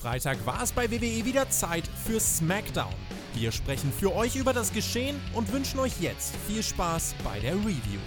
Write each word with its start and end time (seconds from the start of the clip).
Freitag 0.00 0.46
war 0.46 0.62
es 0.62 0.72
bei 0.72 0.90
WWE 0.90 1.26
wieder 1.26 1.50
Zeit 1.50 1.86
für 1.86 2.18
SmackDown. 2.18 2.94
Wir 3.34 3.52
sprechen 3.52 3.92
für 3.92 4.14
euch 4.14 4.34
über 4.34 4.54
das 4.54 4.72
Geschehen 4.72 5.20
und 5.34 5.52
wünschen 5.52 5.78
euch 5.78 5.92
jetzt 6.00 6.34
viel 6.48 6.62
Spaß 6.62 7.16
bei 7.22 7.38
der 7.38 7.54
Review. 7.56 8.00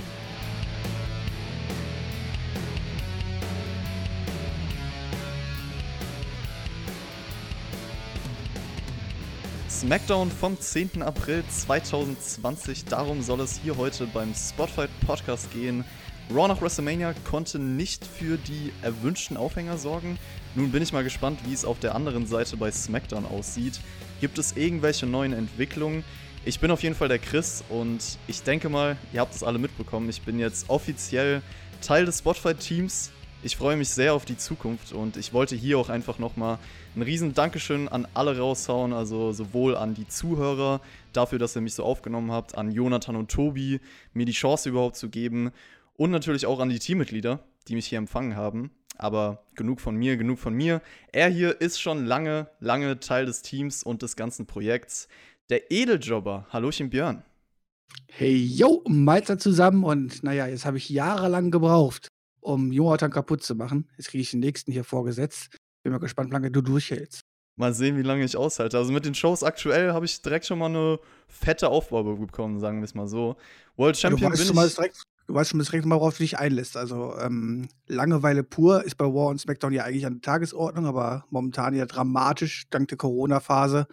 SmackDown 9.70 10.32
vom 10.32 10.60
10. 10.60 11.04
April 11.04 11.44
2020. 11.48 12.86
Darum 12.86 13.22
soll 13.22 13.41
es 13.41 13.59
hier 13.59 13.78
heute 13.78 14.08
beim 14.08 14.34
Spotlight 14.34 14.89
Podcast 15.05 15.52
gehen. 15.52 15.86
Raw 16.32 16.48
nach 16.48 16.62
WrestleMania 16.62 17.13
konnte 17.30 17.59
nicht 17.59 18.05
für 18.05 18.38
die 18.38 18.72
erwünschten 18.81 19.38
Aufhänger 19.38 19.77
sorgen. 19.77 20.18
Nun 20.55 20.72
bin 20.72 20.81
ich 20.81 20.94
mal 20.94 21.04
gespannt, 21.04 21.40
wie 21.45 21.54
es 21.54 21.66
auf 21.66 21.80
der 21.80 21.95
anderen 21.95 22.26
Seite 22.26 22.58
bei 22.58 22.72
SmackDown 22.72 23.26
aussieht. 23.26 23.80
Gibt 24.22 24.38
es 24.40 24.55
irgendwelche 24.55 25.05
neuen 25.05 25.34
Entwicklungen? 25.34 26.04
Ich 26.45 26.59
bin 26.59 26.72
auf 26.72 26.81
jeden 26.81 26.95
Fall 26.95 27.09
der 27.09 27.20
Chris 27.20 27.64
und 27.70 28.17
ich 28.28 28.41
denke 28.41 28.70
mal, 28.70 28.98
ihr 29.12 29.20
habt 29.20 29.36
es 29.36 29.44
alle 29.44 29.59
mitbekommen. 29.59 30.09
Ich 30.09 30.22
bin 30.22 30.40
jetzt 30.40 30.70
offiziell 30.70 31.41
Teil 31.81 32.05
des 32.05 32.20
Spotlight-Teams. 32.20 33.12
Ich 33.44 33.58
freue 33.58 33.76
mich 33.76 33.90
sehr 33.90 34.14
auf 34.14 34.23
die 34.23 34.38
Zukunft 34.38 34.94
und 34.94 35.17
ich 35.17 35.34
wollte 35.34 35.55
hier 35.55 35.78
auch 35.78 35.90
einfach 35.90 36.17
nochmal 36.17 36.58
ein 36.95 37.02
riesen 37.02 37.34
Dankeschön 37.34 37.90
an 37.90 38.08
alle 38.14 38.38
raushauen, 38.38 38.94
also 38.94 39.34
sowohl 39.34 39.76
an 39.76 39.94
die 39.94 40.08
Zuhörer 40.08 40.80
dafür, 41.12 41.40
dass 41.40 41.55
ihr 41.55 41.62
mich 41.62 41.73
so 41.73 41.84
aufgenommen 41.84 42.31
habt, 42.31 42.58
an 42.58 42.72
Jonathan 42.72 43.17
und 43.17 43.30
Tobi, 43.30 43.81
mir 44.14 44.26
die 44.26 44.31
Chance 44.31 44.69
überhaupt 44.69 44.95
zu 44.95 45.09
geben 45.09 45.52
und 45.97 46.11
natürlich 46.11 46.45
auch 46.45 46.59
an 46.59 46.69
die 46.69 46.80
Teammitglieder, 46.80 47.44
die 47.67 47.75
mich 47.75 47.88
hier 47.88 47.97
empfangen 47.97 48.36
haben. 48.36 48.72
Aber 48.97 49.45
genug 49.55 49.81
von 49.81 49.95
mir, 49.95 50.17
genug 50.17 50.39
von 50.39 50.53
mir. 50.53 50.81
Er 51.11 51.30
hier 51.30 51.59
ist 51.61 51.81
schon 51.81 52.05
lange, 52.05 52.50
lange 52.59 53.00
Teil 53.00 53.25
des 53.25 53.41
Teams 53.41 53.83
und 53.83 54.02
des 54.03 54.16
ganzen 54.16 54.45
Projekts. 54.45 55.08
Der 55.50 55.72
Edeljobber. 55.72 56.47
Hallöchen 56.50 56.89
Björn. 56.89 57.23
Hey, 58.08 58.35
yo, 58.35 58.83
Meister 58.88 59.38
zusammen 59.38 59.83
und 59.83 60.23
naja, 60.23 60.47
jetzt 60.47 60.66
habe 60.66 60.77
ich 60.77 60.89
jahrelang 60.89 61.52
gebraucht, 61.52 62.07
um 62.41 62.72
Jonathan 62.72 63.11
kaputt 63.11 63.44
zu 63.44 63.55
machen. 63.55 63.89
Jetzt 63.97 64.09
kriege 64.09 64.22
ich 64.22 64.31
den 64.31 64.39
nächsten 64.39 64.72
hier 64.72 64.83
vorgesetzt. 64.83 65.55
Bin 65.83 65.91
mal 65.91 66.00
gespannt, 66.00 66.30
wie 66.30 66.33
lange 66.33 66.52
du 66.52 66.61
durchhältst. 66.61 67.22
Mal 67.55 67.73
sehen, 67.73 67.97
wie 67.97 68.03
lange 68.03 68.23
ich 68.23 68.35
aushalte. 68.35 68.78
Also 68.78 68.91
mit 68.91 69.05
den 69.05 69.13
Shows 69.13 69.44
aktuell 69.44 69.94
habe 69.94 70.05
ich 70.05 70.22
direkt 70.22 70.45
schon 70.45 70.57
mal 70.59 70.67
eine 70.67 71.00
fette 71.28 71.69
Aufbau 71.69 72.03
bekommen, 72.03 72.59
sagen 72.59 72.80
wir 72.80 72.85
es 72.85 72.95
mal 72.95 73.07
so. 73.07 73.35
World 73.75 73.97
Champion 73.97 74.31
du 74.31 74.38
weißt 74.38 74.53
bin 74.53 74.59
ich. 74.59 74.75
direkt, 74.75 75.03
du 75.27 75.33
weißt 75.33 75.52
schon 75.52 75.59
direkt 75.59 75.85
mal, 75.85 75.95
worauf 75.95 76.17
du 76.17 76.23
dich 76.23 76.39
einlässt. 76.39 76.77
Also 76.77 77.16
ähm, 77.17 77.69
Langeweile 77.88 78.43
pur 78.43 78.83
ist 78.83 78.95
bei 78.95 79.05
War 79.05 79.27
und 79.27 79.39
SmackDown 79.39 79.73
ja 79.73 79.83
eigentlich 79.83 80.05
an 80.05 80.13
der 80.13 80.21
Tagesordnung, 80.21 80.85
aber 80.85 81.25
momentan 81.29 81.73
ja 81.73 81.85
dramatisch 81.85 82.66
dank 82.69 82.88
der 82.89 82.97
Corona-Phase. 82.97 83.88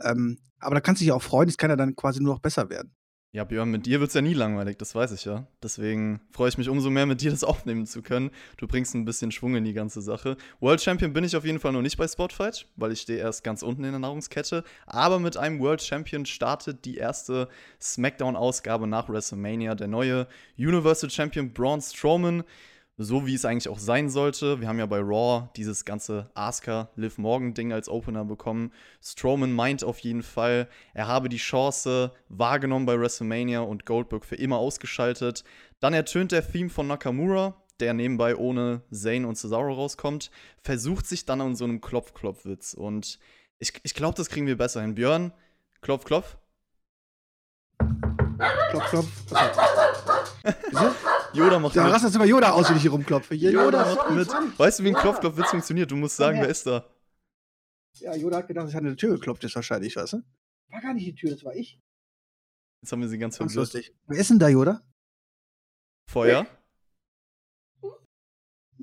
Ähm, 0.00 0.38
aber 0.58 0.76
da 0.76 0.80
kannst 0.80 1.00
du 1.00 1.04
dich 1.04 1.12
auch 1.12 1.22
freuen, 1.22 1.48
es 1.48 1.58
kann 1.58 1.70
ja 1.70 1.76
dann 1.76 1.96
quasi 1.96 2.22
nur 2.22 2.34
noch 2.34 2.40
besser 2.40 2.70
werden. 2.70 2.94
Ja, 3.32 3.44
Björn, 3.44 3.70
mit 3.70 3.84
dir 3.84 4.00
wird 4.00 4.08
es 4.08 4.14
ja 4.14 4.22
nie 4.22 4.32
langweilig, 4.32 4.78
das 4.78 4.94
weiß 4.94 5.12
ich 5.12 5.26
ja. 5.26 5.46
Deswegen 5.62 6.20
freue 6.30 6.48
ich 6.48 6.56
mich 6.56 6.70
umso 6.70 6.88
mehr, 6.88 7.04
mit 7.04 7.20
dir 7.20 7.30
das 7.30 7.44
aufnehmen 7.44 7.84
zu 7.84 8.00
können. 8.00 8.30
Du 8.56 8.66
bringst 8.66 8.94
ein 8.94 9.04
bisschen 9.04 9.30
Schwung 9.30 9.56
in 9.56 9.64
die 9.64 9.74
ganze 9.74 10.00
Sache. 10.00 10.38
World 10.60 10.80
Champion 10.80 11.12
bin 11.12 11.22
ich 11.22 11.36
auf 11.36 11.44
jeden 11.44 11.58
Fall 11.58 11.72
noch 11.72 11.82
nicht 11.82 11.98
bei 11.98 12.08
Spotfight, 12.08 12.66
weil 12.76 12.92
ich 12.92 13.02
stehe 13.02 13.18
erst 13.18 13.44
ganz 13.44 13.62
unten 13.62 13.84
in 13.84 13.90
der 13.90 13.98
Nahrungskette. 13.98 14.64
Aber 14.86 15.18
mit 15.18 15.36
einem 15.36 15.60
World 15.60 15.82
Champion 15.82 16.24
startet 16.24 16.86
die 16.86 16.96
erste 16.96 17.48
SmackDown-Ausgabe 17.80 18.86
nach 18.86 19.10
WrestleMania. 19.10 19.74
Der 19.74 19.88
neue 19.88 20.28
Universal 20.56 21.10
Champion 21.10 21.52
Braun 21.52 21.82
Strowman 21.82 22.42
so 22.98 23.26
wie 23.26 23.34
es 23.34 23.44
eigentlich 23.44 23.68
auch 23.68 23.78
sein 23.78 24.08
sollte. 24.08 24.60
Wir 24.60 24.68
haben 24.68 24.78
ja 24.78 24.86
bei 24.86 25.00
Raw 25.00 25.48
dieses 25.56 25.84
ganze 25.84 26.30
Asuka 26.34 26.88
Liv 26.96 27.18
Morgan 27.18 27.52
Ding 27.52 27.72
als 27.72 27.88
Opener 27.88 28.24
bekommen. 28.24 28.72
Strowman 29.02 29.52
meint 29.52 29.84
auf 29.84 29.98
jeden 29.98 30.22
Fall, 30.22 30.68
er 30.94 31.06
habe 31.06 31.28
die 31.28 31.36
Chance 31.36 32.12
wahrgenommen 32.28 32.86
bei 32.86 32.98
WrestleMania 32.98 33.60
und 33.60 33.84
Goldberg 33.84 34.24
für 34.24 34.36
immer 34.36 34.56
ausgeschaltet. 34.56 35.44
Dann 35.80 35.92
ertönt 35.92 36.32
der 36.32 36.50
Theme 36.50 36.70
von 36.70 36.86
Nakamura, 36.86 37.54
der 37.80 37.92
nebenbei 37.92 38.34
ohne 38.34 38.82
Zayn 38.90 39.26
und 39.26 39.36
Cesaro 39.36 39.74
rauskommt, 39.74 40.30
versucht 40.62 41.06
sich 41.06 41.26
dann 41.26 41.42
an 41.42 41.54
so 41.54 41.64
einem 41.64 41.82
Klopf-Klopf-Witz. 41.82 42.72
Und 42.72 43.18
ich, 43.58 43.74
ich 43.82 43.94
glaube, 43.94 44.16
das 44.16 44.30
kriegen 44.30 44.46
wir 44.46 44.56
besser 44.56 44.80
hin. 44.80 44.94
Björn, 44.94 45.32
Klopf, 45.82 46.04
Klopf. 46.04 46.38
Klopf, 48.70 48.90
klopf. 48.90 49.32
Achso. 50.74 51.05
Yoda 51.36 51.58
macht 51.58 51.76
Da 51.76 51.84
mit. 51.84 51.92
rastet 51.92 52.14
immer 52.14 52.24
Yoda 52.24 52.50
aus, 52.52 52.68
wenn 52.68 52.76
ich 52.76 52.82
hier 52.82 52.90
rumklopfe. 52.90 53.34
Hier, 53.34 53.50
Yoda 53.52 53.88
Yoda, 53.90 53.94
macht 53.94 54.10
mit. 54.10 54.58
Weißt 54.58 54.78
du, 54.78 54.84
wie 54.84 54.88
ein 54.88 54.94
Klopf-Klopf-Witz 54.94 55.50
funktioniert? 55.50 55.90
Du 55.90 55.96
musst 55.96 56.16
sagen, 56.16 56.36
Ja. 56.38 56.42
wer 56.44 56.50
ist 56.50 56.66
da? 56.66 56.88
Ja, 57.98 58.14
Yoda 58.14 58.38
hat 58.38 58.48
gedacht, 58.48 58.68
es 58.68 58.74
hat 58.74 58.82
eine 58.82 58.96
Tür 58.96 59.14
geklopft, 59.14 59.42
ist 59.44 59.54
wahrscheinlich, 59.56 59.96
weißt 59.96 60.14
du? 60.14 60.22
War 60.70 60.80
gar 60.80 60.92
nicht 60.94 61.06
die 61.06 61.14
Tür, 61.14 61.30
das 61.30 61.44
war 61.44 61.54
ich. 61.54 61.80
Jetzt 62.82 62.92
haben 62.92 63.00
wir 63.00 63.08
sie 63.08 63.18
ganz 63.18 63.38
Ganz 63.38 63.52
verwirrt. 63.54 63.72
lustig. 63.74 63.94
Wer 64.06 64.18
ist 64.18 64.30
denn 64.30 64.38
da, 64.38 64.48
Yoda? 64.48 64.82
Feuer. 66.10 66.46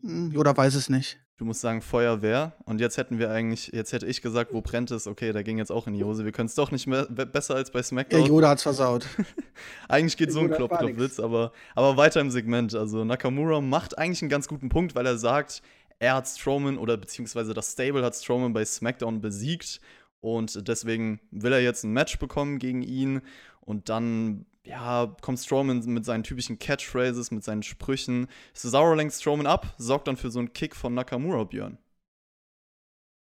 Hm, 0.02 0.32
Yoda 0.32 0.56
weiß 0.56 0.76
es 0.76 0.90
nicht. 0.90 1.23
Du 1.44 1.48
musst 1.48 1.60
sagen 1.60 1.82
Feuerwehr. 1.82 2.54
Und 2.64 2.80
jetzt 2.80 2.96
hätten 2.96 3.20
wir 3.20 3.30
eigentlich, 3.30 3.68
jetzt 3.74 3.92
hätte 3.92 4.06
ich 4.06 4.22
gesagt, 4.22 4.54
wo 4.54 4.62
brennt 4.62 4.92
es? 4.92 5.08
Okay, 5.08 5.34
da 5.34 5.42
ging 5.42 5.58
jetzt 5.58 5.74
auch 5.74 5.88
in 5.88 5.94
die 5.94 6.02
Hose. 6.06 6.24
Wir 6.24 6.32
können 6.32 6.46
es 6.46 6.56
doch 6.56 6.72
nicht 6.72 6.88
mehr 6.88 7.06
be- 7.10 7.26
besser 7.26 7.56
als 7.56 7.70
bei 7.70 7.84
SmackDown. 7.84 8.26
Yoda 8.26 8.48
hat's 8.48 8.64
versaut. 8.64 9.06
eigentlich 9.90 10.16
geht 10.16 10.28
Der 10.28 10.36
so 10.36 10.40
ein 10.40 10.52
Klopf-Klopf-Witz, 10.52 11.20
aber, 11.20 11.52
aber 11.76 11.98
weiter 11.98 12.22
im 12.22 12.32
Segment. 12.32 12.74
Also 12.74 13.04
Nakamura 13.04 13.60
macht 13.60 13.98
eigentlich 13.98 14.22
einen 14.22 14.30
ganz 14.30 14.48
guten 14.48 14.70
Punkt, 14.70 14.96
weil 14.96 15.06
er 15.06 15.18
sagt, 15.18 15.62
er 16.00 16.16
hat 16.16 16.30
Strowman 16.30 16.78
oder 16.78 16.96
beziehungsweise 16.96 17.54
das 17.54 17.74
Stable 17.74 18.06
hat 18.06 18.16
Strowman 18.16 18.54
bei 18.54 18.64
SmackDown 18.64 19.20
besiegt. 19.20 19.82
Und 20.22 20.66
deswegen 20.70 21.20
will 21.32 21.52
er 21.52 21.62
jetzt 21.62 21.84
ein 21.84 21.92
Match 21.92 22.20
bekommen 22.20 22.58
gegen 22.58 22.84
ihn. 22.84 23.20
Und 23.60 23.90
dann, 23.90 24.46
ja, 24.66 25.14
kommt 25.22 25.40
Strowman 25.40 25.84
mit 25.86 26.06
seinen 26.06 26.24
typischen 26.24 26.58
Catchphrases, 26.58 27.32
mit 27.32 27.44
seinen 27.44 27.64
Sprüchen. 27.64 28.28
Cesaro 28.54 28.94
lenkt 28.94 29.14
Strowman 29.14 29.48
ab, 29.48 29.76
sorgt 29.78 30.08
dann 30.08 30.18
für 30.18 30.32
so 30.32 30.40
einen 30.40 30.54
Kick 30.54 30.76
von 30.76 30.94
Nakamura, 30.94 31.44
Björn. 31.44 31.78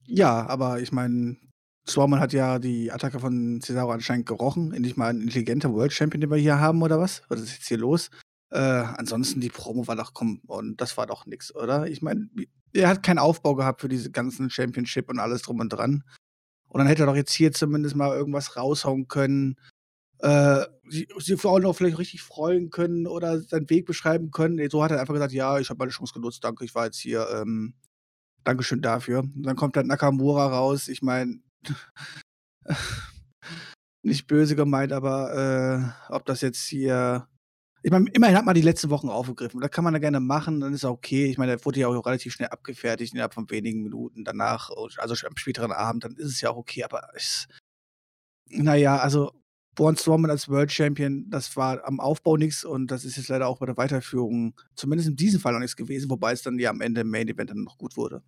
Ja, 0.06 0.46
aber 0.48 0.80
ich 0.80 0.92
meine, 0.92 1.38
Strowman 1.88 2.20
hat 2.20 2.34
ja 2.34 2.60
die 2.60 2.92
Attacke 2.92 3.20
von 3.20 3.62
Cesaro 3.62 3.92
anscheinend 3.92 4.26
gerochen. 4.26 4.74
Endlich 4.74 4.96
mal 4.96 5.10
ein 5.10 5.22
intelligenter 5.22 5.74
World 5.74 5.92
Champion, 5.92 6.22
den 6.22 6.30
wir 6.30 6.38
hier 6.38 6.60
haben, 6.60 6.82
oder 6.82 7.00
was? 7.00 7.24
Was 7.30 7.42
ist 7.42 7.54
jetzt 7.54 7.68
hier 7.68 7.78
los? 7.78 8.10
Äh, 8.52 8.60
ansonsten, 8.60 9.42
die 9.42 9.50
Promo 9.50 9.88
war 9.88 9.96
doch, 9.96 10.14
komm, 10.14 10.42
und 10.46 10.80
das 10.80 10.96
war 10.98 11.08
doch 11.08 11.26
nix, 11.26 11.54
oder? 11.56 11.88
Ich 11.88 12.04
meine, 12.04 12.30
er 12.74 12.90
hat 12.90 13.02
keinen 13.02 13.20
Aufbau 13.20 13.56
gehabt 13.56 13.82
für 13.82 13.90
diese 13.90 14.12
ganzen 14.12 14.50
Championship 14.50 15.10
und 15.10 15.20
alles 15.20 15.42
drum 15.42 15.60
und 15.60 15.70
dran. 15.70 16.04
Und 16.68 16.80
dann 16.80 16.88
hätte 16.88 17.04
er 17.04 17.08
doch 17.08 17.16
jetzt 17.16 17.34
hier 17.34 17.52
zumindest 17.52 17.96
mal 17.96 18.16
irgendwas 18.16 18.56
raushauen 18.56 19.08
können. 19.08 19.56
Äh, 20.20 20.66
sie 20.94 21.38
auch 21.44 21.60
noch 21.60 21.74
vielleicht 21.74 21.98
richtig 21.98 22.22
freuen 22.22 22.70
können 22.70 23.08
oder 23.08 23.42
seinen 23.42 23.70
Weg 23.70 23.86
beschreiben 23.86 24.32
können. 24.32 24.70
So 24.70 24.84
hat 24.84 24.92
er 24.92 25.00
einfach 25.00 25.14
gesagt, 25.14 25.34
ja, 25.34 25.60
ich 25.60 25.70
habe 25.70 25.80
meine 25.80 25.92
Chance 25.92 26.14
genutzt, 26.14 26.44
danke, 26.44 26.66
ich 26.66 26.76
war 26.76 26.86
jetzt 26.86 27.00
hier, 27.00 27.28
ähm, 27.34 27.74
Dankeschön 28.44 28.82
dafür. 28.82 29.20
Und 29.20 29.44
dann 29.44 29.56
kommt 29.56 29.76
dann 29.76 29.88
Nakamura 29.88 30.48
raus. 30.48 30.88
Ich 30.88 31.02
meine, 31.02 31.40
nicht 34.04 34.28
böse 34.28 34.56
gemeint, 34.56 34.92
aber 34.92 35.94
äh, 36.10 36.14
ob 36.14 36.26
das 36.26 36.42
jetzt 36.42 36.64
hier. 36.66 37.28
Ich 37.86 37.92
meine, 37.92 38.10
immerhin 38.12 38.38
hat 38.38 38.46
man 38.46 38.56
die 38.56 38.62
letzten 38.62 38.90
Wochen 38.90 39.10
aufgegriffen. 39.10 39.60
Da 39.60 39.68
kann 39.68 39.84
man 39.84 39.94
ja 39.94 40.00
gerne 40.00 40.22
machen, 40.22 40.62
dann 40.62 40.74
ist 40.74 40.86
auch 40.86 40.94
okay. 40.94 41.26
Ich 41.26 41.38
meine, 41.38 41.56
der 41.56 41.66
wurde 41.66 41.82
ja 41.82 41.88
auch 41.90 42.06
relativ 42.06 42.34
schnell 42.34 42.48
abgefertigt, 42.48 43.14
innerhalb 43.14 43.34
von 43.34 43.50
wenigen 43.50 43.84
Minuten 43.84 44.24
danach, 44.24 44.70
also 44.98 45.28
am 45.28 45.36
späteren 45.36 45.74
Abend, 45.74 46.06
dann 46.06 46.16
ist 46.16 46.28
es 46.28 46.42
ja 46.42 46.52
auch 46.52 46.58
okay, 46.58 46.84
aber 46.86 47.10
es. 47.14 47.48
Naja, 48.50 48.98
also 49.00 49.34
Braun 49.76 49.96
Strowman 49.98 50.30
als 50.32 50.50
World 50.50 50.72
Champion, 50.72 51.26
das 51.30 51.56
war 51.58 51.86
am 51.88 52.00
Aufbau 52.00 52.38
nichts 52.38 52.64
und 52.64 52.92
das 52.92 53.06
ist 53.06 53.18
jetzt 53.18 53.30
leider 53.30 53.48
auch 53.48 53.58
bei 53.60 53.66
der 53.66 53.78
Weiterführung, 53.78 54.54
zumindest 54.76 55.10
in 55.10 55.16
diesem 55.16 55.40
Fall 55.40 55.54
noch 55.54 55.60
nichts 55.60 55.76
gewesen, 55.76 56.10
wobei 56.10 56.32
es 56.32 56.42
dann 56.44 56.60
ja 56.60 56.70
am 56.70 56.82
Ende 56.82 57.02
im 57.02 57.10
Main 57.10 57.28
Event 57.28 57.50
dann 57.50 57.64
noch 57.64 57.78
gut 57.78 57.98
wurde. 57.98 58.22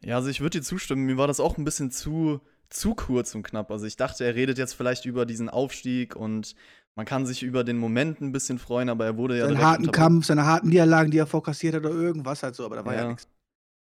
Ja, 0.00 0.16
also 0.16 0.28
ich 0.28 0.40
würde 0.40 0.58
dir 0.58 0.64
zustimmen, 0.64 1.06
mir 1.06 1.16
war 1.16 1.26
das 1.26 1.40
auch 1.40 1.58
ein 1.58 1.64
bisschen 1.64 1.90
zu, 1.90 2.40
zu 2.68 2.94
kurz 2.94 3.34
und 3.34 3.42
knapp. 3.42 3.70
Also 3.70 3.86
ich 3.86 3.96
dachte, 3.96 4.24
er 4.24 4.34
redet 4.34 4.58
jetzt 4.58 4.74
vielleicht 4.74 5.04
über 5.06 5.26
diesen 5.26 5.48
Aufstieg 5.48 6.14
und 6.14 6.54
man 6.94 7.04
kann 7.06 7.26
sich 7.26 7.42
über 7.42 7.64
den 7.64 7.78
Moment 7.78 8.20
ein 8.20 8.32
bisschen 8.32 8.58
freuen, 8.58 8.88
aber 8.88 9.04
er 9.06 9.16
wurde 9.16 9.38
ja 9.38 9.46
seinen 9.46 9.60
harten. 9.60 9.90
Kampf, 9.92 10.26
seine 10.26 10.46
harten 10.46 10.68
Niederlagen, 10.68 11.10
die 11.10 11.18
er 11.18 11.26
vorkassiert 11.26 11.74
hat 11.74 11.84
oder 11.84 11.94
irgendwas 11.94 12.42
halt 12.42 12.54
so, 12.54 12.64
aber 12.64 12.76
da 12.76 12.84
war 12.84 12.94
ja, 12.94 13.02
Ja. 13.02 13.08
nichts. 13.08 13.28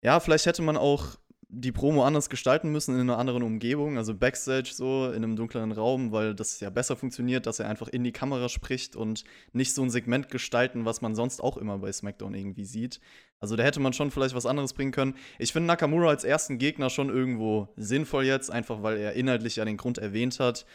Ja, 0.03 0.19
vielleicht 0.19 0.45
hätte 0.45 0.61
man 0.61 0.75
auch 0.75 1.17
die 1.55 1.71
Promo 1.71 2.03
anders 2.03 2.29
gestalten 2.29 2.71
müssen 2.71 2.95
in 2.95 3.01
einer 3.01 3.19
anderen 3.19 3.43
Umgebung, 3.43 3.97
also 3.97 4.15
Backstage 4.15 4.71
so, 4.73 5.09
in 5.09 5.23
einem 5.23 5.35
dunkleren 5.35 5.71
Raum, 5.71 6.11
weil 6.11 6.33
das 6.33 6.59
ja 6.59 6.71
besser 6.71 6.95
funktioniert, 6.95 7.45
dass 7.45 7.59
er 7.59 7.69
einfach 7.69 7.87
in 7.89 8.03
die 8.03 8.11
Kamera 8.11 8.49
spricht 8.49 8.95
und 8.95 9.23
nicht 9.51 9.73
so 9.73 9.83
ein 9.83 9.91
Segment 9.91 10.29
gestalten, 10.29 10.85
was 10.85 11.01
man 11.01 11.13
sonst 11.13 11.41
auch 11.41 11.57
immer 11.57 11.77
bei 11.77 11.91
SmackDown 11.91 12.33
irgendwie 12.33 12.65
sieht. 12.65 12.99
Also 13.39 13.55
da 13.55 13.63
hätte 13.63 13.79
man 13.79 13.93
schon 13.93 14.09
vielleicht 14.09 14.33
was 14.33 14.47
anderes 14.47 14.73
bringen 14.73 14.91
können. 14.91 15.15
Ich 15.37 15.53
finde 15.53 15.67
Nakamura 15.67 16.09
als 16.09 16.23
ersten 16.23 16.57
Gegner 16.57 16.89
schon 16.89 17.09
irgendwo 17.09 17.67
sinnvoll 17.75 18.25
jetzt, 18.25 18.49
einfach 18.49 18.81
weil 18.81 18.97
er 18.97 19.13
inhaltlich 19.13 19.57
ja 19.57 19.65
den 19.65 19.77
Grund 19.77 19.99
erwähnt 19.99 20.39
hat. 20.39 20.65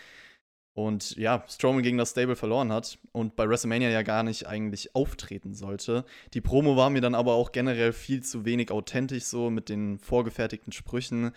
Und 0.78 1.16
ja, 1.16 1.42
Strowman 1.48 1.82
gegen 1.82 1.98
das 1.98 2.10
Stable 2.12 2.36
verloren 2.36 2.70
hat 2.72 3.00
und 3.10 3.34
bei 3.34 3.48
WrestleMania 3.48 3.90
ja 3.90 4.02
gar 4.02 4.22
nicht 4.22 4.46
eigentlich 4.46 4.94
auftreten 4.94 5.52
sollte. 5.52 6.04
Die 6.34 6.40
Promo 6.40 6.76
war 6.76 6.88
mir 6.88 7.00
dann 7.00 7.16
aber 7.16 7.32
auch 7.32 7.50
generell 7.50 7.92
viel 7.92 8.22
zu 8.22 8.44
wenig 8.44 8.70
authentisch, 8.70 9.24
so 9.24 9.50
mit 9.50 9.70
den 9.70 9.98
vorgefertigten 9.98 10.72
Sprüchen. 10.72 11.32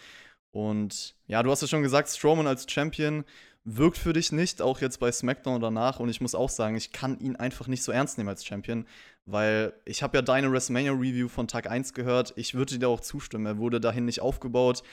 Und 0.52 1.16
ja, 1.26 1.42
du 1.42 1.50
hast 1.50 1.64
ja 1.64 1.68
schon 1.68 1.82
gesagt, 1.82 2.10
Strowman 2.10 2.46
als 2.46 2.68
Champion 2.70 3.26
wirkt 3.64 3.98
für 3.98 4.14
dich 4.14 4.32
nicht, 4.32 4.62
auch 4.62 4.80
jetzt 4.80 5.00
bei 5.00 5.12
SmackDown 5.12 5.60
danach. 5.60 6.00
Und 6.00 6.10
ich 6.10 6.22
muss 6.22 6.36
auch 6.36 6.50
sagen, 6.50 6.76
ich 6.76 6.92
kann 6.92 7.20
ihn 7.20 7.36
einfach 7.36 7.66
nicht 7.68 7.82
so 7.82 7.92
ernst 7.92 8.20
nehmen 8.20 8.30
als 8.30 8.46
Champion, 8.46 8.86
weil 9.26 9.74
ich 9.86 10.04
habe 10.04 10.20
ja 10.20 10.22
deine 10.22 10.52
WrestleMania-Review 10.52 11.30
von 11.30 11.48
Tag 11.48 11.68
1 11.68 11.96
gehört. 11.96 12.32
Ich 12.36 12.54
würde 12.54 12.78
dir 12.78 12.90
auch 12.90 13.02
zustimmen. 13.02 13.48
Er 13.48 13.58
wurde 13.58 13.82
dahin 13.82 14.06
nicht 14.06 14.22
aufgebaut. 14.22 14.84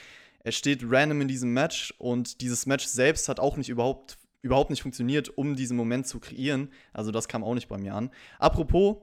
Er 0.41 0.53
steht 0.53 0.81
random 0.83 1.21
in 1.21 1.27
diesem 1.27 1.53
Match 1.53 1.93
und 1.97 2.41
dieses 2.41 2.65
Match 2.65 2.85
selbst 2.85 3.27
hat 3.27 3.39
auch 3.39 3.57
nicht 3.57 3.69
überhaupt, 3.69 4.17
überhaupt 4.41 4.69
nicht 4.69 4.81
funktioniert, 4.81 5.29
um 5.37 5.55
diesen 5.55 5.75
Moment 5.77 6.07
zu 6.07 6.19
kreieren. 6.19 6.69
Also 6.93 7.11
das 7.11 7.27
kam 7.27 7.43
auch 7.43 7.55
nicht 7.55 7.67
bei 7.67 7.77
mir 7.77 7.95
an. 7.95 8.11
Apropos, 8.39 8.97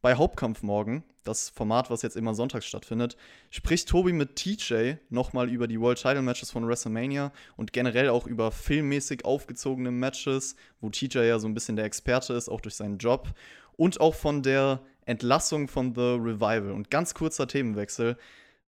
bei 0.00 0.14
Hauptkampf 0.14 0.62
morgen, 0.62 1.02
das 1.24 1.50
Format, 1.50 1.90
was 1.90 2.02
jetzt 2.02 2.16
immer 2.16 2.32
sonntags 2.32 2.66
stattfindet, 2.66 3.16
spricht 3.50 3.88
Tobi 3.88 4.12
mit 4.12 4.36
TJ 4.36 4.94
nochmal 5.10 5.50
über 5.50 5.66
die 5.66 5.80
World 5.80 6.00
Title 6.00 6.22
Matches 6.22 6.52
von 6.52 6.66
WrestleMania 6.66 7.32
und 7.56 7.72
generell 7.72 8.08
auch 8.08 8.26
über 8.26 8.52
filmmäßig 8.52 9.24
aufgezogene 9.24 9.90
Matches, 9.90 10.54
wo 10.80 10.88
TJ 10.88 11.18
ja 11.18 11.38
so 11.40 11.48
ein 11.48 11.54
bisschen 11.54 11.74
der 11.74 11.84
Experte 11.84 12.34
ist, 12.34 12.48
auch 12.48 12.60
durch 12.60 12.76
seinen 12.76 12.98
Job. 12.98 13.34
Und 13.76 14.00
auch 14.00 14.14
von 14.14 14.42
der 14.42 14.80
Entlassung 15.04 15.68
von 15.68 15.94
The 15.94 16.16
Revival. 16.20 16.72
Und 16.72 16.90
ganz 16.90 17.14
kurzer 17.14 17.48
Themenwechsel. 17.48 18.16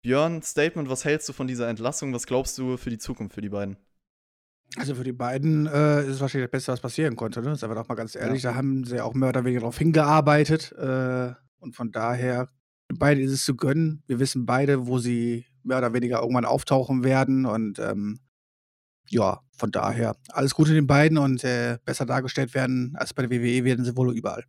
Björn, 0.02 0.42
Statement, 0.42 0.90
was 0.90 1.06
hältst 1.06 1.30
du 1.30 1.34
von 1.34 1.48
dieser 1.48 1.68
Entlassung? 1.68 2.14
Was 2.14 2.26
glaubst 2.26 2.58
du 2.58 2.78
für 2.78 2.90
die 2.90 2.98
Zukunft 2.98 3.36
für 3.36 3.42
die 3.42 3.50
beiden? 3.50 3.78
Also 4.78 4.96
für 4.96 5.04
die 5.04 5.12
beiden 5.12 5.68
äh, 5.68 6.02
ist 6.02 6.16
es 6.16 6.22
wahrscheinlich 6.22 6.50
das 6.50 6.52
Beste, 6.52 6.72
was 6.72 6.80
passieren 6.80 7.16
konnte. 7.16 7.42
Ne? 7.42 7.56
Sagen 7.56 7.72
wir 7.72 7.76
doch 7.76 7.90
mal 7.90 7.96
ganz 7.96 8.16
ehrlich, 8.16 8.44
ja. 8.44 8.52
da 8.52 8.56
haben 8.56 8.86
sie 8.86 9.02
auch 9.02 9.14
mehr 9.14 9.30
oder 9.30 9.44
weniger 9.44 9.62
darauf 9.62 9.78
hingearbeitet. 9.78 10.72
Äh, 10.74 11.34
und 11.60 11.76
von 11.76 11.92
daher, 11.92 12.48
beide 12.94 13.22
ist 13.22 13.32
es 13.32 13.44
zu 13.44 13.56
gönnen. 13.56 14.04
Wir 14.08 14.20
wissen 14.20 14.46
beide, 14.46 14.88
wo 14.88 14.98
sie 14.98 15.46
mehr 15.64 15.78
oder 15.78 15.94
weniger 15.94 16.22
irgendwann 16.22 16.46
auftauchen 16.46 17.04
werden. 17.04 17.46
Und 17.46 17.80
ähm, 17.80 18.20
ja, 19.10 19.42
von 19.58 19.72
daher 19.72 20.16
alles 20.30 20.56
Gute 20.56 20.74
den 20.74 20.88
beiden 20.88 21.18
und 21.18 21.44
äh, 21.44 21.78
besser 21.84 22.06
dargestellt 22.06 22.54
werden 22.54 22.96
als 22.96 23.14
bei 23.14 23.26
der 23.26 23.32
WWE 23.32 23.66
werden 23.66 23.84
sie 23.84 23.98
wohl 23.98 24.16
überall. 24.16 24.46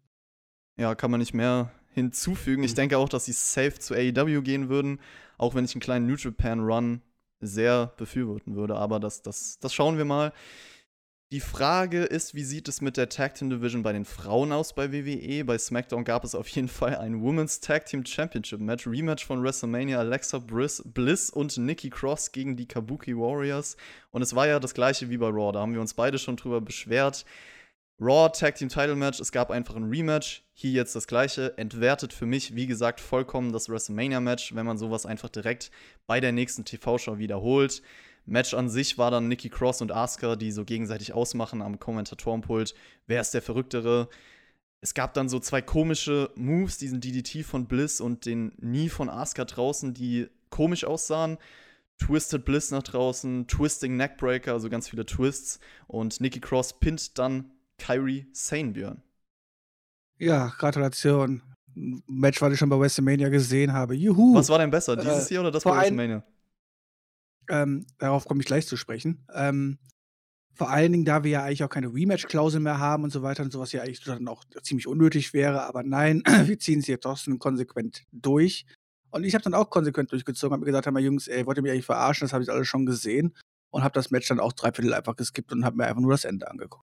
Ja, 0.78 0.94
kann 0.94 1.10
man 1.10 1.20
nicht 1.20 1.34
mehr 1.34 1.72
hinzufügen. 1.90 2.62
Ich 2.62 2.72
mhm. 2.72 2.76
denke 2.76 2.98
auch, 2.98 3.08
dass 3.08 3.24
sie 3.24 3.32
safe 3.32 3.78
zu 3.78 3.94
AEW 3.94 4.40
gehen 4.42 4.68
würden, 4.68 5.00
auch 5.36 5.54
wenn 5.54 5.64
ich 5.64 5.74
einen 5.74 5.82
kleinen 5.82 6.06
New 6.06 6.16
Japan 6.16 6.60
Run 6.60 7.02
sehr 7.42 7.92
befürworten 7.98 8.56
würde. 8.56 8.76
Aber 8.76 9.00
das, 9.00 9.20
das, 9.20 9.58
das 9.60 9.74
schauen 9.74 9.98
wir 9.98 10.06
mal. 10.06 10.32
Die 11.32 11.40
Frage 11.40 12.02
ist, 12.02 12.34
wie 12.34 12.44
sieht 12.44 12.68
es 12.68 12.82
mit 12.82 12.98
der 12.98 13.08
Tag 13.08 13.36
Team 13.36 13.48
Division 13.48 13.82
bei 13.82 13.94
den 13.94 14.04
Frauen 14.04 14.52
aus 14.52 14.74
bei 14.74 14.92
WWE? 14.92 15.46
Bei 15.46 15.56
SmackDown 15.56 16.04
gab 16.04 16.24
es 16.24 16.34
auf 16.34 16.46
jeden 16.48 16.68
Fall 16.68 16.96
ein 16.96 17.22
Women's 17.22 17.60
Tag 17.60 17.86
Team 17.86 18.04
Championship 18.04 18.60
Match, 18.60 18.86
Rematch 18.86 19.24
von 19.24 19.42
WrestleMania, 19.42 19.98
Alexa 19.98 20.38
Bliss, 20.40 20.82
Bliss 20.84 21.30
und 21.30 21.56
Nikki 21.56 21.88
Cross 21.88 22.32
gegen 22.32 22.54
die 22.54 22.68
Kabuki 22.68 23.16
Warriors. 23.16 23.78
Und 24.10 24.20
es 24.20 24.34
war 24.34 24.46
ja 24.46 24.60
das 24.60 24.74
gleiche 24.74 25.08
wie 25.08 25.16
bei 25.16 25.28
Raw, 25.28 25.52
da 25.52 25.60
haben 25.60 25.72
wir 25.72 25.80
uns 25.80 25.94
beide 25.94 26.18
schon 26.18 26.36
drüber 26.36 26.60
beschwert. 26.60 27.24
Raw 28.04 28.28
Tag 28.28 28.56
Team 28.56 28.68
Title 28.68 28.96
Match, 28.96 29.20
es 29.20 29.30
gab 29.30 29.52
einfach 29.52 29.76
ein 29.76 29.88
Rematch. 29.88 30.42
Hier 30.54 30.72
jetzt 30.72 30.96
das 30.96 31.06
gleiche. 31.06 31.56
Entwertet 31.56 32.12
für 32.12 32.26
mich, 32.26 32.56
wie 32.56 32.66
gesagt, 32.66 32.98
vollkommen 32.98 33.52
das 33.52 33.68
WrestleMania 33.68 34.18
Match, 34.18 34.56
wenn 34.56 34.66
man 34.66 34.76
sowas 34.76 35.06
einfach 35.06 35.28
direkt 35.28 35.70
bei 36.08 36.18
der 36.18 36.32
nächsten 36.32 36.64
TV-Show 36.64 37.18
wiederholt. 37.18 37.80
Match 38.26 38.54
an 38.54 38.68
sich 38.68 38.98
war 38.98 39.12
dann 39.12 39.28
Nikki 39.28 39.50
Cross 39.50 39.82
und 39.82 39.92
Asuka, 39.92 40.34
die 40.34 40.50
so 40.50 40.64
gegenseitig 40.64 41.12
ausmachen 41.12 41.62
am 41.62 41.78
Kommentatorenpult. 41.78 42.74
Wer 43.06 43.20
ist 43.20 43.34
der 43.34 43.42
Verrücktere? 43.42 44.08
Es 44.80 44.94
gab 44.94 45.14
dann 45.14 45.28
so 45.28 45.38
zwei 45.38 45.62
komische 45.62 46.30
Moves, 46.34 46.78
diesen 46.78 47.00
DDT 47.00 47.44
von 47.44 47.66
Bliss 47.66 48.00
und 48.00 48.26
den 48.26 48.56
Knee 48.56 48.88
von 48.88 49.10
Asuka 49.10 49.44
draußen, 49.44 49.94
die 49.94 50.26
komisch 50.50 50.82
aussahen. 50.82 51.38
Twisted 51.98 52.44
Bliss 52.44 52.72
nach 52.72 52.82
draußen, 52.82 53.46
Twisting 53.46 53.96
Neckbreaker, 53.96 54.54
also 54.54 54.68
ganz 54.68 54.88
viele 54.88 55.06
Twists. 55.06 55.60
Und 55.86 56.20
Nikki 56.20 56.40
Cross 56.40 56.80
pinnt 56.80 57.16
dann 57.16 57.52
Kyrie 57.82 58.28
Sanebjörn. 58.32 59.02
Ja, 60.18 60.52
Gratulation. 60.58 61.42
Match, 61.74 62.40
was 62.40 62.52
ich 62.52 62.58
schon 62.58 62.68
bei 62.68 62.78
WrestleMania 62.78 63.28
gesehen 63.28 63.72
habe. 63.72 63.94
Juhu. 63.94 64.34
Was 64.34 64.48
war 64.48 64.58
denn 64.58 64.70
besser, 64.70 64.96
dieses 64.96 65.26
äh, 65.26 65.28
hier 65.30 65.40
oder 65.40 65.50
das 65.50 65.64
bei 65.64 65.74
WrestleMania? 65.74 66.22
Ähm, 67.48 67.86
darauf 67.98 68.26
komme 68.26 68.40
ich 68.40 68.46
gleich 68.46 68.66
zu 68.66 68.76
sprechen. 68.76 69.26
Ähm, 69.34 69.78
vor 70.54 70.70
allen 70.70 70.92
Dingen, 70.92 71.04
da 71.04 71.24
wir 71.24 71.30
ja 71.30 71.42
eigentlich 71.42 71.64
auch 71.64 71.70
keine 71.70 71.92
Rematch-Klausel 71.92 72.60
mehr 72.60 72.78
haben 72.78 73.04
und 73.04 73.10
so 73.10 73.22
weiter 73.22 73.42
und 73.42 73.52
sowas 73.52 73.72
ja 73.72 73.82
eigentlich 73.82 74.04
dann 74.04 74.28
auch 74.28 74.44
ziemlich 74.62 74.86
unnötig 74.86 75.32
wäre. 75.32 75.64
Aber 75.64 75.82
nein, 75.82 76.22
wir 76.44 76.58
ziehen 76.58 76.80
es 76.80 76.86
jetzt 76.86 77.02
trotzdem 77.02 77.38
konsequent 77.38 78.04
durch. 78.12 78.66
Und 79.10 79.24
ich 79.24 79.34
habe 79.34 79.42
dann 79.42 79.54
auch 79.54 79.70
konsequent 79.70 80.12
durchgezogen, 80.12 80.52
habe 80.52 80.60
mir 80.60 80.66
gesagt, 80.66 80.90
mal 80.92 81.02
Jungs, 81.02 81.26
ey, 81.26 81.46
wollt 81.46 81.58
ihr 81.58 81.62
mich 81.62 81.72
eigentlich 81.72 81.86
verarschen? 81.86 82.26
Das 82.26 82.32
habe 82.32 82.44
ich 82.44 82.50
alles 82.50 82.68
schon 82.68 82.86
gesehen. 82.86 83.34
Und 83.70 83.82
habe 83.82 83.94
das 83.94 84.10
Match 84.10 84.28
dann 84.28 84.38
auch 84.38 84.52
dreiviertel 84.52 84.94
einfach 84.94 85.16
geskippt 85.16 85.50
und 85.52 85.64
habe 85.64 85.78
mir 85.78 85.86
einfach 85.86 86.02
nur 86.02 86.12
das 86.12 86.24
Ende 86.24 86.48
angeguckt. 86.48 86.86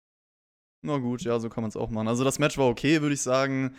Na 0.83 0.99
gut, 0.99 1.23
ja, 1.23 1.39
so 1.39 1.49
kann 1.49 1.63
man 1.63 1.69
es 1.69 1.77
auch 1.77 1.91
machen. 1.91 2.09
Also 2.09 2.25
das 2.25 2.39
Match 2.39 2.59
war 2.59 2.69
okay, 2.69 3.03
würde 3.03 3.15
ich 3.15 3.23
sagen, 3.23 3.75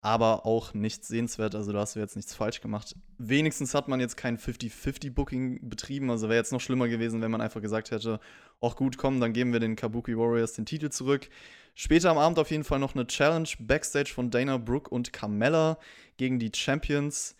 aber 0.00 0.46
auch 0.46 0.74
nichts 0.74 1.08
sehenswert. 1.08 1.54
Also 1.54 1.72
da 1.72 1.80
hast 1.80 1.96
du 1.96 2.00
jetzt 2.00 2.16
nichts 2.16 2.34
falsch 2.34 2.60
gemacht. 2.60 2.94
Wenigstens 3.18 3.74
hat 3.74 3.88
man 3.88 4.00
jetzt 4.00 4.16
kein 4.16 4.38
50-50-Booking 4.38 5.68
betrieben. 5.68 6.10
Also 6.10 6.28
wäre 6.28 6.38
jetzt 6.38 6.52
noch 6.52 6.60
schlimmer 6.60 6.88
gewesen, 6.88 7.20
wenn 7.20 7.30
man 7.30 7.40
einfach 7.40 7.62
gesagt 7.62 7.90
hätte, 7.90 8.20
ach 8.60 8.76
gut, 8.76 8.98
komm, 8.98 9.20
dann 9.20 9.32
geben 9.32 9.52
wir 9.52 9.60
den 9.60 9.76
Kabuki 9.76 10.16
Warriors 10.16 10.52
den 10.54 10.66
Titel 10.66 10.90
zurück. 10.90 11.28
Später 11.74 12.10
am 12.10 12.18
Abend 12.18 12.38
auf 12.38 12.50
jeden 12.50 12.64
Fall 12.64 12.80
noch 12.80 12.94
eine 12.94 13.06
Challenge 13.06 13.48
Backstage 13.60 14.12
von 14.12 14.30
Dana 14.30 14.58
Brooke 14.58 14.90
und 14.90 15.12
Carmella 15.12 15.78
gegen 16.16 16.38
die 16.38 16.50
Champions. 16.54 17.34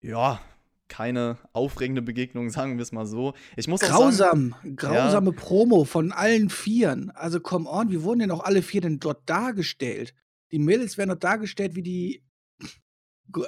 Ja, 0.00 0.40
keine 0.88 1.38
aufregende 1.52 2.02
Begegnung, 2.02 2.50
sagen 2.50 2.76
wir 2.76 2.82
es 2.82 2.92
mal 2.92 3.06
so. 3.06 3.34
Ich 3.56 3.68
muss 3.68 3.80
Grausam, 3.80 4.54
sagen, 4.62 4.76
grausame 4.76 5.30
ja, 5.30 5.36
Promo 5.36 5.84
von 5.84 6.12
allen 6.12 6.50
Vieren. 6.50 7.10
Also 7.10 7.40
come 7.40 7.68
on, 7.68 7.90
wie 7.90 8.02
wurden 8.02 8.20
denn 8.20 8.30
auch 8.30 8.44
alle 8.44 8.62
vier 8.62 8.80
denn 8.80 9.00
dort 9.00 9.28
dargestellt? 9.28 10.14
Die 10.52 10.58
Mädels 10.58 10.98
werden 10.98 11.08
dort 11.08 11.24
dargestellt 11.24 11.74
wie 11.74 11.82
die, 11.82 12.24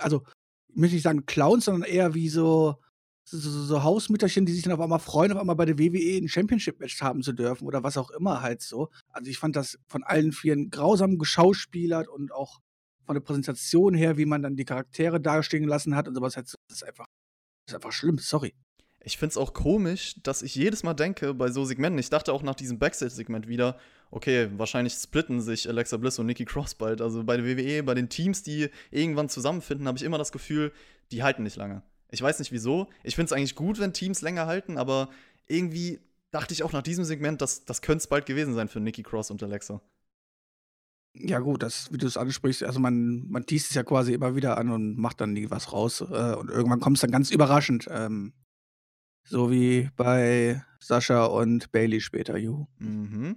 also 0.00 0.22
ich 0.68 0.76
möchte 0.76 0.94
nicht 0.96 1.04
sagen 1.04 1.26
Clowns, 1.26 1.66
sondern 1.66 1.88
eher 1.88 2.14
wie 2.14 2.28
so, 2.28 2.76
so, 3.28 3.38
so 3.38 3.82
Hausmütterchen, 3.82 4.46
die 4.46 4.52
sich 4.52 4.62
dann 4.62 4.72
auf 4.72 4.80
einmal 4.80 4.98
freuen, 4.98 5.32
auf 5.32 5.38
einmal 5.38 5.56
bei 5.56 5.64
der 5.64 5.78
WWE 5.78 6.18
ein 6.18 6.28
Championship-Match 6.28 7.00
haben 7.00 7.22
zu 7.22 7.32
dürfen 7.32 7.66
oder 7.66 7.82
was 7.82 7.96
auch 7.96 8.10
immer 8.10 8.40
halt 8.40 8.62
so. 8.62 8.88
Also 9.08 9.30
ich 9.30 9.38
fand 9.38 9.56
das 9.56 9.78
von 9.86 10.04
allen 10.04 10.32
Vieren 10.32 10.70
grausam 10.70 11.18
geschauspielert 11.18 12.08
und 12.08 12.32
auch 12.32 12.60
von 13.04 13.14
der 13.14 13.20
Präsentation 13.20 13.94
her, 13.94 14.16
wie 14.16 14.26
man 14.26 14.42
dann 14.42 14.56
die 14.56 14.64
Charaktere 14.64 15.20
dastehen 15.20 15.64
lassen 15.64 15.94
hat 15.94 16.08
und 16.08 16.14
sowas, 16.14 16.36
halt, 16.36 16.46
das 16.46 16.76
ist 16.76 16.84
einfach 16.84 17.06
ist 17.66 17.74
einfach 17.74 17.92
schlimm, 17.92 18.18
sorry. 18.18 18.54
Ich 19.00 19.18
finde 19.18 19.30
es 19.30 19.36
auch 19.36 19.52
komisch, 19.52 20.16
dass 20.22 20.42
ich 20.42 20.54
jedes 20.56 20.82
Mal 20.82 20.94
denke 20.94 21.32
bei 21.32 21.50
so 21.50 21.64
Segmenten, 21.64 21.98
ich 21.98 22.10
dachte 22.10 22.32
auch 22.32 22.42
nach 22.42 22.56
diesem 22.56 22.78
Backstage-Segment 22.78 23.46
wieder, 23.46 23.78
okay, 24.10 24.48
wahrscheinlich 24.56 24.94
splitten 24.94 25.40
sich 25.40 25.68
Alexa 25.68 25.96
Bliss 25.96 26.18
und 26.18 26.26
Nikki 26.26 26.44
Cross 26.44 26.74
bald. 26.74 27.00
Also 27.00 27.22
bei 27.22 27.36
der 27.36 27.46
WWE, 27.46 27.84
bei 27.84 27.94
den 27.94 28.08
Teams, 28.08 28.42
die 28.42 28.68
irgendwann 28.90 29.28
zusammenfinden, 29.28 29.86
habe 29.86 29.98
ich 29.98 30.04
immer 30.04 30.18
das 30.18 30.32
Gefühl, 30.32 30.72
die 31.12 31.22
halten 31.22 31.44
nicht 31.44 31.56
lange. 31.56 31.82
Ich 32.10 32.20
weiß 32.20 32.38
nicht 32.40 32.50
wieso. 32.50 32.88
Ich 33.04 33.14
finde 33.14 33.26
es 33.26 33.32
eigentlich 33.32 33.54
gut, 33.54 33.78
wenn 33.78 33.92
Teams 33.92 34.22
länger 34.22 34.46
halten, 34.46 34.76
aber 34.76 35.08
irgendwie 35.46 36.00
dachte 36.32 36.52
ich 36.52 36.64
auch 36.64 36.72
nach 36.72 36.82
diesem 36.82 37.04
Segment, 37.04 37.40
dass 37.40 37.64
das 37.64 37.82
könnte 37.82 37.98
es 37.98 38.06
bald 38.08 38.26
gewesen 38.26 38.54
sein 38.54 38.68
für 38.68 38.80
Nikki 38.80 39.02
Cross 39.02 39.30
und 39.30 39.42
Alexa. 39.42 39.80
Ja, 41.18 41.38
gut, 41.38 41.62
das, 41.62 41.92
wie 41.92 41.98
du 41.98 42.06
es 42.06 42.16
ansprichst, 42.16 42.62
also 42.62 42.78
man, 42.78 43.28
man 43.28 43.46
teast 43.46 43.70
es 43.70 43.74
ja 43.74 43.82
quasi 43.82 44.12
immer 44.12 44.36
wieder 44.36 44.58
an 44.58 44.70
und 44.70 44.96
macht 44.98 45.20
dann 45.20 45.32
nie 45.32 45.50
was 45.50 45.72
raus. 45.72 46.00
Äh, 46.00 46.34
und 46.34 46.50
irgendwann 46.50 46.80
kommt 46.80 46.96
es 46.96 47.00
dann 47.00 47.10
ganz 47.10 47.30
überraschend. 47.30 47.88
Ähm, 47.90 48.32
so 49.24 49.50
wie 49.50 49.90
bei 49.96 50.62
Sascha 50.78 51.24
und 51.24 51.72
Bailey 51.72 52.00
später, 52.00 52.36
juhu. 52.36 52.66
Mhm. 52.78 53.36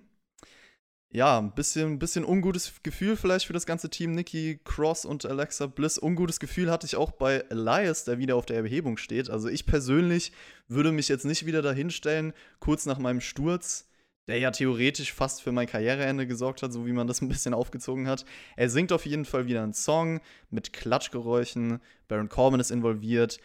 Ja, 1.12 1.40
ein 1.40 1.56
bisschen, 1.56 1.98
bisschen 1.98 2.24
ungutes 2.24 2.72
Gefühl 2.84 3.16
vielleicht 3.16 3.48
für 3.48 3.54
das 3.54 3.66
ganze 3.66 3.90
Team. 3.90 4.12
Nikki 4.12 4.60
Cross 4.64 5.06
und 5.06 5.26
Alexa 5.26 5.66
Bliss. 5.66 5.98
Ungutes 5.98 6.40
Gefühl 6.40 6.70
hatte 6.70 6.86
ich 6.86 6.96
auch 6.96 7.12
bei 7.12 7.38
Elias, 7.50 8.04
der 8.04 8.20
wieder 8.20 8.36
auf 8.36 8.46
der 8.46 8.58
Erhebung 8.58 8.98
steht. 8.98 9.28
Also 9.32 9.48
ich 9.48 9.66
persönlich 9.66 10.32
würde 10.68 10.92
mich 10.92 11.08
jetzt 11.08 11.26
nicht 11.26 11.48
wieder 11.48 11.64
dahinstellen, 11.64 12.34
kurz 12.60 12.86
nach 12.86 13.00
meinem 13.00 13.22
Sturz 13.22 13.90
der 14.30 14.38
ja 14.38 14.52
theoretisch 14.52 15.12
fast 15.12 15.42
für 15.42 15.52
mein 15.52 15.68
Karriereende 15.68 16.28
gesorgt 16.28 16.62
hat, 16.62 16.72
so 16.72 16.86
wie 16.86 16.94
man 16.94 17.08
das 17.08 17.22
ein 17.22 17.28
bisschen 17.28 17.54
aufgezogen 17.54 18.08
hat. 18.08 18.26
Er 18.56 18.70
singt 18.70 18.92
auf 18.94 19.06
jeden 19.06 19.26
Fall 19.26 19.48
wieder 19.48 19.64
einen 19.64 19.74
Song 19.74 20.22
mit 20.52 20.72
Klatschgeräuschen. 20.72 21.82
Baron 22.08 22.30
Corbin 22.30 22.60
ist 22.60 22.72
involviert. 22.72 23.40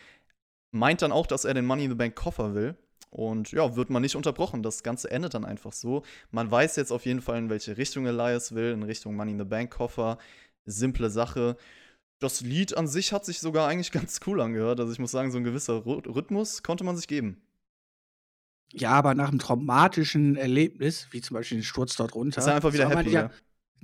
Meint 0.73 1.03
dann 1.03 1.13
auch, 1.13 1.27
dass 1.27 1.45
er 1.47 1.55
den 1.55 1.65
Money 1.65 1.85
in 1.85 1.91
the 1.91 1.97
Bank 1.97 2.15
Koffer 2.15 2.55
will. 2.55 2.77
Und 3.11 3.53
ja, 3.53 3.77
wird 3.77 3.91
man 3.91 4.03
nicht 4.03 4.17
unterbrochen. 4.17 4.63
Das 4.63 4.83
Ganze 4.83 5.11
endet 5.11 5.35
dann 5.35 5.45
einfach 5.45 5.73
so. 5.73 6.03
Man 6.31 6.51
weiß 6.51 6.77
jetzt 6.77 6.91
auf 6.91 7.07
jeden 7.07 7.23
Fall, 7.23 7.39
in 7.39 7.49
welche 7.49 7.77
Richtung 7.79 8.07
Elias 8.07 8.55
will, 8.55 8.73
in 8.73 8.83
Richtung 8.83 9.17
Money 9.17 9.33
in 9.33 9.39
the 9.39 9.45
Bank 9.45 9.71
Koffer. 9.71 10.19
Simple 10.67 11.09
Sache. 11.09 11.57
Das 12.19 12.43
Lied 12.43 12.77
an 12.77 12.89
sich 12.89 13.13
hat 13.13 13.25
sich 13.25 13.39
sogar 13.39 13.69
eigentlich 13.69 13.93
ganz 13.93 14.21
cool 14.27 14.41
angehört. 14.41 14.81
Also 14.81 14.93
ich 14.93 14.99
muss 14.99 15.13
sagen, 15.13 15.31
so 15.31 15.39
ein 15.39 15.45
gewisser 15.45 15.87
Rhythmus 15.87 16.63
konnte 16.63 16.85
man 16.85 16.97
sich 16.97 17.09
geben. 17.09 17.41
Ja, 18.73 18.91
aber 18.91 19.15
nach 19.15 19.29
einem 19.29 19.39
traumatischen 19.39 20.37
Erlebnis, 20.37 21.09
wie 21.11 21.21
zum 21.21 21.35
Beispiel 21.35 21.59
den 21.59 21.65
Sturz 21.65 21.97
dort 21.97 22.15
runter, 22.15 22.41
ist 22.41 22.47
er 22.47 22.57
einfach 22.57 22.73
wieder 22.73 22.89
happy, 22.89 23.11
ja, 23.11 23.31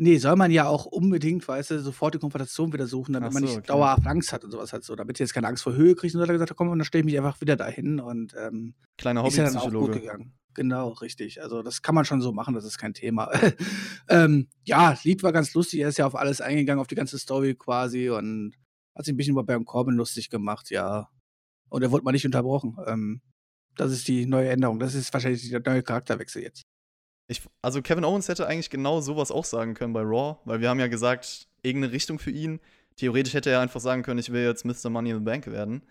Nee, 0.02 0.16
soll 0.16 0.34
man 0.36 0.50
ja 0.50 0.66
auch 0.66 0.86
unbedingt, 0.86 1.46
weißt 1.46 1.72
du, 1.72 1.80
sofort 1.80 2.14
die 2.14 2.18
Konfrontation 2.18 2.72
wieder 2.72 2.86
suchen, 2.86 3.12
damit 3.12 3.28
Ach 3.28 3.34
man 3.34 3.42
so, 3.42 3.48
nicht 3.48 3.58
okay. 3.58 3.66
dauerhaft 3.66 4.06
Angst 4.06 4.32
hat 4.32 4.44
und 4.44 4.50
sowas 4.50 4.72
halt 4.72 4.82
so. 4.82 4.96
Damit 4.96 5.18
du 5.18 5.22
jetzt 5.22 5.34
keine 5.34 5.46
Angst 5.46 5.62
vor 5.62 5.74
Höhe 5.74 5.94
kriegst. 5.94 6.14
Und 6.14 6.20
dann 6.20 6.28
hat 6.28 6.30
er 6.30 6.38
gesagt, 6.38 6.56
komm, 6.56 6.70
und 6.70 6.78
dann 6.78 6.86
stelle 6.86 7.00
ich 7.00 7.04
mich 7.04 7.18
einfach 7.18 7.38
wieder 7.42 7.54
dahin 7.54 8.00
und 8.00 8.34
ähm, 8.34 8.72
Kleiner 8.96 9.26
ist 9.26 9.36
ja 9.36 9.44
dann 9.44 9.58
auch 9.58 9.70
gut 9.70 9.92
gegangen. 9.92 10.32
Genau, 10.54 10.88
richtig. 10.88 11.42
Also 11.42 11.62
das 11.62 11.82
kann 11.82 11.94
man 11.94 12.06
schon 12.06 12.22
so 12.22 12.32
machen, 12.32 12.54
das 12.54 12.64
ist 12.64 12.78
kein 12.78 12.94
Thema. 12.94 13.30
ähm, 14.08 14.48
ja, 14.64 14.90
das 14.92 15.04
Lied 15.04 15.22
war 15.22 15.32
ganz 15.32 15.52
lustig, 15.52 15.80
er 15.80 15.90
ist 15.90 15.98
ja 15.98 16.06
auf 16.06 16.16
alles 16.16 16.40
eingegangen, 16.40 16.80
auf 16.80 16.86
die 16.86 16.94
ganze 16.94 17.18
Story 17.18 17.54
quasi 17.54 18.08
und 18.08 18.54
hat 18.94 19.04
sich 19.04 19.12
ein 19.12 19.18
bisschen 19.18 19.32
über 19.32 19.44
Baron 19.44 19.66
Corbin 19.66 19.96
lustig 19.96 20.30
gemacht, 20.30 20.70
ja. 20.70 21.10
Und 21.68 21.82
er 21.82 21.90
wurde 21.90 22.04
mal 22.04 22.12
nicht 22.12 22.24
unterbrochen. 22.24 22.78
Ähm, 22.86 23.20
das 23.76 23.92
ist 23.92 24.08
die 24.08 24.26
neue 24.26 24.50
Änderung. 24.50 24.78
Das 24.78 24.94
ist 24.94 25.12
wahrscheinlich 25.12 25.48
der 25.48 25.62
neue 25.64 25.82
Charakterwechsel 25.82 26.42
jetzt. 26.42 26.62
Ich, 27.28 27.42
also 27.62 27.80
Kevin 27.80 28.04
Owens 28.04 28.28
hätte 28.28 28.46
eigentlich 28.46 28.70
genau 28.70 29.00
sowas 29.00 29.30
auch 29.30 29.44
sagen 29.44 29.74
können 29.74 29.92
bei 29.92 30.02
Raw, 30.02 30.38
weil 30.44 30.60
wir 30.60 30.68
haben 30.68 30.80
ja 30.80 30.88
gesagt, 30.88 31.46
irgendeine 31.62 31.92
Richtung 31.92 32.18
für 32.18 32.32
ihn. 32.32 32.60
Theoretisch 32.96 33.34
hätte 33.34 33.50
er 33.50 33.60
einfach 33.60 33.80
sagen 33.80 34.02
können, 34.02 34.18
ich 34.18 34.32
will 34.32 34.42
jetzt 34.42 34.64
Mr. 34.64 34.90
Money 34.90 35.10
in 35.10 35.18
the 35.18 35.24
Bank 35.24 35.46
werden. 35.46 35.82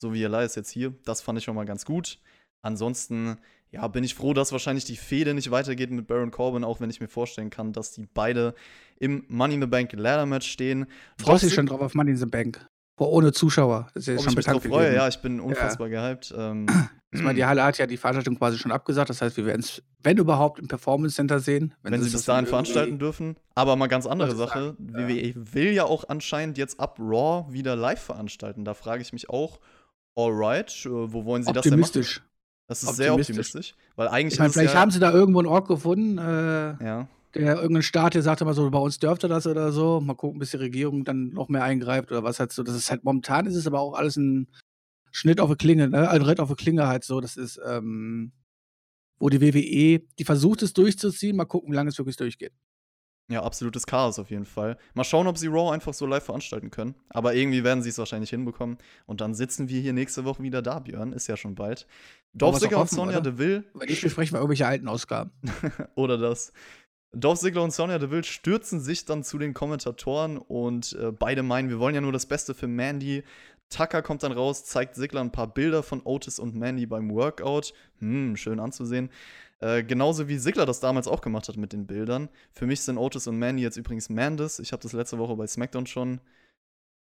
So 0.00 0.12
wie 0.12 0.22
Elias 0.22 0.54
jetzt 0.54 0.70
hier. 0.70 0.94
Das 1.04 1.22
fand 1.22 1.38
ich 1.38 1.44
schon 1.44 1.54
mal 1.54 1.64
ganz 1.64 1.84
gut. 1.84 2.18
Ansonsten, 2.62 3.38
ja, 3.70 3.88
bin 3.88 4.04
ich 4.04 4.14
froh, 4.14 4.34
dass 4.34 4.52
wahrscheinlich 4.52 4.84
die 4.84 4.96
Fehde 4.96 5.34
nicht 5.34 5.50
weitergeht 5.50 5.90
mit 5.90 6.06
Baron 6.06 6.30
Corbin, 6.30 6.62
auch 6.62 6.80
wenn 6.80 6.90
ich 6.90 7.00
mir 7.00 7.08
vorstellen 7.08 7.50
kann, 7.50 7.72
dass 7.72 7.92
die 7.92 8.06
beide 8.12 8.54
im 9.00 9.24
Money 9.28 9.54
in 9.54 9.60
the 9.62 9.66
Bank 9.66 9.92
Ladder 9.94 10.26
Match 10.26 10.48
stehen. 10.48 10.86
Freust 11.18 11.42
du 11.42 11.46
dich 11.46 11.54
schon 11.54 11.66
drauf 11.66 11.80
auf 11.80 11.94
Money 11.94 12.12
in 12.12 12.16
the 12.18 12.26
Bank? 12.26 12.66
Ohne 12.98 13.32
Zuschauer. 13.32 13.88
Das 13.94 14.02
ist 14.02 14.06
ja 14.08 14.14
Ob 14.14 14.20
schon 14.20 14.30
ich 14.32 14.36
mich 14.36 14.44
bekannt 14.44 14.64
drauf 14.64 14.70
freue, 14.70 14.94
ja, 14.94 15.08
ich 15.08 15.20
bin 15.20 15.40
unfassbar 15.40 15.88
gehypt. 15.88 16.32
Ähm, 16.36 16.66
Ich 17.14 17.22
meine, 17.22 17.34
die 17.34 17.44
Halle 17.44 17.62
hat 17.62 17.76
ja 17.76 17.86
die 17.86 17.98
Veranstaltung 17.98 18.36
quasi 18.36 18.58
schon 18.58 18.72
abgesagt. 18.72 19.10
Das 19.10 19.20
heißt, 19.20 19.36
wir 19.36 19.44
werden 19.44 19.60
es, 19.60 19.82
wenn 20.02 20.16
überhaupt, 20.16 20.58
im 20.58 20.66
Performance 20.66 21.16
Center 21.16 21.40
sehen. 21.40 21.74
wenn 21.82 21.92
sie 21.94 22.06
es 22.06 22.12
bis 22.12 22.12
das 22.12 22.24
dahin 22.24 22.46
veranstalten 22.46 22.98
dürfen. 22.98 23.36
Aber 23.54 23.76
mal 23.76 23.86
ganz 23.86 24.06
andere 24.06 24.34
Sache. 24.34 24.74
sagen, 24.76 24.92
ja. 24.96 25.08
WWE 25.08 25.34
will 25.54 25.72
ja 25.72 25.84
auch 25.84 26.08
anscheinend 26.08 26.56
jetzt 26.56 26.80
ab 26.80 26.98
Raw 26.98 27.52
wieder 27.52 27.76
live 27.76 28.00
veranstalten. 28.00 28.64
Da 28.64 28.72
frage 28.72 29.02
ich 29.02 29.12
mich 29.12 29.28
auch, 29.28 29.60
alright, 30.16 30.70
äh, 30.86 30.88
wo 30.90 31.26
wollen 31.26 31.42
sie 31.42 31.52
das 31.52 31.64
denn 31.64 31.72
machen? 31.72 31.84
Optimistisch. 31.84 32.22
Das 32.66 32.82
ist 32.82 32.96
sehr 32.96 33.12
Optimistisch. 33.12 33.48
optimistisch. 33.48 33.74
Weil 33.96 34.08
eigentlich 34.08 34.34
Ich 34.34 34.38
meine, 34.38 34.52
vielleicht 34.52 34.74
ja, 34.74 34.80
haben 34.80 34.90
sie 34.90 35.00
da 35.00 35.12
irgendwo 35.12 35.40
einen 35.40 35.48
Ort 35.48 35.68
gefunden, 35.68 36.16
äh, 36.16 36.82
ja, 36.82 37.08
der 37.34 37.56
irgendein 37.56 37.82
Staat, 37.82 38.14
der 38.14 38.22
sagte 38.22 38.44
mal 38.44 38.54
so, 38.54 38.70
bei 38.70 38.78
uns 38.78 38.98
dürfte 38.98 39.28
das 39.28 39.46
oder 39.46 39.72
so. 39.72 40.00
Mal 40.00 40.14
gucken, 40.14 40.38
bis 40.38 40.50
die 40.50 40.58
Regierung 40.58 41.04
dann 41.04 41.30
noch 41.30 41.48
mehr 41.48 41.64
eingreift 41.64 42.10
oder 42.10 42.22
was 42.22 42.40
halt 42.40 42.52
so. 42.52 42.62
Das 42.62 42.74
ist 42.74 42.90
halt 42.90 43.04
momentan 43.04 43.46
ist 43.46 43.56
es 43.56 43.66
aber 43.66 43.80
auch 43.80 43.94
alles 43.94 44.16
ein 44.16 44.48
Schnitt 45.12 45.40
auf 45.40 45.48
eine 45.50 45.56
Klinge, 45.56 45.88
ne? 45.88 46.08
Ein 46.10 46.22
Ritt 46.22 46.40
auf 46.40 46.48
eine 46.48 46.56
Klinge 46.56 46.88
halt 46.88 47.04
so. 47.04 47.20
Das 47.20 47.36
ist, 47.36 47.60
ähm, 47.64 48.32
wo 49.18 49.28
die 49.28 49.40
WWE, 49.40 50.00
die 50.18 50.24
versucht 50.24 50.62
es 50.62 50.72
durchzuziehen, 50.72 51.36
mal 51.36 51.44
gucken, 51.44 51.70
wie 51.70 51.76
lange 51.76 51.90
es 51.90 51.98
wirklich 51.98 52.16
durchgeht. 52.16 52.52
ja, 53.30 53.42
absolutes 53.42 53.86
Chaos 53.86 54.18
auf 54.18 54.30
jeden 54.30 54.44
Fall. 54.44 54.76
Mal 54.94 55.04
schauen, 55.04 55.26
ob 55.26 55.38
sie 55.38 55.46
Raw 55.46 55.72
einfach 55.72 55.94
so 55.94 56.06
live 56.06 56.24
veranstalten 56.24 56.70
können. 56.70 56.96
Aber 57.08 57.34
irgendwie 57.34 57.62
werden 57.64 57.82
sie 57.82 57.88
es 57.90 57.98
wahrscheinlich 57.98 58.30
hinbekommen. 58.30 58.78
Und 59.06 59.20
dann 59.20 59.34
sitzen 59.34 59.68
wir 59.68 59.80
hier 59.80 59.92
nächste 59.92 60.24
Woche 60.24 60.42
wieder 60.42 60.60
da, 60.60 60.80
Björn. 60.80 61.12
Ist 61.12 61.28
ja 61.28 61.36
schon 61.36 61.54
bald. 61.54 61.86
Dolph 62.34 62.58
Ziggler 62.58 62.80
und 62.80 62.90
Sonja 62.90 63.18
oder? 63.18 63.30
Deville 63.30 63.64
Wenn 63.74 63.88
nicht, 63.88 64.02
besprechen 64.02 64.34
wir 64.34 64.38
irgendwelche 64.40 64.66
alten 64.66 64.88
Ausgaben. 64.88 65.30
oder 65.94 66.18
das. 66.18 66.52
Dolph 67.14 67.38
Ziggler 67.40 67.62
und 67.62 67.72
Sonja 67.72 67.98
Deville 67.98 68.24
stürzen 68.24 68.80
sich 68.80 69.04
dann 69.04 69.22
zu 69.22 69.38
den 69.38 69.54
Kommentatoren 69.54 70.38
und 70.38 70.94
äh, 70.94 71.12
beide 71.12 71.42
meinen, 71.42 71.68
wir 71.68 71.78
wollen 71.78 71.94
ja 71.94 72.00
nur 72.00 72.12
das 72.12 72.26
Beste 72.26 72.54
für 72.54 72.66
Mandy. 72.66 73.22
Tucker 73.72 74.02
kommt 74.02 74.22
dann 74.22 74.32
raus, 74.32 74.64
zeigt 74.64 74.94
Ziggler 74.94 75.20
ein 75.20 75.32
paar 75.32 75.46
Bilder 75.46 75.82
von 75.82 76.02
Otis 76.04 76.38
und 76.38 76.54
Mandy 76.54 76.86
beim 76.86 77.10
Workout. 77.10 77.72
Hm, 77.98 78.36
schön 78.36 78.60
anzusehen. 78.60 79.10
Äh, 79.60 79.84
genauso 79.84 80.28
wie 80.28 80.38
Ziggler 80.38 80.66
das 80.66 80.80
damals 80.80 81.08
auch 81.08 81.20
gemacht 81.20 81.48
hat 81.48 81.56
mit 81.56 81.72
den 81.72 81.86
Bildern. 81.86 82.28
Für 82.52 82.66
mich 82.66 82.82
sind 82.82 82.98
Otis 82.98 83.26
und 83.26 83.38
Mandy 83.38 83.62
jetzt 83.62 83.76
übrigens 83.76 84.10
Mandis. 84.10 84.58
Ich 84.58 84.72
habe 84.72 84.82
das 84.82 84.92
letzte 84.92 85.18
Woche 85.18 85.36
bei 85.36 85.46
SmackDown 85.46 85.86
schon 85.86 86.20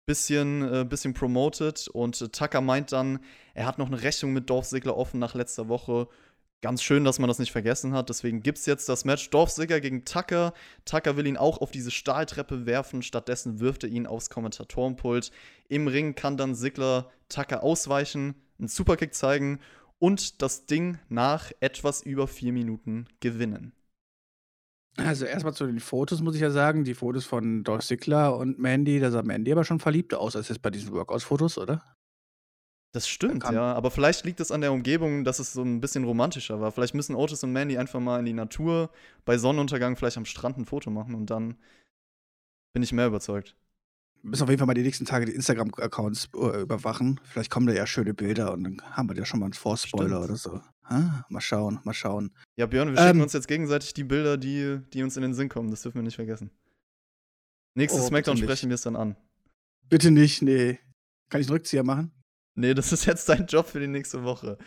bisschen, 0.06 0.62
äh, 0.62 0.84
bisschen 0.84 1.14
promoted 1.14 1.88
und 1.88 2.20
äh, 2.20 2.28
Tucker 2.28 2.60
meint 2.60 2.92
dann, 2.92 3.20
er 3.54 3.66
hat 3.66 3.78
noch 3.78 3.86
eine 3.86 4.02
Rechnung 4.02 4.32
mit 4.32 4.50
Dolph 4.50 4.66
Ziggler 4.66 4.96
offen 4.96 5.20
nach 5.20 5.34
letzter 5.34 5.68
Woche. 5.68 6.08
Ganz 6.62 6.82
schön, 6.82 7.04
dass 7.04 7.18
man 7.18 7.28
das 7.28 7.38
nicht 7.38 7.52
vergessen 7.52 7.94
hat. 7.94 8.10
Deswegen 8.10 8.42
gibt 8.42 8.58
es 8.58 8.66
jetzt 8.66 8.88
das 8.90 9.06
Match 9.06 9.30
Dolph 9.30 9.50
Ziggler 9.50 9.80
gegen 9.80 10.04
Tucker. 10.04 10.52
Tucker 10.84 11.16
will 11.16 11.26
ihn 11.26 11.38
auch 11.38 11.58
auf 11.62 11.70
diese 11.70 11.90
Stahltreppe 11.90 12.66
werfen. 12.66 13.02
Stattdessen 13.02 13.60
wirft 13.60 13.84
er 13.84 13.88
ihn 13.88 14.06
aufs 14.06 14.28
Kommentatorenpult. 14.28 15.30
Im 15.68 15.88
Ring 15.88 16.14
kann 16.14 16.36
dann 16.36 16.54
Ziggler 16.54 17.10
Tucker 17.30 17.62
ausweichen, 17.62 18.34
einen 18.58 18.68
Superkick 18.68 19.14
zeigen 19.14 19.60
und 19.98 20.42
das 20.42 20.66
Ding 20.66 20.98
nach 21.08 21.50
etwas 21.60 22.02
über 22.02 22.28
vier 22.28 22.52
Minuten 22.52 23.06
gewinnen. 23.20 23.72
Also 24.96 25.24
erstmal 25.24 25.54
zu 25.54 25.66
den 25.66 25.80
Fotos 25.80 26.20
muss 26.20 26.34
ich 26.34 26.42
ja 26.42 26.50
sagen, 26.50 26.84
die 26.84 26.94
Fotos 26.94 27.24
von 27.24 27.64
Dolph 27.64 27.86
Ziggler 27.86 28.36
und 28.36 28.58
Mandy, 28.58 29.00
da 29.00 29.10
sah 29.10 29.22
Mandy 29.22 29.50
aber 29.52 29.64
schon 29.64 29.80
verliebter 29.80 30.20
aus 30.20 30.36
als 30.36 30.48
jetzt 30.48 30.60
bei 30.60 30.70
diesen 30.70 30.92
Workouts-Fotos, 30.92 31.56
oder? 31.56 31.82
Das 32.92 33.08
stimmt, 33.08 33.44
ja. 33.44 33.72
Aber 33.74 33.90
vielleicht 33.92 34.24
liegt 34.24 34.40
es 34.40 34.50
an 34.50 34.62
der 34.62 34.72
Umgebung, 34.72 35.22
dass 35.22 35.38
es 35.38 35.52
so 35.52 35.62
ein 35.62 35.80
bisschen 35.80 36.02
romantischer 36.04 36.60
war. 36.60 36.72
Vielleicht 36.72 36.94
müssen 36.94 37.14
Otis 37.14 37.44
und 37.44 37.52
Mandy 37.52 37.78
einfach 37.78 38.00
mal 38.00 38.18
in 38.18 38.24
die 38.26 38.32
Natur, 38.32 38.90
bei 39.24 39.38
Sonnenuntergang 39.38 39.96
vielleicht 39.96 40.16
am 40.16 40.24
Strand 40.24 40.58
ein 40.58 40.64
Foto 40.64 40.90
machen 40.90 41.14
und 41.14 41.30
dann 41.30 41.56
bin 42.72 42.82
ich 42.82 42.92
mehr 42.92 43.06
überzeugt. 43.06 43.56
Wir 44.22 44.30
müssen 44.30 44.42
auf 44.42 44.48
jeden 44.50 44.58
Fall 44.58 44.66
mal 44.66 44.74
die 44.74 44.82
nächsten 44.82 45.04
Tage 45.06 45.24
die 45.24 45.32
Instagram-Accounts 45.32 46.28
äh, 46.34 46.62
überwachen. 46.62 47.20
Vielleicht 47.24 47.50
kommen 47.50 47.66
da 47.66 47.72
ja 47.72 47.86
schöne 47.86 48.12
Bilder 48.12 48.52
und 48.52 48.64
dann 48.64 48.82
haben 48.90 49.08
wir 49.08 49.14
da 49.14 49.24
schon 49.24 49.40
mal 49.40 49.46
einen 49.46 49.54
Vorspoiler 49.54 50.22
oder 50.22 50.36
so. 50.36 50.60
Ah, 50.82 51.24
mal 51.28 51.40
schauen, 51.40 51.78
mal 51.84 51.94
schauen. 51.94 52.32
Ja, 52.56 52.66
Björn, 52.66 52.90
wir 52.90 52.98
schicken 52.98 53.18
Ähm. 53.18 53.22
uns 53.22 53.32
jetzt 53.32 53.46
gegenseitig 53.46 53.94
die 53.94 54.04
Bilder, 54.04 54.36
die, 54.36 54.80
die 54.92 55.02
uns 55.04 55.16
in 55.16 55.22
den 55.22 55.32
Sinn 55.34 55.48
kommen. 55.48 55.70
Das 55.70 55.82
dürfen 55.82 55.98
wir 55.98 56.02
nicht 56.02 56.16
vergessen. 56.16 56.50
Nächstes 57.76 58.02
Oh, 58.02 58.06
Smackdown 58.08 58.36
sprechen 58.36 58.68
wir 58.68 58.74
es 58.74 58.82
dann 58.82 58.96
an. 58.96 59.16
Bitte 59.88 60.10
nicht, 60.10 60.42
nee. 60.42 60.80
Kann 61.28 61.40
ich 61.40 61.46
einen 61.46 61.54
Rückzieher 61.54 61.84
machen? 61.84 62.10
Nee, 62.54 62.74
das 62.74 62.92
ist 62.92 63.04
jetzt 63.06 63.28
dein 63.28 63.46
Job 63.46 63.66
für 63.66 63.80
die 63.80 63.86
nächste 63.86 64.22
Woche. 64.24 64.58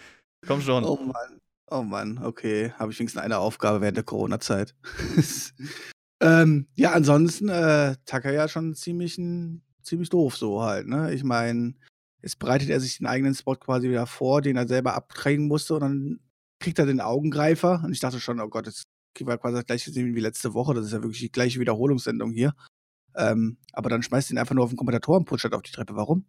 Komm 0.48 0.62
schon. 0.62 0.84
Oh 0.84 0.96
Mann. 0.98 1.40
Oh 1.70 1.82
Mann, 1.82 2.20
okay. 2.24 2.72
Habe 2.74 2.92
ich 2.92 3.00
wenigstens 3.00 3.22
eine 3.22 3.38
Aufgabe 3.40 3.82
während 3.82 3.98
der 3.98 4.04
Corona-Zeit. 4.04 4.76
ähm, 6.22 6.68
ja, 6.76 6.92
ansonsten, 6.92 7.50
äh, 7.50 7.96
ja 8.34 8.48
schon 8.48 8.76
ziemlich, 8.76 9.18
ein- 9.18 9.64
ziemlich 9.82 10.10
doof 10.10 10.36
so 10.38 10.62
halt, 10.62 10.88
ne? 10.88 11.14
Ich 11.14 11.24
meine, 11.24 11.74
jetzt 12.22 12.40
bereitet 12.40 12.70
er 12.70 12.80
sich 12.80 12.98
den 12.98 13.08
eigenen 13.08 13.36
Spot 13.36 13.56
quasi 13.56 13.90
wieder 13.90 14.08
vor, 14.08 14.42
den 14.42 14.56
er 14.56 14.68
selber 14.68 14.94
abtragen 14.94 15.48
musste 15.48 15.74
und 15.76 15.82
dann 15.82 16.20
kriegt 16.60 16.80
er 16.80 16.86
den 16.86 17.02
Augengreifer 17.02 17.82
und 17.84 17.92
ich 17.92 18.00
dachte 18.00 18.20
schon, 18.20 18.40
oh 18.40 18.48
Gott, 18.48 18.68
jetzt 18.68 18.84
kriegen 19.16 19.30
wir 19.30 19.38
quasi 19.38 19.56
das 19.56 19.66
gleiche 19.66 19.94
wie 19.94 20.20
letzte 20.20 20.54
Woche, 20.54 20.74
das 20.74 20.86
ist 20.86 20.94
ja 20.94 21.02
wirklich 21.02 21.20
die 21.20 21.32
gleiche 21.32 21.60
Wiederholungssendung 21.60 22.32
hier. 22.32 22.54
Ähm, 23.16 23.58
aber 23.74 23.90
dann 23.90 24.04
schmeißt 24.04 24.32
ihn 24.32 24.38
einfach 24.38 24.56
nur 24.56 24.64
auf 24.64 24.72
den 24.72 24.78
Kommentatorenpult 24.78 25.40
statt 25.40 25.54
auf 25.54 25.62
die 25.62 25.72
Treppe. 25.72 25.96
Warum? 25.96 26.26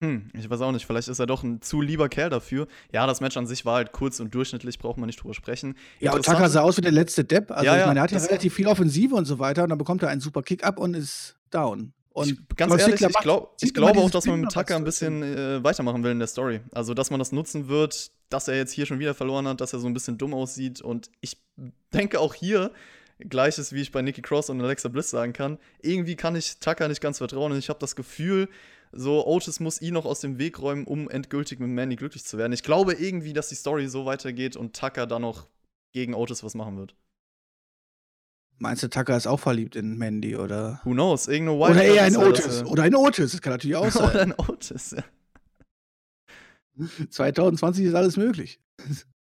Hm, 0.00 0.30
ich 0.34 0.48
weiß 0.50 0.60
auch 0.60 0.72
nicht. 0.72 0.84
Vielleicht 0.84 1.08
ist 1.08 1.18
er 1.18 1.26
doch 1.26 1.42
ein 1.42 1.62
zu 1.62 1.80
lieber 1.80 2.08
Kerl 2.10 2.28
dafür. 2.28 2.66
Ja, 2.92 3.06
das 3.06 3.20
Match 3.20 3.36
an 3.36 3.46
sich 3.46 3.64
war 3.64 3.76
halt 3.76 3.92
kurz 3.92 4.20
und 4.20 4.34
durchschnittlich, 4.34 4.78
braucht 4.78 4.98
man 4.98 5.06
nicht 5.06 5.22
drüber 5.22 5.32
sprechen. 5.32 5.74
Ja, 6.00 6.12
und 6.12 6.24
Tucker 6.24 6.50
sah 6.50 6.60
aus 6.60 6.76
wie 6.76 6.82
der 6.82 6.92
letzte 6.92 7.24
Depp. 7.24 7.50
Also, 7.50 7.64
Ja, 7.64 7.74
ich 7.74 7.80
ja, 7.80 7.86
meine, 7.86 8.00
er 8.00 8.02
hat 8.02 8.12
ja 8.12 8.18
relativ 8.18 8.54
viel 8.54 8.66
Offensive 8.66 9.14
und 9.14 9.24
so 9.24 9.38
weiter 9.38 9.62
und 9.62 9.70
dann 9.70 9.78
bekommt 9.78 10.02
er 10.02 10.10
einen 10.10 10.20
super 10.20 10.42
Kick-Up 10.42 10.78
und 10.78 10.94
ist 10.94 11.36
down. 11.50 11.92
Und 12.10 12.30
ich, 12.30 12.56
ganz 12.56 12.72
ehrlich, 12.80 13.00
ich, 13.00 13.18
glaub, 13.18 13.56
ich 13.60 13.74
glaube 13.74 14.00
auch, 14.00 14.10
dass 14.10 14.26
man 14.26 14.40
mit 14.40 14.50
Tucker 14.50 14.76
ein 14.76 14.84
bisschen 14.84 15.22
äh, 15.22 15.62
weitermachen 15.62 16.02
will 16.02 16.12
in 16.12 16.18
der 16.18 16.28
Story. 16.28 16.60
Also, 16.72 16.92
dass 16.94 17.10
man 17.10 17.18
das 17.18 17.32
nutzen 17.32 17.68
wird, 17.68 18.10
dass 18.28 18.48
er 18.48 18.56
jetzt 18.56 18.72
hier 18.72 18.86
schon 18.86 18.98
wieder 18.98 19.14
verloren 19.14 19.46
hat, 19.48 19.60
dass 19.60 19.72
er 19.72 19.78
so 19.78 19.86
ein 19.86 19.94
bisschen 19.94 20.18
dumm 20.18 20.34
aussieht. 20.34 20.80
Und 20.80 21.10
ich 21.20 21.38
denke 21.92 22.20
auch 22.20 22.34
hier, 22.34 22.70
gleiches 23.18 23.72
wie 23.72 23.82
ich 23.82 23.92
bei 23.92 24.02
Nikki 24.02 24.22
Cross 24.22 24.50
und 24.50 24.60
Alexa 24.60 24.88
Bliss 24.88 25.10
sagen 25.10 25.32
kann, 25.32 25.58
irgendwie 25.82 26.16
kann 26.16 26.36
ich 26.36 26.58
Tucker 26.58 26.88
nicht 26.88 27.00
ganz 27.00 27.18
vertrauen. 27.18 27.52
Und 27.52 27.58
ich 27.58 27.68
habe 27.68 27.78
das 27.80 27.96
Gefühl, 27.96 28.48
so 28.92 29.26
Otis 29.26 29.60
muss 29.60 29.80
ihn 29.80 29.94
noch 29.94 30.04
aus 30.04 30.20
dem 30.20 30.38
Weg 30.38 30.58
räumen, 30.60 30.84
um 30.86 31.08
endgültig 31.10 31.58
mit 31.60 31.68
Mandy 31.68 31.96
glücklich 31.96 32.24
zu 32.24 32.38
werden. 32.38 32.52
Ich 32.52 32.62
glaube 32.62 32.94
irgendwie, 32.94 33.32
dass 33.32 33.48
die 33.48 33.54
Story 33.54 33.88
so 33.88 34.06
weitergeht 34.06 34.56
und 34.56 34.74
Tucker 34.76 35.06
dann 35.06 35.22
noch 35.22 35.48
gegen 35.92 36.14
Otis 36.14 36.42
was 36.44 36.54
machen 36.54 36.76
wird. 36.76 36.94
Meinst 38.58 38.82
du, 38.82 38.88
Tucker 38.88 39.16
ist 39.16 39.26
auch 39.26 39.40
verliebt 39.40 39.76
in 39.76 39.98
Mandy 39.98 40.36
oder? 40.36 40.80
Who 40.84 40.92
knows? 40.92 41.28
Irgendeine 41.28 41.58
Oder 41.58 41.82
eher 41.84 42.06
in 42.06 42.14
Wildcard 42.14 42.38
ist 42.38 42.44
Otis. 42.46 42.60
er, 42.62 42.70
Oder 42.70 42.86
in 42.86 42.94
Otis. 42.94 43.32
Das 43.32 43.42
kann 43.42 43.52
natürlich 43.52 43.76
auch 43.76 43.90
sein. 43.90 44.10
Oder 44.10 44.22
in 44.22 44.34
Otis, 44.38 44.90
ja. 44.92 45.04
2020 47.10 47.84
ist 47.86 47.94
alles 47.94 48.16
möglich. 48.16 48.60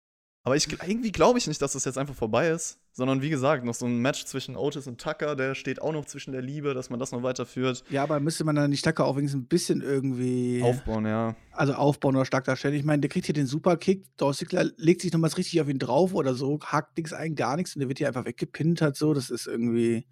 Aber 0.45 0.57
ich, 0.57 0.67
irgendwie 0.71 1.13
glaube 1.13 1.39
ich 1.39 1.47
nicht, 1.47 1.63
dass 1.63 1.73
das 1.73 1.85
jetzt 1.85 1.99
einfach 1.99 2.17
vorbei 2.17 2.49
ist, 2.49 2.81
sondern 2.93 3.23
wie 3.23 3.31
gesagt, 3.31 3.65
noch 3.65 3.75
so 3.75 3.87
ein 3.87 3.99
Match 3.99 4.25
zwischen 4.25 4.57
Otis 4.57 4.89
und 4.89 5.01
Tucker, 5.01 5.37
der 5.37 5.55
steht 5.55 5.81
auch 5.81 5.93
noch 5.93 6.05
zwischen 6.05 6.33
der 6.33 6.43
Liebe, 6.43 6.75
dass 6.75 6.91
man 6.91 6.99
das 6.99 7.13
noch 7.13 7.23
weiterführt. 7.23 7.85
Ja, 7.91 8.03
aber 8.03 8.19
müsste 8.19 8.43
man 8.43 8.57
dann 8.57 8.71
nicht 8.71 8.85
Tucker 8.85 9.05
auch 9.05 9.17
wenigstens 9.17 9.43
ein 9.43 9.47
bisschen 9.47 9.83
irgendwie 9.83 10.61
Aufbauen, 10.65 11.07
ja. 11.07 11.37
also 11.53 11.75
aufbauen 11.75 12.17
oder 12.17 12.25
stark 12.25 12.45
darstellen? 12.45 12.75
Ich 12.75 12.85
meine, 12.85 13.01
der 13.01 13.11
kriegt 13.11 13.27
hier 13.27 13.35
den 13.35 13.47
Superkick. 13.47 14.05
Dolph 14.17 14.37
Ziggler 14.37 14.65
legt 14.77 15.03
sich 15.03 15.13
nochmals 15.13 15.39
richtig 15.39 15.61
auf 15.61 15.69
ihn 15.69 15.79
drauf 15.79 16.13
oder 16.13 16.35
so, 16.35 16.59
hakt 16.61 16.97
nichts 16.97 17.13
ein, 17.13 17.37
gar 17.37 17.57
nichts 17.57 17.77
und 17.77 17.81
der 17.81 17.89
wird 17.89 17.99
hier 17.99 18.09
einfach 18.09 18.25
weggepinnt 18.25 18.83
halt 18.83 18.97
so. 18.97 19.15
Das 19.15 19.31
ist 19.31 19.47
irgendwie, 19.47 20.07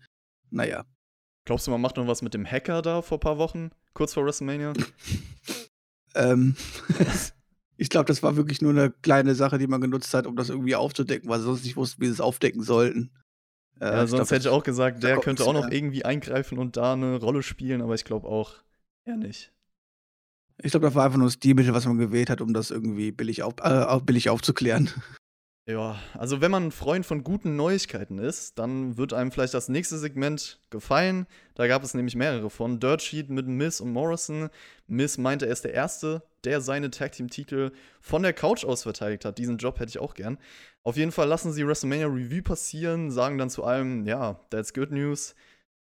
naja. 0.50 0.84
Glaubst 1.44 1.66
du, 1.66 1.72
man 1.72 1.80
macht 1.80 1.96
noch 1.96 2.06
was 2.06 2.22
mit 2.22 2.34
dem 2.34 2.46
Hacker 2.46 2.82
da 2.82 3.02
vor 3.02 3.18
ein 3.18 3.20
paar 3.20 3.38
Wochen, 3.38 3.70
kurz 3.94 4.14
vor 4.14 4.25
WrestleMania? 4.25 4.75
Ähm, 6.14 6.56
ich 7.80 7.88
glaube, 7.88 8.04
das 8.04 8.22
war 8.22 8.37
wirklich 8.37 8.60
nur 8.60 8.72
eine 8.72 8.90
kleine 8.90 9.34
Sache, 9.34 9.56
die 9.56 9.66
man 9.66 9.80
genutzt 9.80 10.12
hat, 10.12 10.26
um 10.26 10.37
das 10.37 10.50
irgendwie 10.50 10.76
aufzudecken, 10.76 11.30
weil 11.30 11.38
sie 11.38 11.46
sonst 11.46 11.64
nicht 11.64 11.76
wussten, 11.76 12.02
wie 12.02 12.06
sie 12.06 12.12
es 12.12 12.20
aufdecken 12.20 12.62
sollten. 12.62 13.10
Äh, 13.80 13.87
ja, 13.87 14.06
sonst 14.06 14.10
glaub, 14.10 14.30
hätte 14.32 14.49
ich 14.49 14.54
auch 14.54 14.62
gesagt, 14.62 15.02
der 15.02 15.16
könnte 15.16 15.46
auch 15.46 15.54
noch 15.54 15.70
irgendwie 15.70 16.04
eingreifen 16.04 16.58
und 16.58 16.76
da 16.76 16.92
eine 16.92 17.16
Rolle 17.16 17.42
spielen, 17.42 17.80
aber 17.80 17.94
ich 17.94 18.04
glaube 18.04 18.28
auch 18.28 18.52
eher 19.06 19.16
nicht. 19.16 19.54
Ich 20.62 20.72
glaube, 20.72 20.84
das 20.84 20.94
war 20.94 21.06
einfach 21.06 21.16
nur 21.16 21.28
das 21.28 21.34
Stilmittel, 21.34 21.72
was 21.72 21.87
man 21.87 21.96
gewählt 21.96 22.28
hat, 22.28 22.42
um 22.42 22.52
das 22.52 22.70
irgendwie 22.70 23.12
billig, 23.12 23.42
auf, 23.42 23.54
äh, 23.62 24.00
billig 24.04 24.28
aufzuklären. 24.28 24.90
Ja, 25.70 26.00
also 26.18 26.40
wenn 26.40 26.50
man 26.50 26.64
ein 26.64 26.72
Freund 26.72 27.06
von 27.06 27.22
guten 27.22 27.54
Neuigkeiten 27.54 28.18
ist, 28.18 28.58
dann 28.58 28.96
wird 28.96 29.12
einem 29.12 29.30
vielleicht 29.30 29.54
das 29.54 29.68
nächste 29.68 29.98
Segment 29.98 30.58
gefallen. 30.70 31.28
Da 31.54 31.68
gab 31.68 31.84
es 31.84 31.94
nämlich 31.94 32.16
mehrere 32.16 32.50
von. 32.50 32.80
Dirt 32.80 33.02
Sheet 33.02 33.30
mit 33.30 33.46
Miss 33.46 33.80
und 33.80 33.92
Morrison. 33.92 34.50
Miss 34.88 35.16
meinte, 35.16 35.46
er 35.46 35.52
ist 35.52 35.62
der 35.62 35.72
Erste, 35.72 36.24
der 36.42 36.60
seine 36.60 36.90
Tag 36.90 37.12
Team-Titel 37.12 37.70
von 38.00 38.24
der 38.24 38.32
Couch 38.32 38.64
aus 38.64 38.82
verteidigt 38.82 39.24
hat. 39.24 39.38
Diesen 39.38 39.58
Job 39.58 39.78
hätte 39.78 39.90
ich 39.90 40.00
auch 40.00 40.14
gern. 40.14 40.38
Auf 40.82 40.96
jeden 40.96 41.12
Fall 41.12 41.28
lassen 41.28 41.52
sie 41.52 41.64
WrestleMania 41.64 42.08
Review 42.08 42.42
passieren, 42.42 43.12
sagen 43.12 43.38
dann 43.38 43.50
zu 43.50 43.62
allem, 43.62 44.06
ja, 44.06 44.40
that's 44.50 44.74
good 44.74 44.90
news. 44.90 45.36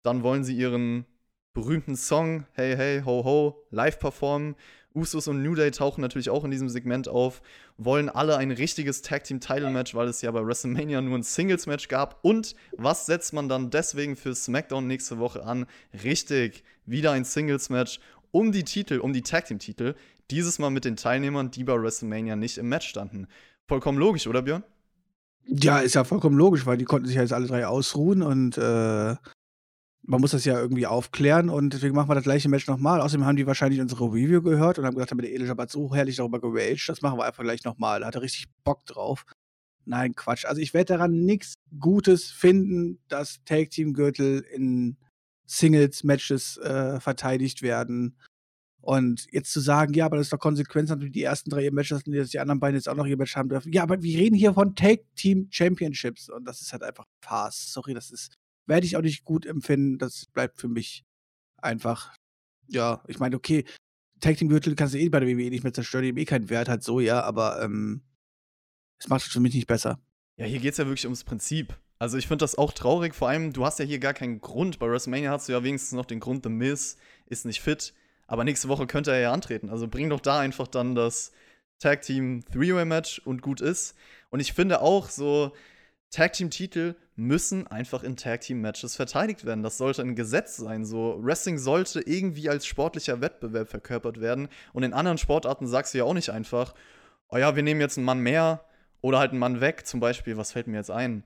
Dann 0.04 0.22
wollen 0.22 0.44
sie 0.44 0.58
ihren 0.58 1.06
berühmten 1.54 1.96
Song 1.96 2.46
Hey 2.52 2.76
Hey 2.76 3.04
Ho 3.06 3.24
Ho 3.24 3.66
live 3.70 4.00
performen. 4.00 4.56
Usos 4.98 5.28
und 5.28 5.44
New 5.44 5.56
Day 5.56 5.72
tauchen 5.72 6.02
natürlich 6.02 6.30
auch 6.30 6.44
in 6.44 6.52
diesem 6.52 6.70
Segment 6.70 7.08
auf, 7.08 7.42
wollen 7.78 8.10
alle 8.10 8.38
ein 8.38 8.52
richtiges 8.52 9.02
Tag 9.02 9.24
Team 9.24 9.40
Title 9.40 9.70
Match, 9.70 9.94
weil 9.96 10.08
es 10.08 10.22
ja 10.22 10.32
bei 10.32 10.46
WrestleMania 10.46 11.02
nur 11.02 11.18
ein 11.18 11.24
Singles 11.24 11.68
Match 11.68 11.88
gab. 11.88 12.20
Und 12.24 12.56
was 12.78 13.06
setzt 13.06 13.34
man 13.34 13.48
dann 13.48 13.70
deswegen 13.70 14.16
für 14.16 14.34
SmackDown 14.34 14.88
nächste 14.88 15.20
Woche 15.20 15.44
an? 15.44 15.68
Richtig, 16.04 16.64
wieder 16.86 17.12
ein 17.12 17.24
Singles 17.24 17.70
Match 17.70 18.00
um 18.32 18.52
die 18.52 18.64
Titel, 18.64 19.00
um 19.00 19.14
die 19.14 19.22
Tag 19.22 19.46
Team 19.46 19.60
Titel. 19.60 19.96
Dieses 20.32 20.60
Mal 20.60 20.72
mit 20.72 20.84
den 20.84 20.98
Teilnehmern, 20.98 21.52
die 21.52 21.64
bei 21.64 21.82
WrestleMania 21.82 22.36
nicht 22.36 22.58
im 22.58 22.68
Match 22.68 22.88
standen. 22.88 23.28
Vollkommen 23.68 23.98
logisch, 23.98 24.28
oder 24.28 24.42
Björn? 24.42 24.64
Ja, 25.46 25.80
ist 25.80 25.96
ja 25.96 26.04
vollkommen 26.04 26.38
logisch, 26.38 26.66
weil 26.66 26.78
die 26.78 26.86
konnten 26.86 27.08
sich 27.08 27.16
ja 27.16 27.22
jetzt 27.22 27.32
alle 27.32 27.48
drei 27.48 27.66
ausruhen 27.66 28.22
und 28.22 28.58
äh, 28.58 29.16
man 30.08 30.22
muss 30.22 30.32
das 30.32 30.46
ja 30.46 30.58
irgendwie 30.58 30.88
aufklären 30.88 31.50
und 31.50 31.74
deswegen 31.74 31.94
machen 31.94 32.10
wir 32.10 32.16
das 32.16 32.24
gleiche 32.24 32.48
Match 32.48 32.66
nochmal. 32.68 33.02
Außerdem 33.02 33.26
haben 33.26 33.36
die 33.36 33.46
wahrscheinlich 33.46 33.82
unsere 33.82 34.06
Review 34.06 34.42
gehört 34.42 34.80
und 34.80 34.86
haben 34.86 34.96
gesagt, 34.96 35.12
der 35.12 35.34
Elijah 35.34 35.58
hat 35.58 35.70
so 35.70 35.94
herrlich 35.94 36.16
darüber 36.16 36.40
geraged, 36.40 36.88
das 36.88 37.02
machen 37.02 37.20
wir 37.20 37.26
einfach 37.26 37.44
gleich 37.44 37.66
nochmal. 37.66 38.00
Da 38.00 38.08
hat 38.08 38.16
er 38.16 38.22
richtig 38.22 38.46
Bock 38.64 38.86
drauf. 38.86 39.26
Nein, 39.86 40.16
Quatsch. 40.16 40.46
Also 40.46 40.62
ich 40.62 40.74
werde 40.74 40.94
daran 40.94 41.12
nichts 41.12 41.56
Gutes 41.78 42.32
finden, 42.32 43.00
dass 43.10 43.44
Tag 43.44 43.70
Team 43.70 43.94
Gürtel 43.94 44.40
in 44.40 44.98
Singles-Matches 45.46 46.58
äh, 46.58 47.00
verteidigt 47.00 47.62
werden. 47.62 48.18
Und 48.82 49.28
jetzt 49.32 49.52
zu 49.52 49.60
sagen, 49.60 49.94
ja, 49.94 50.06
aber 50.06 50.16
das 50.16 50.28
ist 50.28 50.34
doch 50.34 50.40
Konsequenz, 50.40 50.90
dass 50.90 51.00
die 51.00 51.24
ersten 51.24 51.50
drei 51.50 51.70
Matches 51.72 52.04
und 52.06 52.14
jetzt 52.14 52.34
die 52.34 52.40
anderen 52.40 52.62
beiden 52.62 52.78
jetzt 52.78 52.88
auch 52.88 52.96
noch 52.96 53.06
ihr 53.06 53.18
Match 53.18 53.36
haben 53.36 53.50
dürfen. 53.50 53.74
Ja, 53.74 53.84
aber 53.84 54.02
wir 54.02 54.18
reden 54.18 54.36
hier 54.36 54.54
von 54.54 54.76
Tag 54.76 55.00
Team 55.16 55.48
Championships 55.52 56.30
und 56.30 56.46
das 56.46 56.62
ist 56.62 56.72
halt 56.72 56.84
einfach 56.84 57.06
Farce. 57.22 57.74
Sorry, 57.74 57.94
das 57.94 58.12
ist, 58.12 58.38
werde 58.68 58.86
ich 58.86 58.96
auch 58.98 59.02
nicht 59.02 59.26
gut 59.26 59.46
empfinden. 59.46 59.98
Das 59.98 60.28
bleibt 60.28 60.60
für 60.60 60.68
mich 60.68 61.06
einfach, 61.58 62.16
ja, 62.68 63.04
ich 63.08 63.20
meine, 63.20 63.36
okay, 63.36 63.66
Tag 64.20 64.38
Team 64.38 64.50
Gürtel 64.50 64.76
kannst 64.76 64.94
du 64.94 65.00
eh 65.00 65.10
bei 65.10 65.20
der 65.20 65.30
WWE 65.30 65.50
nicht 65.50 65.64
mehr 65.64 65.74
zerstören, 65.74 66.04
die 66.04 66.10
haben 66.10 66.18
eh 66.18 66.26
keinen 66.26 66.50
Wert 66.50 66.70
halt 66.70 66.84
so, 66.84 67.00
ja, 67.00 67.22
aber 67.22 67.62
ähm, 67.62 68.02
es 69.00 69.08
macht 69.08 69.26
es 69.26 69.32
für 69.32 69.40
mich 69.40 69.54
nicht 69.54 69.68
besser. 69.68 70.00
Ja, 70.38 70.46
hier 70.46 70.60
geht 70.60 70.72
es 70.72 70.78
ja 70.78 70.86
wirklich 70.86 71.06
ums 71.06 71.24
Prinzip. 71.24 71.76
Also 72.00 72.18
ich 72.18 72.28
finde 72.28 72.44
das 72.44 72.56
auch 72.58 72.74
traurig, 72.74 73.16
vor 73.16 73.30
allem, 73.30 73.54
du 73.54 73.66
hast 73.66 73.80
ja 73.80 73.86
hier 73.86 74.00
gar 74.00 74.14
keinen 74.14 74.40
Grund. 74.40 74.80
Bei 74.80 74.88
WrestleMania 74.88 75.32
hast 75.32 75.48
du 75.48 75.54
ja 75.54 75.64
wenigstens 75.64 75.94
noch 75.94 76.06
den 76.06 76.20
Grund, 76.20 76.44
The 76.44 76.50
Miz 76.50 76.98
ist 77.26 77.46
nicht 77.46 77.62
fit. 77.62 77.94
Aber 78.28 78.44
nächste 78.44 78.68
Woche 78.68 78.88
könnte 78.88 79.12
er 79.12 79.20
ja 79.20 79.34
antreten. 79.34 79.70
Also 79.70 79.88
bring 79.88 80.10
doch 80.10 80.20
da 80.20 80.40
einfach 80.40 80.68
dann 80.68 80.96
das 80.96 81.32
Tag 81.80 82.02
Team 82.02 82.44
Three-Way-Match 82.52 83.20
und 83.20 83.42
gut 83.42 83.62
ist. 83.62 83.96
Und 84.30 84.42
ich 84.42 84.54
finde 84.54 84.82
auch 84.82 85.10
so, 85.10 85.54
Tag 86.10 86.34
Team-Titel 86.34 86.96
müssen 87.16 87.68
einfach 87.68 88.04
in 88.04 88.16
Tag 88.16 88.42
Team-Matches 88.42 88.96
verteidigt 88.96 89.46
werden. 89.46 89.64
Das 89.64 89.78
sollte 89.78 90.02
ein 90.02 90.16
Gesetz 90.16 90.58
sein. 90.58 90.86
So, 90.86 91.18
Wrestling 91.22 91.58
sollte 91.58 92.02
irgendwie 92.02 92.50
als 92.50 92.66
sportlicher 92.66 93.22
Wettbewerb 93.22 93.68
verkörpert 93.68 94.22
werden. 94.22 94.48
Und 94.74 94.84
in 94.84 94.94
anderen 94.94 95.18
Sportarten 95.18 95.68
sagst 95.68 95.94
du 95.94 96.00
ja 96.00 96.04
auch 96.04 96.14
nicht 96.14 96.30
einfach, 96.30 96.74
oh 97.30 97.38
ja, 97.38 97.56
wir 97.56 97.64
nehmen 97.64 97.82
jetzt 97.82 97.98
einen 97.98 98.06
Mann 98.06 98.20
mehr 98.20 98.64
oder 99.02 99.20
halt 99.20 99.32
einen 99.32 99.40
Mann 99.40 99.62
weg. 99.62 99.86
Zum 99.86 100.00
Beispiel, 100.00 100.38
was 100.38 100.52
fällt 100.52 100.68
mir 100.68 100.78
jetzt 100.78 100.92
ein? 100.92 101.24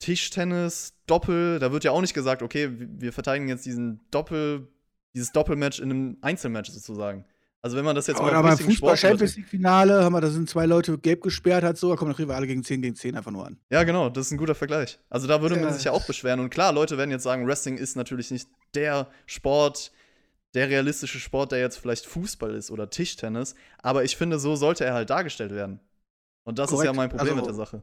Tischtennis, 0.00 0.94
Doppel, 1.06 1.58
da 1.58 1.72
wird 1.72 1.84
ja 1.84 1.90
auch 1.90 2.00
nicht 2.00 2.14
gesagt, 2.14 2.42
okay, 2.42 2.70
wir 2.70 3.12
verteidigen 3.12 3.48
jetzt 3.48 3.66
diesen 3.66 4.00
Doppel 4.10 4.68
dieses 5.14 5.32
Doppelmatch 5.32 5.80
in 5.80 5.90
einem 5.90 6.18
Einzelmatch 6.20 6.70
sozusagen. 6.70 7.24
Also 7.60 7.76
wenn 7.76 7.84
man 7.84 7.96
das 7.96 8.06
jetzt 8.06 8.20
aber 8.20 8.30
mal 8.30 8.42
beim 8.42 8.58
Fußball 8.58 8.96
Champions 8.96 9.36
League 9.36 9.48
Finale 9.48 10.04
haben 10.04 10.12
wir, 10.12 10.20
da 10.20 10.30
sind 10.30 10.48
zwei 10.48 10.66
Leute 10.66 10.96
gelb 10.96 11.22
gesperrt, 11.22 11.64
hat 11.64 11.76
so, 11.76 11.90
da 11.90 11.96
kommen 11.96 12.16
wir 12.16 12.34
alle 12.34 12.46
gegen 12.46 12.62
10 12.62 12.82
gegen 12.82 12.94
10 12.94 13.16
einfach 13.16 13.32
nur 13.32 13.46
an. 13.46 13.58
Ja, 13.70 13.82
genau, 13.82 14.08
das 14.10 14.26
ist 14.26 14.32
ein 14.32 14.38
guter 14.38 14.54
Vergleich. 14.54 15.00
Also 15.10 15.26
da 15.26 15.42
würde 15.42 15.56
ja. 15.56 15.62
man 15.62 15.74
sich 15.74 15.84
ja 15.84 15.92
auch 15.92 16.06
beschweren 16.06 16.38
und 16.38 16.50
klar, 16.50 16.72
Leute 16.72 16.96
werden 16.98 17.10
jetzt 17.10 17.24
sagen, 17.24 17.48
Wrestling 17.48 17.76
ist 17.76 17.96
natürlich 17.96 18.30
nicht 18.30 18.48
der 18.74 19.08
Sport, 19.26 19.90
der 20.54 20.68
realistische 20.68 21.18
Sport, 21.18 21.50
der 21.50 21.58
jetzt 21.58 21.78
vielleicht 21.78 22.06
Fußball 22.06 22.54
ist 22.54 22.70
oder 22.70 22.90
Tischtennis, 22.90 23.56
aber 23.78 24.04
ich 24.04 24.16
finde, 24.16 24.38
so 24.38 24.54
sollte 24.54 24.84
er 24.84 24.94
halt 24.94 25.10
dargestellt 25.10 25.50
werden. 25.50 25.80
Und 26.44 26.60
das 26.60 26.70
Korrekt. 26.70 26.84
ist 26.84 26.86
ja 26.86 26.96
mein 26.96 27.10
Problem 27.10 27.34
also, 27.34 27.36
mit 27.36 27.46
der 27.46 27.54
Sache. 27.54 27.82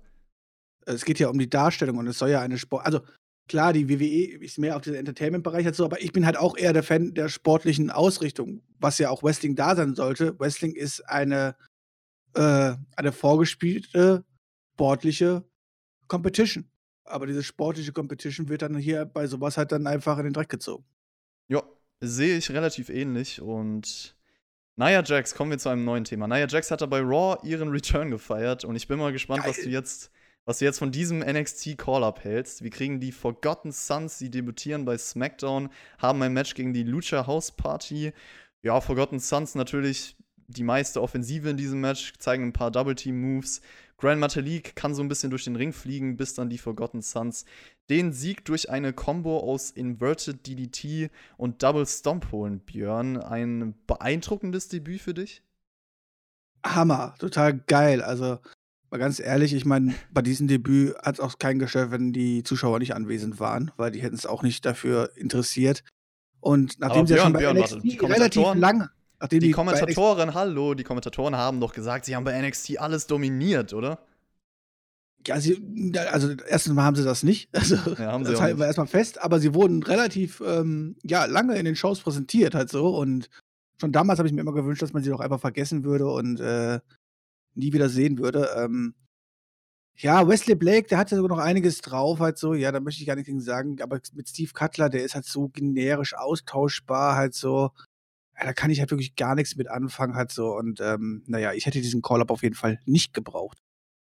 Es 0.85 1.03
geht 1.03 1.19
ja 1.19 1.27
um 1.27 1.37
die 1.37 1.49
Darstellung 1.49 1.97
und 1.97 2.07
es 2.07 2.17
soll 2.17 2.29
ja 2.29 2.39
eine 2.39 2.57
Sport, 2.57 2.85
also 2.85 3.01
klar, 3.47 3.73
die 3.73 3.89
WWE 3.89 4.43
ist 4.43 4.57
mehr 4.57 4.75
auf 4.75 4.81
den 4.81 4.95
Entertainment-Bereich 4.95 5.65
als 5.65 5.77
so, 5.77 5.85
aber 5.85 6.01
ich 6.01 6.11
bin 6.11 6.25
halt 6.25 6.37
auch 6.37 6.57
eher 6.57 6.73
der 6.73 6.83
Fan 6.83 7.13
der 7.13 7.29
sportlichen 7.29 7.89
Ausrichtung, 7.91 8.61
was 8.79 8.97
ja 8.97 9.09
auch 9.09 9.23
Wrestling 9.23 9.55
da 9.55 9.75
sein 9.75 9.95
sollte. 9.95 10.39
Wrestling 10.39 10.73
ist 10.73 11.01
eine, 11.01 11.55
äh, 12.33 12.73
eine 12.95 13.11
vorgespielte 13.11 14.23
sportliche 14.73 15.43
Competition. 16.07 16.69
Aber 17.05 17.27
diese 17.27 17.43
sportliche 17.43 17.93
Competition 17.93 18.49
wird 18.49 18.61
dann 18.61 18.75
hier 18.75 19.05
bei 19.05 19.27
sowas 19.27 19.57
halt 19.57 19.71
dann 19.71 19.87
einfach 19.87 20.17
in 20.17 20.25
den 20.25 20.33
Dreck 20.33 20.49
gezogen. 20.49 20.83
Ja, 21.47 21.63
sehe 22.01 22.37
ich 22.37 22.51
relativ 22.51 22.89
ähnlich 22.89 23.41
und 23.41 24.15
Nia 24.75 25.03
Jax, 25.03 25.35
kommen 25.35 25.51
wir 25.51 25.57
zu 25.57 25.69
einem 25.69 25.85
neuen 25.85 26.03
Thema. 26.03 26.27
Nia 26.27 26.47
Jax 26.47 26.71
hat 26.71 26.87
bei 26.89 26.99
Raw 26.99 27.37
ihren 27.47 27.69
Return 27.69 28.09
gefeiert 28.09 28.65
und 28.65 28.75
ich 28.75 28.87
bin 28.87 28.99
mal 28.99 29.13
gespannt, 29.13 29.43
Geil. 29.43 29.51
was 29.51 29.61
du 29.61 29.69
jetzt 29.69 30.11
was 30.45 30.59
du 30.59 30.65
jetzt 30.65 30.79
von 30.79 30.91
diesem 30.91 31.19
NXT 31.19 31.77
Call-Up 31.77 32.23
hältst. 32.23 32.63
Wir 32.63 32.69
kriegen 32.69 32.99
die 32.99 33.11
Forgotten 33.11 33.71
Sons, 33.71 34.19
die 34.19 34.29
debütieren 34.29 34.85
bei 34.85 34.97
SmackDown, 34.97 35.69
haben 35.97 36.21
ein 36.21 36.33
Match 36.33 36.53
gegen 36.53 36.73
die 36.73 36.83
Lucha 36.83 37.27
House 37.27 37.51
Party. 37.51 38.13
Ja, 38.61 38.79
Forgotten 38.79 39.19
Sons 39.19 39.55
natürlich 39.55 40.15
die 40.47 40.63
meiste 40.63 41.01
Offensive 41.01 41.49
in 41.49 41.57
diesem 41.57 41.81
Match, 41.81 42.13
zeigen 42.19 42.43
ein 42.43 42.53
paar 42.53 42.71
Double-Team-Moves. 42.71 43.61
Grand 43.97 44.19
Metalik 44.19 44.75
kann 44.75 44.93
so 44.93 45.01
ein 45.01 45.07
bisschen 45.07 45.29
durch 45.29 45.45
den 45.45 45.55
Ring 45.55 45.73
fliegen, 45.73 46.17
bis 46.17 46.33
dann 46.33 46.49
die 46.49 46.57
Forgotten 46.57 47.01
Sons 47.01 47.45
den 47.89 48.13
Sieg 48.13 48.43
durch 48.45 48.69
eine 48.69 48.93
Combo 48.93 49.39
aus 49.39 49.71
Inverted 49.71 50.45
DDT 50.45 51.09
und 51.37 51.63
Double 51.63 51.85
Stomp 51.85 52.31
holen, 52.31 52.59
Björn. 52.59 53.17
Ein 53.17 53.73
beeindruckendes 53.87 54.67
Debüt 54.67 55.01
für 55.01 55.13
dich? 55.13 55.41
Hammer, 56.63 57.15
total 57.19 57.57
geil. 57.57 58.01
Also 58.01 58.39
Mal 58.95 58.99
ganz 58.99 59.19
ehrlich, 59.19 59.53
ich 59.53 59.65
meine, 59.65 59.93
bei 60.13 60.21
diesem 60.21 60.47
Debüt 60.47 60.95
hat 60.99 61.15
es 61.15 61.19
auch 61.19 61.37
kein 61.37 61.59
Geschäft, 61.59 61.91
wenn 61.91 62.13
die 62.13 62.43
Zuschauer 62.43 62.79
nicht 62.79 62.95
anwesend 62.95 63.41
waren, 63.41 63.71
weil 63.75 63.91
die 63.91 64.01
hätten 64.01 64.15
es 64.15 64.25
auch 64.25 64.41
nicht 64.41 64.65
dafür 64.65 65.11
interessiert. 65.17 65.83
Und 66.39 66.79
nachdem 66.79 66.99
Aber 66.99 67.07
sie 67.07 67.13
Björn, 67.15 67.33
ja 67.35 67.41
schon 67.41 67.55
bei 67.55 67.61
NXT 67.61 68.01
warte, 68.01 68.13
relativ 68.15 68.55
lange 68.55 68.89
die, 69.29 69.39
die 69.39 69.51
Kommentatoren, 69.51 70.33
hallo, 70.33 70.75
die 70.75 70.85
Kommentatoren 70.85 71.35
haben 71.35 71.59
doch 71.59 71.73
gesagt, 71.73 72.05
sie 72.05 72.15
haben 72.15 72.23
bei 72.23 72.41
NXT 72.41 72.79
alles 72.79 73.05
dominiert, 73.05 73.73
oder? 73.73 73.99
Ja, 75.27 75.41
sie, 75.41 75.91
also 76.09 76.33
erstens 76.47 76.73
mal 76.73 76.85
haben 76.85 76.95
sie 76.95 77.03
das 77.03 77.23
nicht. 77.23 77.49
Also, 77.53 77.75
ja, 77.75 78.13
haben 78.13 78.23
sie 78.23 78.31
das 78.31 78.39
halten 78.39 78.59
wir 78.59 78.65
erstmal 78.65 78.87
fest, 78.87 79.21
aber 79.21 79.41
sie 79.41 79.53
wurden 79.53 79.83
relativ 79.83 80.41
ähm, 80.45 80.95
ja, 81.03 81.25
lange 81.25 81.57
in 81.57 81.65
den 81.65 81.75
Shows 81.75 81.99
präsentiert, 81.99 82.55
halt 82.55 82.69
so. 82.69 82.95
Und 82.95 83.29
schon 83.77 83.91
damals 83.91 84.19
habe 84.19 84.29
ich 84.29 84.33
mir 84.33 84.39
immer 84.39 84.53
gewünscht, 84.53 84.81
dass 84.81 84.93
man 84.93 85.03
sie 85.03 85.09
doch 85.09 85.19
einfach 85.19 85.41
vergessen 85.41 85.83
würde 85.83 86.07
und 86.07 86.39
äh, 86.39 86.79
nie 87.55 87.73
wieder 87.73 87.89
sehen 87.89 88.17
würde. 88.19 88.49
Ähm, 88.57 88.95
ja, 89.97 90.27
Wesley 90.27 90.55
Blake, 90.55 90.87
der 90.87 90.97
hatte 90.97 91.15
sogar 91.15 91.37
noch 91.37 91.43
einiges 91.43 91.79
drauf, 91.79 92.19
halt 92.19 92.37
so, 92.37 92.53
ja, 92.53 92.71
da 92.71 92.81
möchte 92.81 93.01
ich 93.01 93.07
gar 93.07 93.15
nichts 93.15 93.31
sagen, 93.45 93.81
aber 93.81 93.99
mit 94.13 94.27
Steve 94.27 94.51
Cutler, 94.53 94.89
der 94.89 95.03
ist 95.03 95.15
halt 95.15 95.25
so 95.25 95.47
generisch 95.47 96.13
austauschbar, 96.15 97.15
halt 97.15 97.33
so, 97.33 97.71
ja, 98.37 98.43
da 98.43 98.53
kann 98.53 98.71
ich 98.71 98.79
halt 98.81 98.91
wirklich 98.91 99.15
gar 99.15 99.35
nichts 99.35 99.55
mit 99.55 99.69
anfangen, 99.69 100.15
halt 100.15 100.31
so, 100.31 100.53
und 100.53 100.81
ähm, 100.81 101.23
naja, 101.27 101.53
ich 101.53 101.65
hätte 101.65 101.79
diesen 101.79 102.01
Call-Up 102.01 102.29
auf 102.29 102.43
jeden 102.43 102.55
Fall 102.55 102.79
nicht 102.85 103.13
gebraucht. 103.13 103.57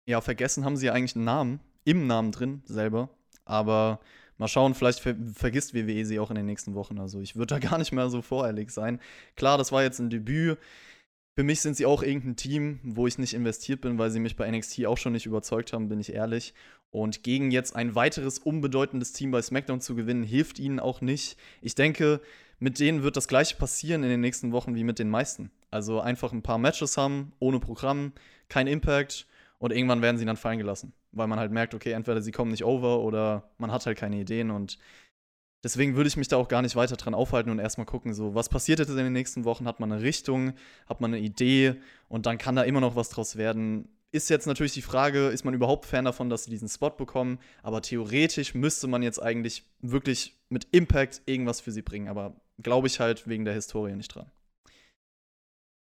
Ja, 0.07 0.21
vergessen 0.21 0.65
haben 0.65 0.75
sie 0.75 0.87
ja 0.87 0.93
eigentlich 0.93 1.15
einen 1.15 1.25
Namen, 1.25 1.59
im 1.83 2.07
Namen 2.07 2.31
drin, 2.31 2.63
selber, 2.65 3.09
aber 3.45 3.99
mal 4.39 4.47
schauen, 4.47 4.73
vielleicht 4.73 5.01
ver 5.01 5.15
vergisst 5.35 5.75
WWE 5.75 6.03
sie 6.03 6.19
auch 6.19 6.31
in 6.31 6.35
den 6.35 6.47
nächsten 6.47 6.73
Wochen, 6.73 6.97
also 6.97 7.19
ich 7.19 7.35
würde 7.35 7.59
da 7.59 7.59
gar 7.69 7.77
nicht 7.77 7.91
mehr 7.91 8.09
so 8.09 8.23
voreilig 8.23 8.71
sein. 8.71 8.99
Klar, 9.35 9.59
das 9.59 9.71
war 9.71 9.83
jetzt 9.83 9.99
ein 9.99 10.09
Debüt, 10.09 10.57
für 11.35 11.43
mich 11.43 11.59
sind 11.59 11.75
sie 11.75 11.85
auch 11.85 12.01
irgendein 12.01 12.37
Team, 12.37 12.79
wo 12.83 13.07
ich 13.07 13.17
nicht 13.17 13.33
investiert 13.33 13.81
bin, 13.81 13.97
weil 13.97 14.09
sie 14.09 14.21
mich 14.21 14.37
bei 14.37 14.49
NXT 14.49 14.85
auch 14.85 14.97
schon 14.97 15.11
nicht 15.11 15.25
überzeugt 15.25 15.73
haben, 15.73 15.89
bin 15.89 15.99
ich 15.99 16.13
ehrlich. 16.13 16.53
Und 16.91 17.23
gegen 17.23 17.51
jetzt 17.51 17.75
ein 17.75 17.93
weiteres 17.93 18.39
unbedeutendes 18.39 19.11
Team 19.11 19.31
bei 19.31 19.41
SmackDown 19.41 19.81
zu 19.81 19.95
gewinnen, 19.95 20.23
hilft 20.23 20.59
ihnen 20.59 20.79
auch 20.79 21.01
nicht. 21.01 21.37
Ich 21.61 21.75
denke, 21.75 22.21
mit 22.59 22.79
denen 22.79 23.03
wird 23.03 23.17
das 23.17 23.27
gleiche 23.27 23.57
passieren 23.57 24.03
in 24.03 24.09
den 24.09 24.21
nächsten 24.21 24.53
Wochen 24.53 24.75
wie 24.75 24.85
mit 24.85 24.97
den 24.97 25.09
meisten. 25.09 25.51
Also 25.71 25.99
einfach 25.99 26.31
ein 26.31 26.41
paar 26.41 26.57
Matches 26.57 26.95
haben, 26.95 27.33
ohne 27.39 27.59
Programm, 27.59 28.13
kein 28.47 28.67
Impact 28.67 29.27
Und 29.59 29.73
irgendwann 29.73 30.01
werden 30.01 30.17
sie 30.17 30.25
dann 30.25 30.37
fallen 30.37 30.57
gelassen, 30.57 30.93
weil 31.11 31.27
man 31.27 31.39
halt 31.39 31.51
merkt, 31.51 31.73
okay, 31.73 31.91
entweder 31.91 32.21
sie 32.21 32.31
kommen 32.31 32.51
nicht 32.51 32.63
over 32.63 33.01
oder 33.01 33.49
man 33.57 33.73
hat 33.73 33.85
halt 33.85 33.97
keine 33.97 34.17
Ideen 34.17 34.51
und 34.51 34.77
deswegen 35.65 35.95
würde 35.95 36.07
ich 36.07 36.15
mich 36.15 36.27
da 36.27 36.37
auch 36.37 36.47
gar 36.47 36.61
nicht 36.61 36.75
weiter 36.75 36.95
dran 36.95 37.15
aufhalten 37.15 37.49
und 37.49 37.57
erstmal 37.57 37.87
gucken, 37.87 38.13
so, 38.13 38.35
was 38.35 38.49
passiert 38.49 38.77
jetzt 38.77 38.89
in 38.89 38.97
den 38.97 39.11
nächsten 39.11 39.45
Wochen? 39.45 39.65
Hat 39.65 39.79
man 39.79 39.91
eine 39.91 40.03
Richtung? 40.03 40.53
Hat 40.85 41.01
man 41.01 41.11
eine 41.11 41.21
Idee? 41.21 41.81
Und 42.07 42.27
dann 42.27 42.37
kann 42.37 42.55
da 42.55 42.61
immer 42.61 42.81
noch 42.81 42.95
was 42.95 43.09
draus 43.09 43.35
werden. 43.35 43.89
Ist 44.11 44.29
jetzt 44.29 44.45
natürlich 44.45 44.73
die 44.73 44.83
Frage, 44.83 45.29
ist 45.29 45.43
man 45.43 45.55
überhaupt 45.55 45.87
Fan 45.87 46.05
davon, 46.05 46.29
dass 46.29 46.43
sie 46.43 46.51
diesen 46.51 46.69
Spot 46.69 46.91
bekommen? 46.91 47.39
Aber 47.63 47.81
theoretisch 47.81 48.53
müsste 48.53 48.87
man 48.87 49.01
jetzt 49.01 49.19
eigentlich 49.19 49.65
wirklich 49.81 50.39
mit 50.49 50.67
Impact 50.71 51.23
irgendwas 51.25 51.61
für 51.61 51.71
sie 51.71 51.81
bringen. 51.81 52.09
Aber 52.09 52.39
glaube 52.61 52.85
ich 52.85 52.99
halt 52.99 53.27
wegen 53.27 53.43
der 53.43 53.55
Historie 53.55 53.95
nicht 53.95 54.13
dran. 54.13 54.29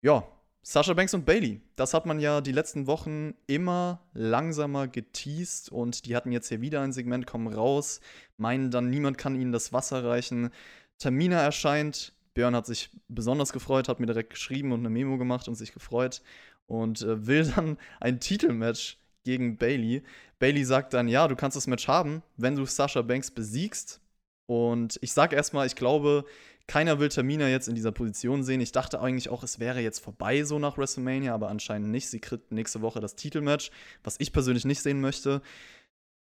Ja, 0.02 0.26
Sasha 0.70 0.92
Banks 0.92 1.14
und 1.14 1.24
Bailey, 1.24 1.62
das 1.76 1.94
hat 1.94 2.04
man 2.04 2.20
ja 2.20 2.42
die 2.42 2.52
letzten 2.52 2.86
Wochen 2.86 3.32
immer 3.46 4.02
langsamer 4.12 4.86
geteased 4.86 5.72
und 5.72 6.04
die 6.04 6.14
hatten 6.14 6.30
jetzt 6.30 6.48
hier 6.48 6.60
wieder 6.60 6.82
ein 6.82 6.92
Segment, 6.92 7.26
kommen 7.26 7.46
raus, 7.46 8.02
meinen 8.36 8.70
dann, 8.70 8.90
niemand 8.90 9.16
kann 9.16 9.34
ihnen 9.34 9.50
das 9.50 9.72
Wasser 9.72 10.04
reichen. 10.04 10.50
Tamina 10.98 11.40
erscheint, 11.40 12.12
Björn 12.34 12.54
hat 12.54 12.66
sich 12.66 12.90
besonders 13.08 13.54
gefreut, 13.54 13.88
hat 13.88 13.98
mir 13.98 14.04
direkt 14.04 14.28
geschrieben 14.28 14.72
und 14.72 14.80
eine 14.80 14.90
Memo 14.90 15.16
gemacht 15.16 15.48
und 15.48 15.54
sich 15.54 15.72
gefreut 15.72 16.20
und 16.66 17.00
äh, 17.00 17.26
will 17.26 17.50
dann 17.56 17.78
ein 17.98 18.20
Titelmatch 18.20 18.98
gegen 19.24 19.56
Bailey. 19.56 20.02
Bailey 20.38 20.64
sagt 20.64 20.92
dann, 20.92 21.08
ja, 21.08 21.28
du 21.28 21.34
kannst 21.34 21.56
das 21.56 21.66
Match 21.66 21.88
haben, 21.88 22.22
wenn 22.36 22.56
du 22.56 22.66
Sasha 22.66 23.00
Banks 23.00 23.30
besiegst. 23.30 24.02
Und 24.44 24.98
ich 25.00 25.12
sag 25.12 25.32
erstmal, 25.32 25.66
ich 25.66 25.76
glaube, 25.76 26.26
keiner 26.68 27.00
will 27.00 27.08
Tamina 27.08 27.48
jetzt 27.48 27.66
in 27.66 27.74
dieser 27.74 27.90
Position 27.90 28.44
sehen. 28.44 28.60
Ich 28.60 28.72
dachte 28.72 29.00
eigentlich 29.00 29.30
auch, 29.30 29.42
es 29.42 29.58
wäre 29.58 29.80
jetzt 29.80 29.98
vorbei 29.98 30.44
so 30.44 30.60
nach 30.60 30.78
WrestleMania, 30.78 31.34
aber 31.34 31.48
anscheinend 31.48 31.88
nicht. 31.88 32.08
Sie 32.08 32.20
kriegt 32.20 32.52
nächste 32.52 32.82
Woche 32.82 33.00
das 33.00 33.16
Titelmatch, 33.16 33.70
was 34.04 34.16
ich 34.18 34.32
persönlich 34.32 34.64
nicht 34.64 34.82
sehen 34.82 35.00
möchte. 35.00 35.42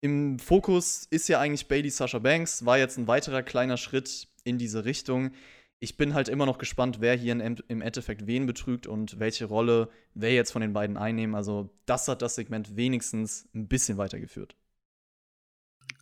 Im 0.00 0.40
Fokus 0.40 1.06
ist 1.10 1.28
ja 1.28 1.38
eigentlich 1.38 1.68
Bailey 1.68 1.90
Sasha 1.90 2.18
Banks, 2.18 2.64
war 2.64 2.78
jetzt 2.78 2.98
ein 2.98 3.06
weiterer 3.06 3.42
kleiner 3.42 3.76
Schritt 3.76 4.26
in 4.42 4.58
diese 4.58 4.84
Richtung. 4.84 5.30
Ich 5.78 5.96
bin 5.96 6.14
halt 6.14 6.28
immer 6.28 6.46
noch 6.46 6.58
gespannt, 6.58 6.98
wer 7.00 7.14
hier 7.14 7.32
im 7.32 7.82
Endeffekt 7.82 8.26
wen 8.26 8.46
betrügt 8.46 8.86
und 8.86 9.20
welche 9.20 9.44
Rolle 9.44 9.90
wer 10.14 10.32
jetzt 10.32 10.50
von 10.50 10.62
den 10.62 10.72
beiden 10.72 10.96
einnehmen. 10.96 11.34
Also, 11.34 11.70
das 11.86 12.08
hat 12.08 12.22
das 12.22 12.36
Segment 12.36 12.74
wenigstens 12.74 13.48
ein 13.54 13.68
bisschen 13.68 13.98
weitergeführt. 13.98 14.56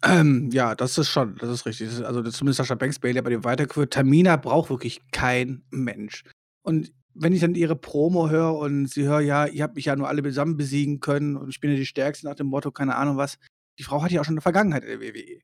Ähm, 0.03 0.51
ja, 0.51 0.75
das 0.75 0.97
ist 0.97 1.11
schon, 1.11 1.37
das 1.37 1.51
ist 1.51 1.67
richtig. 1.67 1.89
also 2.05 2.23
zumindest 2.23 2.59
Sascha 2.59 2.75
Banks 2.75 2.99
Bailey 2.99 3.21
bei 3.21 3.31
dem 3.31 3.45
weitergeführt. 3.45 3.93
Tamina 3.93 4.37
braucht 4.37 4.71
wirklich 4.71 5.01
kein 5.13 5.63
Mensch. 5.71 6.25
Und 6.63 6.93
wenn 7.15 7.33
ich 7.33 7.41
dann 7.41 7.55
ihre 7.55 7.77
Promo 7.77 8.31
höre 8.31 8.55
und 8.57 8.87
sie 8.87 9.05
höre, 9.05 9.21
ja, 9.21 9.47
ihr 9.47 9.63
habt 9.63 9.77
mich 9.77 9.87
ja 9.87 9.97
nur 9.97 10.09
alle 10.09 10.23
zusammen 10.23 10.57
besiegen 10.57 11.01
können 11.01 11.37
und 11.37 11.51
ich 11.51 11.61
bin 11.61 11.71
ja 11.71 11.77
die 11.77 11.87
Stärkste 11.87 12.27
nach 12.27 12.35
dem 12.35 12.47
Motto, 12.47 12.71
keine 12.71 12.97
Ahnung 12.97 13.17
was. 13.17 13.39
Die 13.79 13.83
Frau 13.83 14.03
hat 14.03 14.11
ja 14.11 14.21
auch 14.21 14.25
schon 14.25 14.35
eine 14.35 14.41
Vergangenheit 14.41 14.85
in 14.85 15.01
der 15.01 15.01
WWE. 15.01 15.41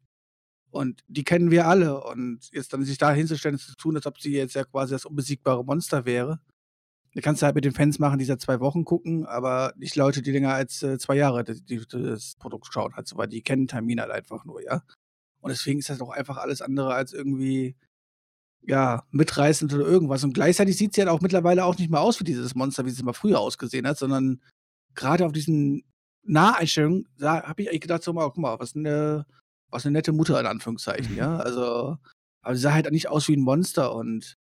Und 0.70 1.02
die 1.08 1.24
kennen 1.24 1.50
wir 1.50 1.66
alle. 1.66 2.02
Und 2.04 2.48
jetzt 2.52 2.72
dann 2.72 2.84
sich 2.84 2.98
da 2.98 3.12
hinzustellen, 3.12 3.58
zu 3.58 3.74
tun, 3.76 3.96
als 3.96 4.06
ob 4.06 4.20
sie 4.20 4.32
jetzt 4.32 4.54
ja 4.54 4.64
quasi 4.64 4.92
das 4.92 5.04
unbesiegbare 5.04 5.64
Monster 5.64 6.04
wäre, 6.04 6.40
da 7.16 7.22
kannst 7.22 7.40
du 7.40 7.46
halt 7.46 7.54
mit 7.54 7.64
den 7.64 7.72
Fans 7.72 7.98
machen, 7.98 8.18
die 8.18 8.26
seit 8.26 8.42
zwei 8.42 8.60
Wochen 8.60 8.84
gucken, 8.84 9.24
aber 9.24 9.72
nicht 9.78 9.96
Leute, 9.96 10.20
die 10.20 10.32
länger 10.32 10.52
als 10.52 10.82
äh, 10.82 10.98
zwei 10.98 11.16
Jahre 11.16 11.44
die, 11.44 11.80
das 11.88 12.36
Produkt 12.38 12.70
schauen, 12.70 12.94
halt 12.94 13.08
so, 13.08 13.16
weil 13.16 13.26
die 13.26 13.40
kennen 13.40 13.68
Termin 13.68 14.02
halt 14.02 14.10
einfach 14.10 14.44
nur, 14.44 14.62
ja. 14.62 14.82
Und 15.40 15.48
deswegen 15.48 15.78
ist 15.78 15.88
das 15.88 16.02
auch 16.02 16.10
einfach 16.10 16.36
alles 16.36 16.60
andere 16.60 16.92
als 16.92 17.14
irgendwie, 17.14 17.74
ja, 18.60 19.04
mitreißend 19.12 19.72
oder 19.72 19.86
irgendwas. 19.86 20.24
Und 20.24 20.34
gleichzeitig 20.34 20.76
sieht 20.76 20.92
sie 20.92 21.00
halt 21.00 21.08
auch 21.08 21.22
mittlerweile 21.22 21.64
auch 21.64 21.78
nicht 21.78 21.90
mehr 21.90 22.02
aus 22.02 22.20
wie 22.20 22.24
dieses 22.24 22.54
Monster, 22.54 22.84
wie 22.84 22.90
es 22.90 23.02
mal 23.02 23.14
früher 23.14 23.40
ausgesehen 23.40 23.86
hat, 23.86 23.96
sondern 23.96 24.42
gerade 24.94 25.24
auf 25.24 25.32
diesen 25.32 25.84
Naheinstellungen, 26.22 27.08
da 27.16 27.44
habe 27.44 27.62
ich 27.62 27.70
eigentlich 27.70 27.80
gedacht, 27.80 28.02
so 28.02 28.12
mal, 28.12 28.26
guck 28.26 28.36
mal, 28.36 28.58
was 28.58 28.76
eine, 28.76 29.24
was 29.70 29.86
eine 29.86 29.94
nette 29.94 30.12
Mutter 30.12 30.38
in 30.38 30.44
Anführungszeichen, 30.44 31.16
ja. 31.16 31.36
Also, 31.38 31.96
aber 32.42 32.54
sie 32.54 32.60
sah 32.60 32.74
halt 32.74 32.90
nicht 32.92 33.08
aus 33.08 33.26
wie 33.28 33.38
ein 33.38 33.40
Monster 33.40 33.94
und 33.94 34.36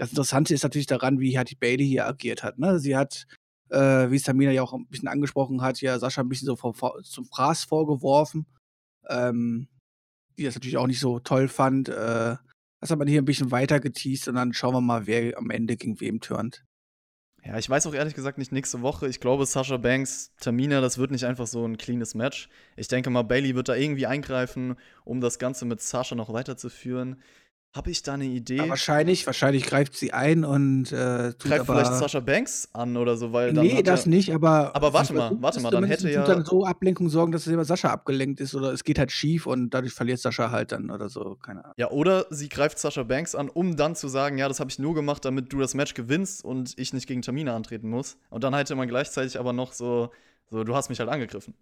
das 0.00 0.10
Interessante 0.10 0.54
ist 0.54 0.62
natürlich 0.62 0.86
daran, 0.86 1.20
wie 1.20 1.38
hat 1.38 1.50
die 1.50 1.56
Bailey 1.56 1.86
hier 1.86 2.06
agiert 2.06 2.42
hat. 2.42 2.58
Ne? 2.58 2.78
Sie 2.78 2.96
hat, 2.96 3.26
äh, 3.68 4.10
wie 4.10 4.16
es 4.16 4.22
Tamina 4.22 4.50
ja 4.50 4.62
auch 4.62 4.72
ein 4.72 4.86
bisschen 4.86 5.08
angesprochen 5.08 5.60
hat, 5.60 5.82
ja 5.82 5.98
Sascha 5.98 6.22
ein 6.22 6.28
bisschen 6.30 6.46
so 6.46 6.56
vor, 6.56 6.72
vor, 6.72 7.02
zum 7.02 7.26
Fraß 7.26 7.64
vorgeworfen, 7.64 8.46
ähm, 9.10 9.68
die 10.38 10.44
das 10.44 10.54
natürlich 10.54 10.78
auch 10.78 10.86
nicht 10.86 11.00
so 11.00 11.20
toll 11.20 11.48
fand. 11.48 11.90
Äh, 11.90 12.36
das 12.80 12.90
hat 12.90 12.98
man 12.98 13.08
hier 13.08 13.20
ein 13.20 13.26
bisschen 13.26 13.50
weiter 13.50 13.78
geteased 13.78 14.28
und 14.28 14.36
dann 14.36 14.54
schauen 14.54 14.72
wir 14.72 14.80
mal, 14.80 15.06
wer 15.06 15.36
am 15.36 15.50
Ende 15.50 15.76
gegen 15.76 16.00
wem 16.00 16.20
turnt. 16.20 16.64
Ja, 17.44 17.58
ich 17.58 17.68
weiß 17.68 17.86
auch 17.86 17.94
ehrlich 17.94 18.14
gesagt 18.14 18.38
nicht 18.38 18.52
nächste 18.52 18.80
Woche. 18.80 19.06
Ich 19.06 19.20
glaube, 19.20 19.44
Sascha 19.44 19.76
Banks, 19.76 20.32
Tamina, 20.40 20.80
das 20.80 20.96
wird 20.96 21.10
nicht 21.10 21.24
einfach 21.26 21.46
so 21.46 21.66
ein 21.66 21.76
cleanes 21.76 22.14
Match. 22.14 22.48
Ich 22.76 22.88
denke 22.88 23.10
mal, 23.10 23.22
Bailey 23.22 23.54
wird 23.54 23.68
da 23.68 23.74
irgendwie 23.74 24.06
eingreifen, 24.06 24.76
um 25.04 25.20
das 25.20 25.38
Ganze 25.38 25.66
mit 25.66 25.82
Sascha 25.82 26.14
noch 26.14 26.32
weiterzuführen. 26.32 27.22
Habe 27.72 27.90
ich 27.90 28.02
da 28.02 28.14
eine 28.14 28.24
Idee? 28.24 28.56
Ja, 28.56 28.68
wahrscheinlich, 28.68 29.24
wahrscheinlich 29.26 29.64
greift 29.64 29.96
sie 29.96 30.12
ein 30.12 30.44
und 30.44 30.90
äh, 30.90 31.32
tut 31.34 31.52
Greift 31.52 31.66
vielleicht 31.66 31.94
Sascha 31.94 32.18
Banks 32.18 32.68
an 32.72 32.96
oder 32.96 33.16
so, 33.16 33.32
weil 33.32 33.52
dann 33.52 33.64
Nee, 33.64 33.84
das 33.84 34.06
nicht, 34.06 34.34
aber 34.34 34.74
Aber 34.74 34.92
warte 34.92 35.14
mal, 35.14 35.36
warte 35.40 35.60
mal, 35.60 35.70
dann 35.70 35.84
hätte 35.84 36.10
ja 36.10 36.24
dann 36.24 36.44
so 36.44 36.64
Ablenkung 36.64 37.08
sorgen, 37.08 37.30
dass 37.30 37.46
es 37.46 37.52
über 37.52 37.64
Sascha 37.64 37.90
abgelenkt 37.90 38.40
ist 38.40 38.56
oder 38.56 38.72
es 38.72 38.82
geht 38.82 38.98
halt 38.98 39.12
schief 39.12 39.46
und 39.46 39.70
dadurch 39.70 39.92
verliert 39.92 40.18
Sascha 40.18 40.50
halt 40.50 40.72
dann 40.72 40.90
oder 40.90 41.08
so, 41.08 41.36
keine 41.36 41.62
Ahnung. 41.62 41.74
Ja, 41.76 41.90
oder 41.90 42.26
sie 42.30 42.48
greift 42.48 42.80
Sascha 42.80 43.04
Banks 43.04 43.36
an, 43.36 43.48
um 43.48 43.76
dann 43.76 43.94
zu 43.94 44.08
sagen, 44.08 44.36
ja, 44.36 44.48
das 44.48 44.58
habe 44.58 44.68
ich 44.68 44.80
nur 44.80 44.96
gemacht, 44.96 45.24
damit 45.24 45.52
du 45.52 45.60
das 45.60 45.74
Match 45.74 45.94
gewinnst 45.94 46.44
und 46.44 46.76
ich 46.76 46.92
nicht 46.92 47.06
gegen 47.06 47.22
Tamina 47.22 47.54
antreten 47.54 47.88
muss. 47.88 48.18
Und 48.30 48.42
dann 48.42 48.52
hätte 48.52 48.74
man 48.74 48.88
gleichzeitig 48.88 49.38
aber 49.38 49.52
noch 49.52 49.72
so 49.72 50.10
so 50.50 50.64
du 50.64 50.74
hast 50.74 50.88
mich 50.88 50.98
halt 50.98 51.08
angegriffen. 51.08 51.54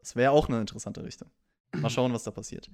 Das 0.00 0.16
wäre 0.16 0.32
auch 0.32 0.48
eine 0.48 0.60
interessante 0.60 1.04
Richtung. 1.04 1.30
Mal 1.72 1.90
schauen, 1.90 2.12
was 2.12 2.24
da 2.24 2.32
passiert. 2.32 2.68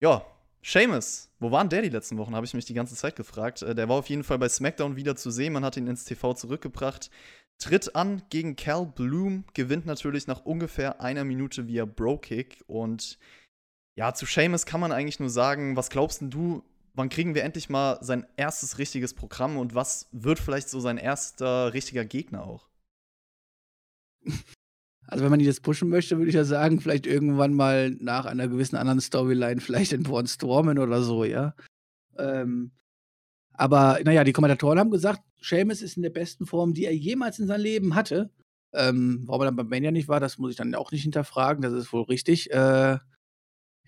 Ja, 0.00 0.24
Seamus, 0.62 1.30
wo 1.38 1.50
waren 1.50 1.68
der 1.68 1.82
die 1.82 1.88
letzten 1.88 2.18
Wochen, 2.18 2.34
habe 2.34 2.46
ich 2.46 2.54
mich 2.54 2.64
die 2.64 2.74
ganze 2.74 2.94
Zeit 2.94 3.16
gefragt. 3.16 3.62
Äh, 3.62 3.74
der 3.74 3.88
war 3.88 3.96
auf 3.96 4.08
jeden 4.08 4.24
Fall 4.24 4.38
bei 4.38 4.48
SmackDown 4.48 4.96
wieder 4.96 5.16
zu 5.16 5.30
sehen, 5.30 5.52
man 5.52 5.64
hat 5.64 5.76
ihn 5.76 5.86
ins 5.86 6.04
TV 6.04 6.34
zurückgebracht. 6.34 7.10
Tritt 7.58 7.96
an 7.96 8.22
gegen 8.30 8.54
Cal 8.54 8.86
Bloom, 8.86 9.44
gewinnt 9.54 9.86
natürlich 9.86 10.26
nach 10.26 10.44
ungefähr 10.44 11.00
einer 11.00 11.24
Minute 11.24 11.66
via 11.66 11.84
Bro-Kick. 11.84 12.62
Und 12.68 13.18
ja, 13.96 14.14
zu 14.14 14.26
Seamus 14.26 14.64
kann 14.64 14.80
man 14.80 14.92
eigentlich 14.92 15.18
nur 15.18 15.30
sagen, 15.30 15.76
was 15.76 15.90
glaubst 15.90 16.22
du, 16.22 16.62
wann 16.94 17.08
kriegen 17.08 17.34
wir 17.34 17.44
endlich 17.44 17.68
mal 17.68 17.98
sein 18.00 18.26
erstes 18.36 18.78
richtiges 18.78 19.14
Programm 19.14 19.56
und 19.56 19.74
was 19.74 20.08
wird 20.12 20.38
vielleicht 20.38 20.68
so 20.68 20.78
sein 20.78 20.98
erster 20.98 21.72
richtiger 21.72 22.04
Gegner 22.04 22.44
auch? 22.44 22.68
Also 25.08 25.24
wenn 25.24 25.30
man 25.30 25.38
die 25.38 25.46
jetzt 25.46 25.62
pushen 25.62 25.88
möchte, 25.88 26.18
würde 26.18 26.28
ich 26.28 26.34
ja 26.34 26.44
sagen, 26.44 26.80
vielleicht 26.80 27.06
irgendwann 27.06 27.54
mal 27.54 27.90
nach 27.98 28.26
einer 28.26 28.46
gewissen 28.46 28.76
anderen 28.76 29.00
Storyline, 29.00 29.60
vielleicht 29.60 29.94
in 29.94 30.02
Braun 30.02 30.26
Strowman 30.26 30.78
oder 30.78 31.02
so, 31.02 31.24
ja. 31.24 31.54
Ähm, 32.18 32.72
aber 33.54 33.98
naja, 34.04 34.22
die 34.22 34.32
Kommentatoren 34.32 34.78
haben 34.78 34.90
gesagt, 34.90 35.22
Seamus 35.40 35.80
ist 35.80 35.96
in 35.96 36.02
der 36.02 36.10
besten 36.10 36.44
Form, 36.44 36.74
die 36.74 36.84
er 36.84 36.94
jemals 36.94 37.38
in 37.38 37.46
seinem 37.46 37.62
Leben 37.62 37.94
hatte. 37.94 38.30
Ähm, 38.74 39.22
warum 39.24 39.42
er 39.42 39.44
dann 39.46 39.56
beim 39.56 39.68
Mania 39.68 39.90
nicht 39.90 40.08
war, 40.08 40.20
das 40.20 40.36
muss 40.36 40.50
ich 40.50 40.56
dann 40.56 40.74
auch 40.74 40.92
nicht 40.92 41.02
hinterfragen, 41.04 41.62
das 41.62 41.72
ist 41.72 41.90
wohl 41.90 42.02
richtig. 42.02 42.50
Äh, 42.50 42.98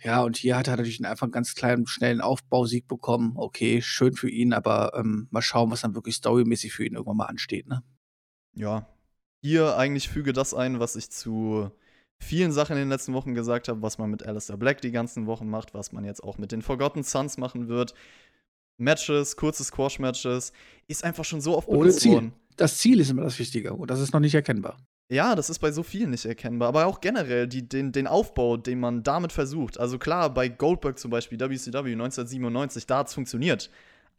ja, 0.02 0.22
und 0.22 0.38
hier 0.38 0.56
hat 0.56 0.68
er 0.68 0.78
natürlich 0.78 1.04
einfach 1.04 1.24
einen 1.24 1.32
ganz 1.32 1.54
kleinen, 1.54 1.86
schnellen 1.86 2.22
Aufbausieg 2.22 2.88
bekommen. 2.88 3.34
Okay, 3.36 3.82
schön 3.82 4.14
für 4.14 4.30
ihn, 4.30 4.54
aber 4.54 4.92
ähm, 4.94 5.28
mal 5.30 5.42
schauen, 5.42 5.70
was 5.70 5.82
dann 5.82 5.94
wirklich 5.94 6.14
storymäßig 6.14 6.72
für 6.72 6.86
ihn 6.86 6.94
irgendwann 6.94 7.18
mal 7.18 7.26
ansteht, 7.26 7.68
ne? 7.68 7.82
Ja, 8.54 8.88
hier 9.42 9.76
eigentlich 9.76 10.08
füge 10.08 10.32
das 10.32 10.54
ein, 10.54 10.80
was 10.80 10.96
ich 10.96 11.10
zu 11.10 11.70
vielen 12.18 12.52
Sachen 12.52 12.72
in 12.72 12.82
den 12.82 12.88
letzten 12.90 13.14
Wochen 13.14 13.34
gesagt 13.34 13.68
habe, 13.68 13.82
was 13.82 13.98
man 13.98 14.10
mit 14.10 14.24
Alistair 14.24 14.56
Black 14.56 14.80
die 14.82 14.92
ganzen 14.92 15.26
Wochen 15.26 15.48
macht, 15.48 15.74
was 15.74 15.92
man 15.92 16.04
jetzt 16.04 16.22
auch 16.22 16.38
mit 16.38 16.52
den 16.52 16.62
Forgotten 16.62 17.02
Sons 17.02 17.38
machen 17.38 17.68
wird. 17.68 17.94
Matches, 18.76 19.36
kurze 19.36 19.64
Squash-Matches, 19.64 20.52
ist 20.88 21.04
einfach 21.04 21.24
schon 21.24 21.40
so 21.40 21.56
oft 21.56 21.68
Ohne 21.68 21.90
Ziel. 21.90 22.12
Worden. 22.12 22.32
Das 22.56 22.78
Ziel 22.78 23.00
ist 23.00 23.10
immer 23.10 23.22
das 23.22 23.38
Wichtige 23.38 23.72
und 23.72 23.90
das 23.90 24.00
ist 24.00 24.12
noch 24.12 24.20
nicht 24.20 24.34
erkennbar. 24.34 24.76
Ja, 25.10 25.34
das 25.34 25.50
ist 25.50 25.58
bei 25.58 25.72
so 25.72 25.82
vielen 25.82 26.10
nicht 26.10 26.24
erkennbar, 26.24 26.68
aber 26.68 26.86
auch 26.86 27.00
generell 27.00 27.48
die, 27.48 27.68
den, 27.68 27.90
den 27.90 28.06
Aufbau, 28.06 28.56
den 28.56 28.78
man 28.78 29.02
damit 29.02 29.32
versucht. 29.32 29.78
Also 29.78 29.98
klar, 29.98 30.32
bei 30.32 30.48
Goldberg 30.48 30.98
zum 30.98 31.10
Beispiel, 31.10 31.38
WCW 31.38 31.92
1997, 31.92 32.86
da 32.86 32.98
hat 32.98 33.08
es 33.08 33.14
funktioniert. 33.14 33.70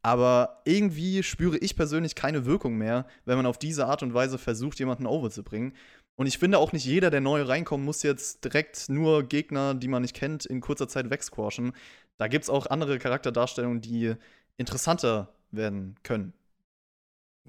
Aber 0.04 0.62
irgendwie 0.66 1.22
spüre 1.24 1.58
ich 1.58 1.76
persönlich 1.76 2.16
keine 2.16 2.46
Wirkung 2.46 2.78
mehr, 2.78 3.06
wenn 3.26 3.38
man 3.38 3.46
auf 3.46 3.60
diese 3.60 3.86
Art 3.86 4.02
und 4.02 4.14
Weise 4.14 4.38
versucht, 4.38 4.80
jemanden 4.80 5.06
over 5.06 5.30
zu 5.30 5.44
bringen. 5.44 5.74
Und 6.16 6.28
ich 6.28 6.38
finde 6.38 6.58
auch 6.60 6.74
nicht 6.74 6.86
jeder, 6.86 7.10
der 7.10 7.22
neu 7.22 7.44
reinkommt, 7.44 7.86
muss 7.86 8.04
jetzt 8.04 8.44
direkt 8.44 8.90
nur 8.90 9.24
Gegner, 9.24 9.74
die 9.76 9.88
man 9.88 10.02
nicht 10.02 10.16
kennt, 10.16 10.46
in 10.46 10.62
kurzer 10.62 10.88
Zeit 10.88 11.10
wegsquashen. 11.10 11.74
Da 12.18 12.28
gibt 12.28 12.44
es 12.44 12.50
auch 12.50 12.68
andere 12.68 13.00
Charakterdarstellungen, 13.00 13.82
die 13.82 14.16
interessanter 14.58 15.34
werden 15.52 15.96
können. 16.04 16.34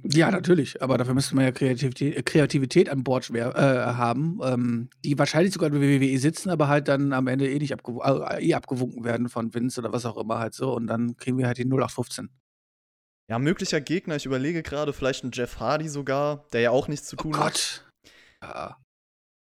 Ja, 0.04 0.30
natürlich, 0.30 0.82
aber 0.82 0.96
dafür 0.98 1.14
müsste 1.14 1.36
man 1.36 1.44
ja 1.44 1.52
Kreativität, 1.52 2.24
Kreativität 2.24 2.88
an 2.88 3.04
Bord 3.04 3.26
schwer, 3.26 3.54
äh, 3.54 3.94
haben, 3.94 4.40
ähm, 4.42 4.88
die 5.04 5.18
wahrscheinlich 5.18 5.52
sogar 5.52 5.70
bei 5.70 5.80
WWE 5.80 6.18
sitzen, 6.18 6.50
aber 6.50 6.68
halt 6.68 6.88
dann 6.88 7.12
am 7.12 7.26
Ende 7.26 7.48
eh 7.48 7.58
nicht 7.58 7.72
abgew 7.72 8.00
äh, 8.02 8.44
eh 8.44 8.54
abgewunken 8.54 9.04
werden 9.04 9.28
von 9.28 9.54
Vince 9.54 9.80
oder 9.80 9.92
was 9.92 10.06
auch 10.06 10.16
immer 10.16 10.38
halt 10.38 10.54
so 10.54 10.74
und 10.74 10.86
dann 10.86 11.16
kriegen 11.18 11.36
wir 11.38 11.46
halt 11.46 11.58
die 11.58 11.66
0815. 11.66 12.30
Ja, 13.30 13.38
möglicher 13.38 13.80
Gegner, 13.80 14.16
ich 14.16 14.26
überlege 14.26 14.62
gerade, 14.62 14.92
vielleicht 14.92 15.24
ein 15.24 15.30
Jeff 15.32 15.58
Hardy 15.60 15.88
sogar, 15.88 16.46
der 16.52 16.60
ja 16.60 16.70
auch 16.70 16.88
nichts 16.88 17.06
zu 17.06 17.16
oh 17.18 17.22
tun 17.22 17.34
oh 17.34 17.38
Gott. 17.38 17.86
hat. 18.40 18.48
Ja. 18.54 18.82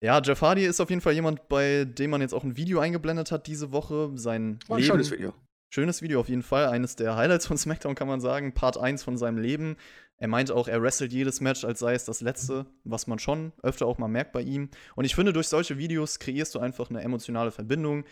Ja, 0.03 0.21
Jeff 0.23 0.41
Hardy 0.41 0.65
ist 0.65 0.81
auf 0.81 0.89
jeden 0.89 1.03
Fall 1.03 1.13
jemand, 1.13 1.49
bei 1.49 1.85
dem 1.85 2.11
man 2.11 2.23
jetzt 2.23 2.33
auch 2.33 2.45
ein 2.45 2.57
Video 2.57 2.81
eingeblendet 2.81 3.31
hat 3.33 3.47
diese 3.47 3.71
Woche. 3.71 4.11
Sein 4.15 4.59
War 4.67 4.77
ein 4.77 4.83
Leben, 4.83 4.93
schönes 4.93 5.11
Video. 5.11 5.35
Schönes 5.73 6.01
Video 6.01 6.21
auf 6.21 6.29
jeden 6.29 6.43
Fall. 6.43 6.69
Eines 6.69 6.97
der 6.97 7.17
Highlights 7.17 7.47
von 7.47 7.59
SmackDown 7.59 7.95
kann 7.95 8.09
man 8.09 8.21
sagen. 8.21 8.55
Part 8.55 8.79
1 8.79 9.03
von 9.03 9.19
seinem 9.19 9.39
Leben. 9.39 9.77
Er 10.17 10.29
meinte 10.29 10.55
auch, 10.55 10.69
er 10.69 10.83
wrestelt 10.83 11.13
jedes 11.13 11.41
Match, 11.41 11.65
als 11.65 11.81
sei 11.81 11.95
es 11.95 12.05
das 12.05 12.21
letzte, 12.23 12.67
was 12.85 13.07
man 13.07 13.19
schon 13.19 13.53
öfter 13.63 13.87
auch 13.87 13.99
mal 13.99 14.09
merkt 14.09 14.33
bei 14.33 14.43
ihm. 14.43 14.71
Und 14.95 15.05
ich 15.05 15.15
finde, 15.15 15.33
durch 15.33 15.49
solche 15.49 15.79
Videos 15.79 16.19
kreierst 16.19 16.55
du 16.55 16.59
einfach 16.59 16.91
eine 16.91 17.03
emotionale 17.03 17.51
Verbindung. 17.51 18.05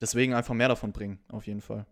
Deswegen 0.00 0.34
einfach 0.34 0.54
mehr 0.54 0.68
davon 0.68 0.92
bringen, 0.92 1.18
auf 1.28 1.46
jeden 1.46 1.62
Fall. 1.62 1.86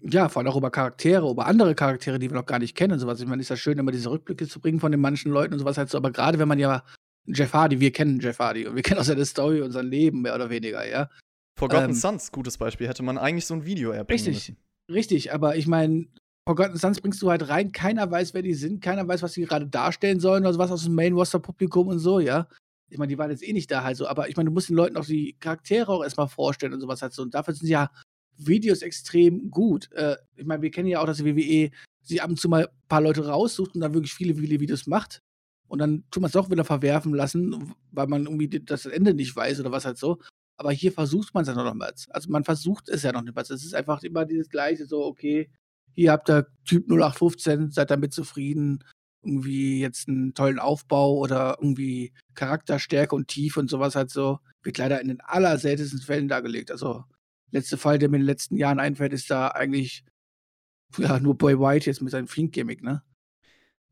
Ja, 0.00 0.28
vor 0.28 0.40
allem 0.40 0.50
auch 0.50 0.56
über 0.56 0.70
Charaktere, 0.70 1.28
über 1.30 1.46
andere 1.46 1.74
Charaktere, 1.74 2.18
die 2.18 2.30
wir 2.30 2.36
noch 2.36 2.46
gar 2.46 2.58
nicht 2.58 2.74
kennen 2.76 2.94
und 2.94 2.98
sowas. 3.00 3.20
Ich 3.20 3.26
meine, 3.26 3.42
ist 3.42 3.50
ja 3.50 3.56
schön, 3.56 3.78
immer 3.78 3.92
diese 3.92 4.10
Rückblicke 4.10 4.46
zu 4.46 4.60
bringen 4.60 4.80
von 4.80 4.92
den 4.92 5.00
manchen 5.00 5.30
Leuten 5.32 5.52
und 5.52 5.58
sowas 5.58 5.76
halt 5.76 5.90
so. 5.90 5.98
Aber 5.98 6.10
gerade 6.10 6.38
wenn 6.38 6.48
man 6.48 6.58
ja 6.58 6.84
Jeff 7.26 7.52
Hardy, 7.52 7.80
wir 7.80 7.92
kennen 7.92 8.20
Jeff 8.20 8.38
Hardy 8.38 8.66
und 8.66 8.76
wir 8.76 8.82
kennen 8.82 9.00
auch 9.00 9.04
seine 9.04 9.26
Story 9.26 9.60
und 9.60 9.72
sein 9.72 9.86
Leben 9.86 10.22
mehr 10.22 10.34
oder 10.34 10.48
weniger, 10.48 10.88
ja. 10.88 11.10
Forgotten 11.58 11.90
Ähm, 11.90 11.94
Sons, 11.94 12.32
gutes 12.32 12.56
Beispiel, 12.56 12.88
hätte 12.88 13.02
man 13.02 13.18
eigentlich 13.18 13.44
so 13.44 13.54
ein 13.54 13.66
Video 13.66 13.90
erbringen 13.90 14.24
Richtig, 14.24 14.34
müssen. 14.34 14.56
richtig. 14.90 15.32
Aber 15.34 15.56
ich 15.56 15.66
meine, 15.66 16.06
Forgotten 16.48 16.78
Sons 16.78 17.00
bringst 17.00 17.20
du 17.20 17.28
halt 17.30 17.48
rein, 17.48 17.72
keiner 17.72 18.10
weiß, 18.10 18.32
wer 18.32 18.42
die 18.42 18.54
sind, 18.54 18.80
keiner 18.80 19.06
weiß, 19.06 19.22
was 19.22 19.32
sie 19.34 19.42
gerade 19.44 19.66
darstellen 19.66 20.20
sollen 20.20 20.44
oder 20.44 20.54
sowas 20.54 20.70
aus 20.70 20.84
dem 20.84 20.94
Main-Roster-Publikum 20.94 21.88
und 21.88 21.98
so, 21.98 22.20
ja. 22.20 22.48
Ich 22.90 22.96
meine, 22.96 23.10
die 23.10 23.18
waren 23.18 23.30
jetzt 23.30 23.46
eh 23.46 23.52
nicht 23.52 23.70
da 23.70 23.82
halt 23.82 23.98
so, 23.98 24.06
aber 24.06 24.30
ich 24.30 24.36
meine, 24.36 24.48
du 24.48 24.54
musst 24.54 24.70
den 24.70 24.76
Leuten 24.76 24.96
auch 24.96 25.04
die 25.04 25.36
Charaktere 25.40 25.92
auch 25.92 26.02
erstmal 26.02 26.28
vorstellen 26.28 26.72
und 26.72 26.80
sowas 26.80 27.02
halt 27.02 27.12
so. 27.12 27.20
Und 27.20 27.34
dafür 27.34 27.52
sind 27.52 27.68
ja 27.68 27.90
Videos 28.38 28.82
extrem 28.82 29.50
gut. 29.50 29.90
Äh, 29.92 30.16
ich 30.36 30.46
meine, 30.46 30.62
wir 30.62 30.70
kennen 30.70 30.88
ja 30.88 31.00
auch, 31.00 31.06
dass 31.06 31.18
die 31.18 31.24
WWE 31.24 31.70
sich 32.02 32.22
ab 32.22 32.30
und 32.30 32.40
zu 32.40 32.48
mal 32.48 32.66
ein 32.66 32.88
paar 32.88 33.00
Leute 33.00 33.26
raussucht 33.26 33.74
und 33.74 33.80
dann 33.80 33.94
wirklich 33.94 34.14
viele, 34.14 34.34
viele 34.34 34.60
Videos 34.60 34.86
macht. 34.86 35.20
Und 35.68 35.80
dann 35.80 36.04
tut 36.10 36.22
man 36.22 36.28
es 36.28 36.32
doch 36.32 36.50
wieder 36.50 36.64
verwerfen 36.64 37.12
lassen, 37.12 37.74
weil 37.90 38.06
man 38.06 38.24
irgendwie 38.24 38.48
das 38.60 38.86
Ende 38.86 39.12
nicht 39.12 39.36
weiß 39.36 39.60
oder 39.60 39.70
was 39.70 39.84
halt 39.84 39.98
so. 39.98 40.18
Aber 40.56 40.72
hier 40.72 40.92
versucht 40.92 41.34
man 41.34 41.42
es 41.42 41.48
ja 41.48 41.54
noch 41.54 41.70
niemals. 41.70 42.08
Also 42.10 42.30
man 42.30 42.44
versucht 42.44 42.88
es 42.88 43.02
ja 43.02 43.12
noch 43.12 43.22
niemals. 43.22 43.50
Es 43.50 43.64
ist 43.64 43.74
einfach 43.74 44.02
immer 44.02 44.24
dieses 44.24 44.48
Gleiche, 44.48 44.86
so, 44.86 45.04
okay, 45.04 45.50
hier 45.94 46.12
habt 46.12 46.30
ihr 46.30 46.46
Typ 46.64 46.88
0815, 46.88 47.70
seid 47.70 47.90
damit 47.90 48.12
zufrieden, 48.12 48.82
irgendwie 49.22 49.80
jetzt 49.80 50.08
einen 50.08 50.32
tollen 50.34 50.58
Aufbau 50.58 51.16
oder 51.16 51.58
irgendwie 51.60 52.12
Charakterstärke 52.34 53.14
und 53.14 53.28
Tiefe 53.28 53.60
und 53.60 53.68
sowas 53.68 53.94
halt 53.94 54.10
so, 54.10 54.38
wird 54.62 54.78
leider 54.78 55.00
in 55.00 55.08
den 55.08 55.20
allerseltensten 55.20 56.00
Fällen 56.00 56.28
dargelegt. 56.28 56.70
Also, 56.70 57.04
letzte 57.50 57.76
Fall, 57.76 57.98
der 57.98 58.08
mir 58.08 58.16
in 58.16 58.22
den 58.22 58.26
letzten 58.26 58.56
Jahren 58.56 58.80
einfällt, 58.80 59.12
ist 59.12 59.30
da 59.30 59.48
eigentlich 59.48 60.04
ja, 60.96 61.18
nur 61.20 61.36
Boy 61.36 61.58
White 61.58 61.86
jetzt 61.86 62.00
mit 62.00 62.10
seinem 62.10 62.28
Fiend-Gimmick, 62.28 62.82
ne? 62.82 63.02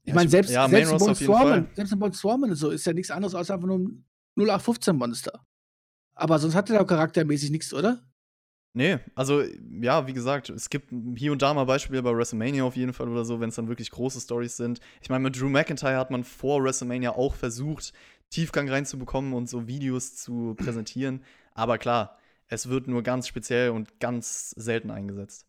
Ich 0.05 0.15
meine, 0.15 0.31
selbst, 0.31 0.53
ja, 0.53 0.69
selbst, 0.69 0.93
ein 0.93 0.99
Fall. 1.17 1.69
selbst 1.75 1.93
ein 1.93 2.03
und 2.03 2.55
so 2.55 2.71
ist 2.71 2.87
ja 2.87 2.93
nichts 2.93 3.11
anderes 3.11 3.35
als 3.35 3.51
einfach 3.51 3.67
nur 3.67 3.81
ein 3.81 4.05
0815-Monster. 4.37 5.45
Aber 6.15 6.39
sonst 6.39 6.55
hat 6.55 6.71
er 6.71 6.79
da 6.79 6.85
charaktermäßig 6.85 7.51
nichts, 7.51 7.75
oder? 7.75 8.07
Nee, 8.73 8.99
also 9.15 9.43
ja, 9.81 10.07
wie 10.07 10.13
gesagt, 10.13 10.51
es 10.51 10.71
gibt 10.71 10.93
hier 11.17 11.33
und 11.33 11.43
da 11.43 11.55
mal 11.55 11.65
Beispiele 11.65 12.03
bei 12.03 12.15
WrestleMania 12.15 12.63
auf 12.63 12.77
jeden 12.77 12.93
Fall 12.93 13.09
oder 13.09 13.25
so, 13.25 13.41
wenn 13.41 13.49
es 13.49 13.55
dann 13.57 13.69
wirklich 13.69 13.91
große 13.91 14.21
Stories 14.21 14.57
sind. 14.57 14.81
Ich 15.01 15.09
meine, 15.09 15.25
mit 15.25 15.41
Drew 15.41 15.49
McIntyre 15.49 15.97
hat 15.97 16.11
man 16.11 16.25
vor 16.25 16.63
WrestleMania 16.63 17.13
auch 17.13 17.35
versucht, 17.35 17.93
Tiefgang 18.31 18.69
reinzubekommen 18.69 19.33
und 19.33 19.49
so 19.49 19.67
Videos 19.67 20.17
zu 20.17 20.55
präsentieren. 20.57 21.23
Aber 21.55 21.79
klar, 21.79 22.19
es 22.49 22.69
wird 22.69 22.89
nur 22.89 23.03
ganz 23.03 23.29
speziell 23.29 23.71
und 23.71 24.01
ganz 24.01 24.51
selten 24.51 24.91
eingesetzt. 24.91 25.47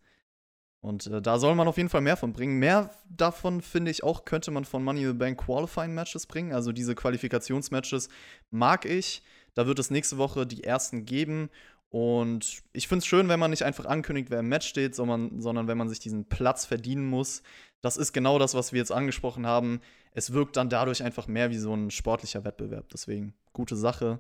Und 0.80 1.08
äh, 1.08 1.22
da 1.22 1.40
soll 1.40 1.56
man 1.56 1.68
auf 1.68 1.78
jeden 1.78 1.90
Fall 1.90 2.02
mehr 2.02 2.18
von 2.18 2.34
bringen. 2.34 2.60
Mehr 2.60 2.92
davon, 3.10 3.62
finde 3.62 3.92
ich, 3.92 4.04
auch 4.04 4.26
könnte 4.26 4.52
man 4.52 4.66
von 4.66 4.84
Money 4.84 5.02
in 5.02 5.08
the 5.08 5.14
Bank 5.14 5.40
Qualifying 5.44 5.94
Matches 5.94 6.28
bringen. 6.28 6.54
Also 6.54 6.72
diese 6.72 6.96
Qualifikationsmatches 6.96 8.10
mag 8.52 8.86
ich. 8.86 9.24
Da 9.54 9.68
wird 9.68 9.80
es 9.80 9.90
nächste 9.90 10.18
Woche 10.18 10.46
die 10.46 10.64
ersten 10.64 11.06
geben. 11.06 11.50
Und 11.90 12.62
ich 12.74 12.88
finde 12.88 13.00
es 13.00 13.06
schön, 13.06 13.30
wenn 13.30 13.40
man 13.40 13.52
nicht 13.52 13.64
einfach 13.64 13.86
ankündigt, 13.86 14.30
wer 14.30 14.42
im 14.42 14.50
Match 14.50 14.68
steht, 14.68 14.94
sondern, 14.94 15.42
sondern 15.42 15.68
wenn 15.68 15.78
man 15.78 15.90
sich 15.90 16.00
diesen 16.00 16.26
Platz 16.26 16.66
verdienen 16.66 17.06
muss. 17.06 17.44
Das 17.82 17.98
ist 17.98 18.14
genau 18.14 18.40
das, 18.40 18.56
was 18.56 18.74
wir 18.74 18.80
jetzt 18.80 18.92
angesprochen 18.92 19.48
haben. 19.48 19.82
Es 20.12 20.34
wirkt 20.34 20.58
dann 20.58 20.70
dadurch 20.70 21.04
einfach 21.04 21.28
mehr 21.28 21.50
wie 21.50 21.58
so 21.58 21.74
ein 21.74 21.92
sportlicher 21.92 22.44
Wettbewerb. 22.44 22.90
Deswegen 22.90 23.34
gute 23.54 23.76
Sache. 23.76 24.20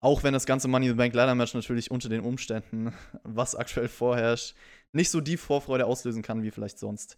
Auch 0.00 0.22
wenn 0.22 0.32
das 0.32 0.46
ganze 0.46 0.68
Money 0.68 0.86
in 0.86 0.92
the 0.92 0.96
Bank 0.96 1.14
Ladder 1.14 1.34
Match 1.34 1.54
natürlich 1.54 1.90
unter 1.90 2.08
den 2.08 2.20
Umständen, 2.20 2.92
was 3.22 3.54
aktuell 3.54 3.88
vorherrscht, 3.88 4.54
nicht 4.92 5.10
so 5.10 5.20
die 5.20 5.36
Vorfreude 5.36 5.86
auslösen 5.86 6.22
kann 6.22 6.42
wie 6.42 6.50
vielleicht 6.50 6.78
sonst. 6.78 7.16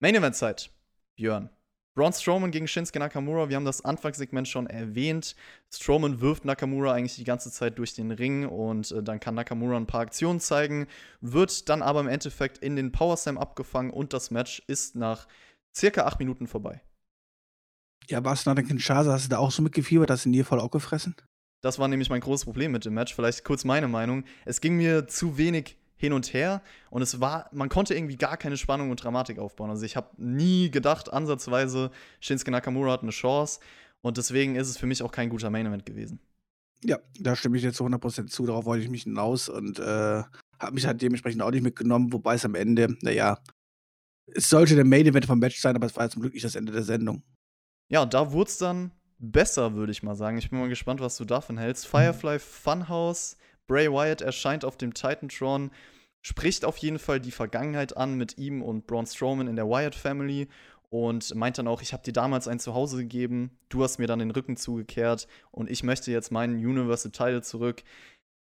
Main 0.00 0.14
Event 0.14 0.36
Zeit. 0.36 0.70
Björn. 1.16 1.50
Braun 1.98 2.12
Strowman 2.12 2.52
gegen 2.52 2.68
Shinsuke 2.68 3.00
Nakamura. 3.00 3.48
Wir 3.48 3.56
haben 3.56 3.64
das 3.64 3.84
Anfangssegment 3.84 4.46
schon 4.46 4.68
erwähnt. 4.68 5.34
Strowman 5.74 6.20
wirft 6.20 6.44
Nakamura 6.44 6.92
eigentlich 6.92 7.16
die 7.16 7.24
ganze 7.24 7.50
Zeit 7.50 7.76
durch 7.76 7.92
den 7.94 8.12
Ring 8.12 8.46
und 8.46 8.92
äh, 8.92 9.02
dann 9.02 9.18
kann 9.18 9.34
Nakamura 9.34 9.76
ein 9.76 9.88
paar 9.88 10.02
Aktionen 10.02 10.38
zeigen, 10.38 10.86
wird 11.20 11.68
dann 11.68 11.82
aber 11.82 11.98
im 11.98 12.06
Endeffekt 12.06 12.58
in 12.58 12.76
den 12.76 12.92
Power 12.92 13.16
Slam 13.16 13.36
abgefangen 13.36 13.90
und 13.90 14.12
das 14.12 14.30
Match 14.30 14.62
ist 14.68 14.94
nach 14.94 15.26
circa 15.74 16.04
acht 16.04 16.20
Minuten 16.20 16.46
vorbei. 16.46 16.80
Ja, 18.06 18.24
warst 18.24 18.46
du 18.46 18.50
nach 18.50 18.54
den 18.54 18.68
Kinshasa, 18.68 19.12
hast 19.12 19.24
du 19.24 19.30
da 19.30 19.38
auch 19.38 19.50
so 19.50 19.60
mitgefiebert, 19.62 20.08
du 20.08 20.28
in 20.28 20.32
dir 20.32 20.44
voll 20.44 20.60
auch 20.60 20.70
gefressen? 20.70 21.16
Das 21.60 21.78
war 21.78 21.88
nämlich 21.88 22.10
mein 22.10 22.20
großes 22.20 22.44
Problem 22.44 22.72
mit 22.72 22.84
dem 22.84 22.94
Match. 22.94 23.14
Vielleicht 23.14 23.44
kurz 23.44 23.64
meine 23.64 23.88
Meinung. 23.88 24.24
Es 24.44 24.60
ging 24.60 24.76
mir 24.76 25.08
zu 25.08 25.38
wenig 25.38 25.76
hin 25.96 26.12
und 26.12 26.32
her 26.32 26.62
und 26.90 27.02
es 27.02 27.20
war, 27.20 27.50
man 27.52 27.68
konnte 27.68 27.94
irgendwie 27.94 28.16
gar 28.16 28.36
keine 28.36 28.56
Spannung 28.56 28.90
und 28.90 29.02
Dramatik 29.02 29.38
aufbauen. 29.38 29.70
Also 29.70 29.84
ich 29.84 29.96
habe 29.96 30.10
nie 30.16 30.70
gedacht, 30.70 31.12
ansatzweise, 31.12 31.90
Shinsuke 32.20 32.52
Nakamura 32.52 32.92
hat 32.92 33.02
eine 33.02 33.10
Chance 33.10 33.58
und 34.00 34.16
deswegen 34.16 34.54
ist 34.54 34.68
es 34.68 34.78
für 34.78 34.86
mich 34.86 35.02
auch 35.02 35.10
kein 35.10 35.28
guter 35.28 35.50
Main 35.50 35.66
Event 35.66 35.84
gewesen. 35.84 36.20
Ja, 36.84 37.00
da 37.18 37.34
stimme 37.34 37.56
ich 37.56 37.64
jetzt 37.64 37.76
zu 37.76 37.84
100% 37.84 38.28
zu. 38.28 38.46
Darauf 38.46 38.64
wollte 38.64 38.84
ich 38.84 38.90
mich 38.90 39.02
hinaus 39.02 39.48
und 39.48 39.80
äh, 39.80 40.22
habe 40.60 40.74
mich 40.74 40.86
halt 40.86 41.02
dementsprechend 41.02 41.42
auch 41.42 41.50
nicht 41.50 41.64
mitgenommen, 41.64 42.12
wobei 42.12 42.36
es 42.36 42.44
am 42.44 42.54
Ende, 42.54 42.96
naja, 43.02 43.42
es 44.26 44.48
sollte 44.48 44.76
der 44.76 44.84
Main 44.84 45.06
Event 45.06 45.26
vom 45.26 45.40
Match 45.40 45.60
sein, 45.60 45.74
aber 45.74 45.86
es 45.86 45.96
war 45.96 46.08
zum 46.08 46.22
Glück 46.22 46.34
nicht 46.34 46.44
das 46.44 46.54
Ende 46.54 46.70
der 46.70 46.84
Sendung. 46.84 47.24
Ja, 47.90 48.06
da 48.06 48.30
wurde 48.30 48.50
es 48.50 48.58
dann 48.58 48.92
besser, 49.18 49.74
würde 49.74 49.92
ich 49.92 50.02
mal 50.02 50.14
sagen. 50.14 50.38
Ich 50.38 50.50
bin 50.50 50.58
mal 50.58 50.68
gespannt, 50.68 51.00
was 51.00 51.16
du 51.16 51.24
davon 51.24 51.58
hältst. 51.58 51.86
Firefly 51.86 52.38
Funhouse, 52.38 53.36
Bray 53.66 53.90
Wyatt 53.90 54.22
erscheint 54.22 54.64
auf 54.64 54.76
dem 54.76 54.94
Titantron, 54.94 55.70
spricht 56.22 56.64
auf 56.64 56.76
jeden 56.78 56.98
Fall 56.98 57.20
die 57.20 57.30
Vergangenheit 57.30 57.96
an 57.96 58.14
mit 58.14 58.38
ihm 58.38 58.62
und 58.62 58.86
Braun 58.86 59.06
Strowman 59.06 59.48
in 59.48 59.56
der 59.56 59.68
Wyatt 59.68 59.94
Family 59.94 60.48
und 60.90 61.34
meint 61.34 61.58
dann 61.58 61.68
auch, 61.68 61.82
ich 61.82 61.92
habe 61.92 62.02
dir 62.02 62.12
damals 62.12 62.48
ein 62.48 62.60
Zuhause 62.60 62.98
gegeben, 62.98 63.50
du 63.68 63.82
hast 63.82 63.98
mir 63.98 64.06
dann 64.06 64.20
den 64.20 64.30
Rücken 64.30 64.56
zugekehrt 64.56 65.28
und 65.50 65.70
ich 65.70 65.82
möchte 65.82 66.10
jetzt 66.10 66.32
meinen 66.32 66.54
Universal 66.54 67.12
Title 67.12 67.42
zurück. 67.42 67.82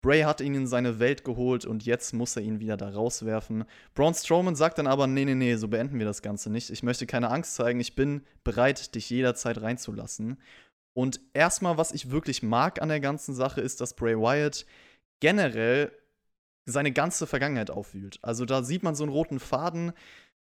Bray 0.05 0.21
hat 0.21 0.39
ihn 0.39 0.53
in 0.53 0.67
seine 0.67 0.99
Welt 0.99 1.23
geholt 1.23 1.65
und 1.65 1.83
jetzt 1.83 2.13
muss 2.13 2.35
er 2.35 2.43
ihn 2.43 2.59
wieder 2.59 2.77
da 2.77 2.89
rauswerfen. 2.89 3.65
Braun 3.95 4.13
Strowman 4.13 4.55
sagt 4.55 4.77
dann 4.77 4.85
aber, 4.85 5.07
nee, 5.07 5.25
nee, 5.25 5.33
nee, 5.33 5.55
so 5.55 5.67
beenden 5.67 5.97
wir 5.97 6.05
das 6.05 6.21
Ganze 6.21 6.51
nicht. 6.51 6.69
Ich 6.69 6.83
möchte 6.83 7.07
keine 7.07 7.31
Angst 7.31 7.55
zeigen, 7.55 7.79
ich 7.79 7.95
bin 7.95 8.21
bereit, 8.43 8.93
dich 8.93 9.09
jederzeit 9.09 9.59
reinzulassen. 9.59 10.39
Und 10.93 11.21
erstmal, 11.33 11.79
was 11.79 11.91
ich 11.91 12.11
wirklich 12.11 12.43
mag 12.43 12.83
an 12.83 12.89
der 12.89 12.99
ganzen 12.99 13.33
Sache, 13.33 13.61
ist, 13.61 13.81
dass 13.81 13.95
Bray 13.95 14.15
Wyatt 14.15 14.67
generell 15.21 15.91
seine 16.67 16.91
ganze 16.91 17.25
Vergangenheit 17.25 17.71
aufwühlt. 17.71 18.19
Also 18.21 18.45
da 18.45 18.61
sieht 18.61 18.83
man 18.83 18.93
so 18.93 19.05
einen 19.05 19.11
roten 19.11 19.39
Faden. 19.39 19.91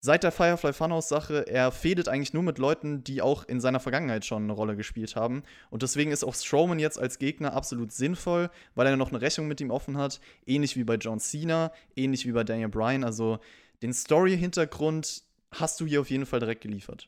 Seit 0.04 0.24
der 0.24 0.32
Firefly 0.32 0.74
Funhouse-Sache, 0.74 1.46
er 1.48 1.72
fädet 1.72 2.08
eigentlich 2.08 2.34
nur 2.34 2.42
mit 2.42 2.58
Leuten, 2.58 3.04
die 3.04 3.22
auch 3.22 3.44
in 3.44 3.62
seiner 3.62 3.80
Vergangenheit 3.80 4.26
schon 4.26 4.44
eine 4.44 4.54
Rolle 4.54 4.76
gespielt 4.76 5.16
haben. 5.16 5.44
Und 5.70 5.84
deswegen 5.84 6.12
ist 6.12 6.24
auch 6.24 6.34
Strowman 6.34 6.80
jetzt 6.80 6.98
als 6.98 7.20
Gegner 7.20 7.54
absolut 7.54 7.92
sinnvoll, 7.92 8.50
weil 8.74 8.88
er 8.88 8.98
noch 8.98 9.10
eine 9.10 9.22
Rechnung 9.22 9.48
mit 9.48 9.62
ihm 9.62 9.70
offen 9.70 9.98
hat. 9.98 10.20
Ähnlich 10.48 10.76
wie 10.76 10.84
bei 10.84 10.96
John 10.96 11.20
Cena, 11.20 11.72
ähnlich 11.96 12.26
wie 12.26 12.32
bei 12.32 12.44
Daniel 12.44 12.70
Bryan. 12.70 13.04
Also 13.04 13.38
den 13.84 13.94
Story-Hintergrund 13.94 15.22
hast 15.52 15.80
du 15.80 15.86
hier 15.86 16.02
auf 16.02 16.10
jeden 16.10 16.26
Fall 16.26 16.40
direkt 16.40 16.62
geliefert. 16.62 17.08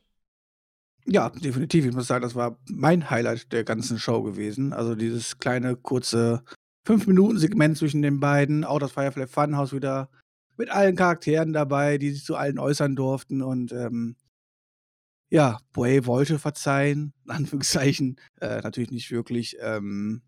Ja, 1.04 1.30
definitiv. 1.30 1.84
Ich 1.86 1.94
muss 1.94 2.06
sagen, 2.06 2.22
das 2.22 2.36
war 2.36 2.58
mein 2.70 3.10
Highlight 3.10 3.50
der 3.50 3.64
ganzen 3.64 3.98
Show 3.98 4.22
gewesen. 4.22 4.72
Also 4.72 4.94
dieses 4.94 5.38
kleine, 5.38 5.74
kurze 5.74 6.44
5-Minuten-Segment 6.86 7.76
zwischen 7.76 8.02
den 8.02 8.20
beiden. 8.20 8.64
Auch 8.64 8.78
das 8.78 8.92
Firefly 8.92 9.26
Funhouse 9.26 9.72
wieder 9.72 10.08
mit 10.56 10.70
allen 10.70 10.96
Charakteren 10.96 11.52
dabei, 11.52 11.98
die 11.98 12.10
sich 12.10 12.24
zu 12.24 12.36
allen 12.36 12.58
äußern 12.58 12.96
durften. 12.96 13.42
Und 13.42 13.72
ähm, 13.72 14.16
ja, 15.30 15.58
Bray 15.72 16.06
wollte 16.06 16.38
verzeihen, 16.38 17.12
in 17.24 17.30
Anführungszeichen. 17.30 18.20
Äh, 18.40 18.60
natürlich 18.62 18.90
nicht 18.90 19.10
wirklich. 19.10 19.56
Ähm, 19.60 20.22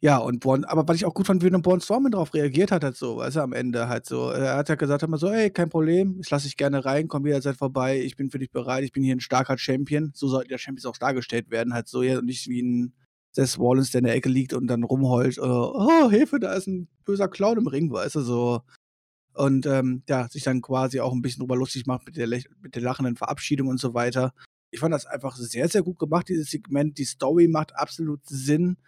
ja, 0.00 0.18
und 0.18 0.40
Born, 0.40 0.64
aber 0.64 0.86
was 0.86 0.96
ich 0.96 1.04
auch 1.06 1.14
gut 1.14 1.26
fand, 1.26 1.42
wie 1.42 1.50
Born 1.50 1.80
Strowman 1.80 2.12
darauf 2.12 2.32
reagiert 2.32 2.70
hat, 2.70 2.84
halt 2.84 2.96
so, 2.96 3.16
weißt 3.16 3.36
du, 3.36 3.40
am 3.40 3.52
Ende 3.52 3.88
halt 3.88 4.06
so. 4.06 4.30
Er 4.30 4.56
hat 4.56 4.68
ja 4.68 4.76
gesagt, 4.76 5.02
immer 5.02 5.18
so, 5.18 5.28
ey, 5.28 5.50
kein 5.50 5.70
Problem, 5.70 6.18
ich 6.20 6.30
lasse 6.30 6.44
dich 6.46 6.56
gerne 6.56 6.84
rein, 6.84 7.08
komm 7.08 7.26
jederzeit 7.26 7.56
vorbei, 7.56 8.00
ich 8.00 8.14
bin 8.14 8.30
für 8.30 8.38
dich 8.38 8.52
bereit, 8.52 8.84
ich 8.84 8.92
bin 8.92 9.02
hier 9.02 9.16
ein 9.16 9.20
starker 9.20 9.58
Champion. 9.58 10.12
So 10.14 10.28
sollten 10.28 10.52
ja 10.52 10.58
Champions 10.58 10.86
auch 10.86 10.98
dargestellt 10.98 11.50
werden, 11.50 11.74
halt 11.74 11.88
so, 11.88 12.02
ja, 12.02 12.18
und 12.18 12.26
nicht 12.26 12.46
wie 12.48 12.62
ein 12.62 12.94
Seth 13.32 13.58
Rollins, 13.58 13.90
der 13.90 14.00
in 14.00 14.04
der 14.04 14.14
Ecke 14.14 14.28
liegt 14.28 14.52
und 14.52 14.68
dann 14.68 14.84
rumheult, 14.84 15.38
äh, 15.38 15.40
oh, 15.42 16.08
Hilfe, 16.10 16.38
da 16.38 16.54
ist 16.54 16.68
ein 16.68 16.88
böser 17.04 17.28
Clown 17.28 17.58
im 17.58 17.66
Ring, 17.66 17.90
weißt 17.90 18.16
du, 18.16 18.20
so. 18.20 18.62
Und 19.38 19.66
ähm, 19.66 20.02
ja, 20.08 20.28
sich 20.28 20.42
dann 20.42 20.60
quasi 20.62 20.98
auch 20.98 21.12
ein 21.12 21.22
bisschen 21.22 21.40
drüber 21.40 21.54
lustig 21.54 21.86
macht 21.86 22.06
mit 22.06 22.16
der, 22.16 22.26
mit 22.26 22.74
der 22.74 22.82
lachenden 22.82 23.14
Verabschiedung 23.14 23.68
und 23.68 23.78
so 23.78 23.94
weiter. 23.94 24.34
Ich 24.72 24.80
fand 24.80 24.92
das 24.92 25.06
einfach 25.06 25.36
sehr, 25.36 25.68
sehr 25.68 25.84
gut 25.84 26.00
gemacht, 26.00 26.28
dieses 26.28 26.50
Segment. 26.50 26.98
Die 26.98 27.04
Story 27.04 27.46
macht 27.46 27.76
absolut 27.76 28.20
Sinn. 28.26 28.78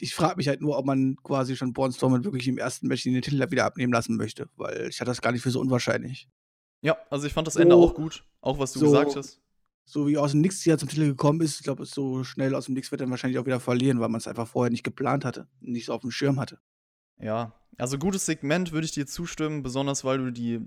ich 0.00 0.14
frage 0.14 0.36
mich 0.36 0.48
halt 0.48 0.60
nur, 0.60 0.76
ob 0.76 0.84
man 0.84 1.16
quasi 1.22 1.56
schon 1.56 1.72
Braun 1.72 1.92
Strowman 1.92 2.24
wirklich 2.24 2.46
im 2.46 2.58
ersten 2.58 2.88
Match 2.88 3.04
den 3.04 3.22
Titel 3.22 3.50
wieder 3.50 3.64
abnehmen 3.64 3.92
lassen 3.94 4.16
möchte, 4.16 4.50
weil 4.56 4.88
ich 4.90 5.00
hatte 5.00 5.10
das 5.10 5.22
gar 5.22 5.32
nicht 5.32 5.42
für 5.42 5.50
so 5.50 5.60
unwahrscheinlich. 5.60 6.28
Ja, 6.82 6.98
also 7.08 7.26
ich 7.26 7.32
fand 7.32 7.46
das 7.46 7.56
Ende 7.56 7.74
so, 7.74 7.82
auch 7.82 7.94
gut, 7.94 8.26
auch 8.42 8.58
was 8.58 8.72
du 8.72 8.80
so, 8.80 8.86
gesagt 8.86 9.16
hast. 9.16 9.40
So 9.86 10.06
wie 10.08 10.18
aus 10.18 10.32
dem 10.32 10.42
Nix 10.42 10.62
hier 10.62 10.76
zum 10.76 10.90
Titel 10.90 11.06
gekommen 11.06 11.40
ist, 11.40 11.56
ich 11.56 11.64
glaube, 11.64 11.86
so 11.86 12.22
schnell 12.22 12.54
aus 12.54 12.66
dem 12.66 12.74
Nix 12.74 12.90
wird 12.90 13.00
er 13.00 13.08
wahrscheinlich 13.08 13.38
auch 13.38 13.46
wieder 13.46 13.60
verlieren, 13.60 13.98
weil 14.00 14.10
man 14.10 14.18
es 14.18 14.28
einfach 14.28 14.46
vorher 14.46 14.70
nicht 14.70 14.84
geplant 14.84 15.24
hatte, 15.24 15.48
nicht 15.60 15.86
so 15.86 15.94
auf 15.94 16.02
dem 16.02 16.10
Schirm 16.10 16.38
hatte. 16.38 16.58
Ja, 17.20 17.52
also 17.78 17.98
gutes 17.98 18.26
Segment 18.26 18.72
würde 18.72 18.84
ich 18.84 18.92
dir 18.92 19.06
zustimmen, 19.06 19.62
besonders 19.62 20.04
weil 20.04 20.18
du 20.18 20.30
die 20.30 20.60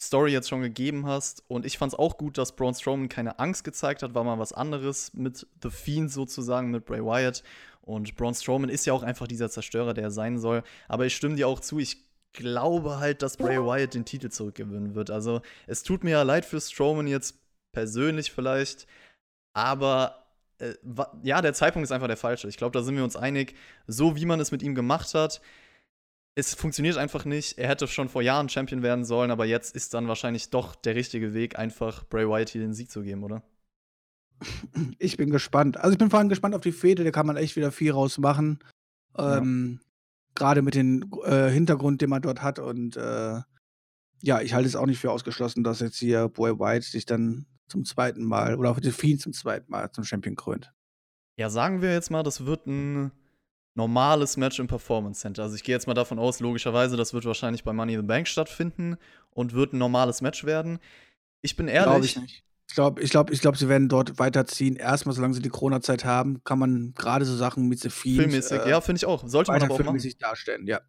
Story 0.00 0.32
jetzt 0.32 0.48
schon 0.48 0.62
gegeben 0.62 1.06
hast. 1.06 1.44
Und 1.48 1.66
ich 1.66 1.78
fand 1.78 1.92
es 1.92 1.98
auch 1.98 2.16
gut, 2.16 2.38
dass 2.38 2.56
Braun 2.56 2.74
Strowman 2.74 3.08
keine 3.08 3.38
Angst 3.38 3.64
gezeigt 3.64 4.02
hat, 4.02 4.14
war 4.14 4.24
mal 4.24 4.38
was 4.38 4.52
anderes 4.52 5.12
mit 5.12 5.46
The 5.62 5.70
Fiend 5.70 6.10
sozusagen, 6.10 6.70
mit 6.70 6.84
Bray 6.84 7.04
Wyatt. 7.04 7.42
Und 7.82 8.16
Braun 8.16 8.34
Strowman 8.34 8.70
ist 8.70 8.86
ja 8.86 8.92
auch 8.92 9.02
einfach 9.02 9.26
dieser 9.26 9.50
Zerstörer, 9.50 9.94
der 9.94 10.04
er 10.04 10.10
sein 10.10 10.38
soll. 10.38 10.62
Aber 10.88 11.06
ich 11.06 11.14
stimme 11.14 11.36
dir 11.36 11.48
auch 11.48 11.60
zu, 11.60 11.78
ich 11.78 11.98
glaube 12.32 12.98
halt, 12.98 13.22
dass 13.22 13.36
Bray 13.36 13.58
Wyatt 13.58 13.94
den 13.94 14.04
Titel 14.04 14.30
zurückgewinnen 14.30 14.94
wird. 14.94 15.10
Also 15.10 15.42
es 15.66 15.82
tut 15.82 16.04
mir 16.04 16.10
ja 16.10 16.22
leid 16.22 16.44
für 16.44 16.60
Strowman 16.60 17.06
jetzt 17.06 17.36
persönlich 17.72 18.32
vielleicht, 18.32 18.86
aber 19.52 20.26
äh, 20.58 20.74
ja, 21.22 21.40
der 21.42 21.54
Zeitpunkt 21.54 21.84
ist 21.84 21.92
einfach 21.92 22.06
der 22.06 22.16
falsche. 22.16 22.48
Ich 22.48 22.56
glaube, 22.56 22.78
da 22.78 22.84
sind 22.84 22.96
wir 22.96 23.04
uns 23.04 23.16
einig. 23.16 23.54
So 23.86 24.16
wie 24.16 24.26
man 24.26 24.40
es 24.40 24.52
mit 24.52 24.62
ihm 24.62 24.74
gemacht 24.74 25.14
hat, 25.14 25.40
es 26.40 26.54
funktioniert 26.54 26.96
einfach 26.96 27.24
nicht. 27.24 27.58
Er 27.58 27.68
hätte 27.68 27.86
schon 27.86 28.08
vor 28.08 28.22
Jahren 28.22 28.48
Champion 28.48 28.82
werden 28.82 29.04
sollen, 29.04 29.30
aber 29.30 29.44
jetzt 29.44 29.74
ist 29.74 29.94
dann 29.94 30.08
wahrscheinlich 30.08 30.50
doch 30.50 30.74
der 30.74 30.94
richtige 30.94 31.34
Weg, 31.34 31.58
einfach 31.58 32.04
Bray 32.08 32.26
Wyatt 32.28 32.48
hier 32.48 32.62
den 32.62 32.72
Sieg 32.74 32.90
zu 32.90 33.02
geben, 33.02 33.22
oder? 33.22 33.42
Ich 34.98 35.16
bin 35.16 35.30
gespannt. 35.30 35.76
Also 35.76 35.92
ich 35.92 35.98
bin 35.98 36.10
vor 36.10 36.18
allem 36.18 36.28
gespannt 36.28 36.54
auf 36.54 36.62
die 36.62 36.72
Fehde, 36.72 37.04
da 37.04 37.10
kann 37.10 37.26
man 37.26 37.36
echt 37.36 37.56
wieder 37.56 37.72
viel 37.72 37.92
rausmachen. 37.92 38.58
Ähm, 39.18 39.80
ja. 39.80 39.86
Gerade 40.34 40.62
mit 40.62 40.74
dem 40.74 41.10
äh, 41.24 41.50
Hintergrund, 41.50 42.00
den 42.00 42.10
man 42.10 42.22
dort 42.22 42.42
hat. 42.42 42.58
Und 42.58 42.96
äh, 42.96 43.40
ja, 44.22 44.40
ich 44.40 44.54
halte 44.54 44.68
es 44.68 44.76
auch 44.76 44.86
nicht 44.86 44.98
für 44.98 45.10
ausgeschlossen, 45.10 45.62
dass 45.62 45.80
jetzt 45.80 45.98
hier 45.98 46.28
Bray 46.28 46.58
White 46.58 46.86
sich 46.86 47.04
dann 47.04 47.46
zum 47.68 47.84
zweiten 47.84 48.24
Mal 48.24 48.56
oder 48.56 48.70
auch 48.70 48.80
Fiend 48.80 49.20
zum 49.20 49.32
zweiten 49.32 49.70
Mal 49.70 49.90
zum 49.92 50.04
Champion 50.04 50.36
krönt. 50.36 50.72
Ja, 51.36 51.50
sagen 51.50 51.82
wir 51.82 51.92
jetzt 51.92 52.10
mal, 52.10 52.22
das 52.22 52.46
wird 52.46 52.66
ein 52.66 53.12
normales 53.74 54.36
Match 54.36 54.58
im 54.58 54.66
Performance 54.66 55.20
Center. 55.20 55.42
Also 55.42 55.54
ich 55.54 55.64
gehe 55.64 55.74
jetzt 55.74 55.86
mal 55.86 55.94
davon 55.94 56.18
aus, 56.18 56.40
logischerweise, 56.40 56.96
das 56.96 57.14
wird 57.14 57.24
wahrscheinlich 57.24 57.64
bei 57.64 57.72
Money 57.72 57.94
in 57.94 58.00
the 58.00 58.06
Bank 58.06 58.26
stattfinden 58.28 58.96
und 59.30 59.52
wird 59.54 59.72
ein 59.72 59.78
normales 59.78 60.20
Match 60.20 60.44
werden. 60.44 60.78
Ich 61.42 61.56
bin 61.56 61.68
ehrlich. 61.68 61.84
Glaube 61.84 62.04
ich 62.06 62.16
nicht. 62.16 62.44
Ich 62.68 62.74
glaube, 62.74 63.02
ich 63.02 63.10
glaube, 63.10 63.32
ich 63.32 63.40
glaube, 63.40 63.58
sie 63.58 63.68
werden 63.68 63.88
dort 63.88 64.20
weiterziehen. 64.20 64.76
Erstmal, 64.76 65.12
solange 65.12 65.34
sie 65.34 65.42
die 65.42 65.48
Corona-Zeit 65.48 66.04
haben, 66.04 66.44
kann 66.44 66.60
man 66.60 66.94
gerade 66.94 67.24
so 67.24 67.34
Sachen 67.34 67.66
mit 67.66 67.80
The 67.80 67.90
Fiend, 67.90 68.22
Filmmäßig, 68.22 68.60
äh, 68.60 68.70
ja, 68.70 68.80
finde 68.80 68.98
ich 68.98 69.06
auch. 69.06 69.26
Sollte 69.26 69.50
man 69.50 69.60
aber 69.60 69.74
auch 69.74 69.78
machen. 69.80 70.14
darstellen, 70.20 70.68
ja. 70.68 70.80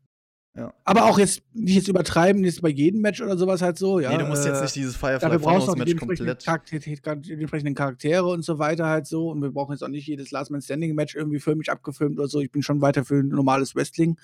Ja. 0.53 0.73
Aber 0.83 1.05
auch 1.05 1.17
jetzt 1.17 1.43
nicht 1.53 1.75
jetzt 1.75 1.87
übertreiben, 1.87 2.43
jetzt 2.43 2.61
bei 2.61 2.69
jedem 2.69 2.99
Match 2.99 3.21
oder 3.21 3.37
sowas 3.37 3.61
halt 3.61 3.77
so, 3.77 4.01
ja. 4.01 4.09
Nee, 4.09 4.17
du 4.17 4.25
musst 4.25 4.45
jetzt 4.45 4.59
äh, 4.59 4.63
nicht 4.63 4.75
dieses 4.75 4.97
Firefly 4.97 5.39
Funhouse 5.39 5.75
Match 5.77 5.95
komplett. 5.95 6.43
Charakter 6.43 6.79
die 6.79 7.33
entsprechenden 7.33 7.73
Charaktere 7.73 8.27
und 8.27 8.43
so 8.43 8.59
weiter 8.59 8.87
halt 8.87 9.07
so. 9.07 9.29
Und 9.29 9.41
wir 9.41 9.51
brauchen 9.51 9.71
jetzt 9.71 9.81
auch 9.81 9.87
nicht 9.87 10.07
jedes 10.07 10.31
Last 10.31 10.51
Man 10.51 10.61
Standing 10.61 10.93
Match 10.93 11.15
irgendwie 11.15 11.39
filmisch 11.39 11.69
abgefilmt 11.69 12.19
oder 12.19 12.27
so. 12.27 12.41
Ich 12.41 12.51
bin 12.51 12.63
schon 12.63 12.81
weiter 12.81 13.05
für 13.05 13.15
ein 13.15 13.29
normales 13.29 13.75
Wrestling. 13.75 14.17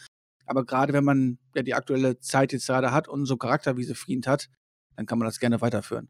Aber 0.45 0.65
gerade 0.65 0.91
wenn 0.91 1.05
man 1.05 1.37
ja 1.55 1.61
die 1.61 1.73
aktuelle 1.73 2.19
Zeit 2.19 2.51
jetzt 2.51 2.67
gerade 2.67 2.91
hat 2.91 3.07
und 3.07 3.25
so 3.25 3.37
Charakter 3.37 3.77
wie 3.77 3.83
sie 3.83 3.95
Fiend 3.95 4.27
hat, 4.27 4.49
dann 4.97 5.05
kann 5.05 5.19
man 5.19 5.27
das 5.27 5.39
gerne 5.39 5.61
weiterführen. 5.61 6.09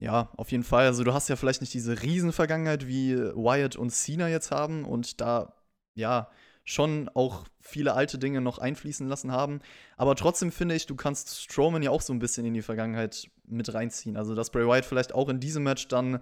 Ja, 0.00 0.30
auf 0.36 0.52
jeden 0.52 0.62
Fall. 0.62 0.86
Also 0.86 1.04
du 1.04 1.12
hast 1.12 1.28
ja 1.28 1.36
vielleicht 1.36 1.60
nicht 1.60 1.74
diese 1.74 2.02
Riesenvergangenheit 2.02 2.86
wie 2.86 3.16
Wyatt 3.16 3.76
und 3.76 3.90
Cena 3.90 4.28
jetzt 4.28 4.50
haben 4.50 4.84
und 4.84 5.20
da, 5.20 5.54
ja, 5.94 6.30
schon 6.68 7.08
auch 7.14 7.46
viele 7.62 7.94
alte 7.94 8.18
Dinge 8.18 8.42
noch 8.42 8.58
einfließen 8.58 9.08
lassen 9.08 9.32
haben. 9.32 9.60
Aber 9.96 10.14
trotzdem 10.16 10.52
finde 10.52 10.74
ich, 10.74 10.84
du 10.84 10.96
kannst 10.96 11.42
Strowman 11.42 11.82
ja 11.82 11.90
auch 11.90 12.02
so 12.02 12.12
ein 12.12 12.18
bisschen 12.18 12.44
in 12.44 12.52
die 12.52 12.60
Vergangenheit 12.60 13.30
mit 13.46 13.72
reinziehen. 13.72 14.18
Also, 14.18 14.34
dass 14.34 14.50
Bray 14.50 14.66
Wyatt 14.66 14.84
vielleicht 14.84 15.14
auch 15.14 15.30
in 15.30 15.40
diesem 15.40 15.62
Match 15.62 15.88
dann 15.88 16.20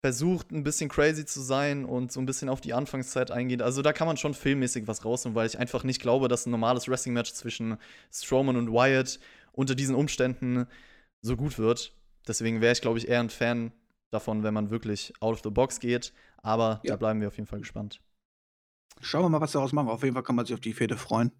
versucht, 0.00 0.50
ein 0.50 0.64
bisschen 0.64 0.88
crazy 0.88 1.24
zu 1.24 1.40
sein 1.40 1.84
und 1.84 2.10
so 2.10 2.20
ein 2.20 2.26
bisschen 2.26 2.48
auf 2.48 2.60
die 2.60 2.74
Anfangszeit 2.74 3.30
eingeht. 3.30 3.62
Also, 3.62 3.80
da 3.80 3.92
kann 3.92 4.08
man 4.08 4.16
schon 4.16 4.34
filmmäßig 4.34 4.88
was 4.88 5.04
rausnehmen, 5.04 5.36
weil 5.36 5.46
ich 5.46 5.58
einfach 5.58 5.84
nicht 5.84 6.02
glaube, 6.02 6.26
dass 6.26 6.46
ein 6.46 6.50
normales 6.50 6.88
Wrestling-Match 6.88 7.32
zwischen 7.32 7.76
Strowman 8.12 8.56
und 8.56 8.72
Wyatt 8.72 9.20
unter 9.52 9.76
diesen 9.76 9.94
Umständen 9.94 10.66
so 11.22 11.36
gut 11.36 11.58
wird. 11.58 11.94
Deswegen 12.26 12.60
wäre 12.60 12.72
ich, 12.72 12.80
glaube 12.80 12.98
ich, 12.98 13.06
eher 13.06 13.20
ein 13.20 13.30
Fan 13.30 13.70
davon, 14.10 14.42
wenn 14.42 14.54
man 14.54 14.70
wirklich 14.70 15.12
out 15.20 15.34
of 15.34 15.42
the 15.44 15.50
box 15.50 15.78
geht. 15.78 16.12
Aber 16.38 16.80
ja. 16.82 16.94
da 16.94 16.96
bleiben 16.96 17.20
wir 17.20 17.28
auf 17.28 17.36
jeden 17.36 17.46
Fall 17.46 17.60
gespannt. 17.60 18.00
Schauen 19.00 19.22
wir 19.22 19.28
mal, 19.30 19.40
was 19.40 19.52
daraus 19.52 19.72
machen. 19.72 19.88
Auf 19.88 20.02
jeden 20.02 20.14
Fall 20.14 20.22
kann 20.22 20.36
man 20.36 20.46
sich 20.46 20.54
auf 20.54 20.60
die 20.60 20.72
Fehde 20.72 20.96
freuen. 20.96 21.32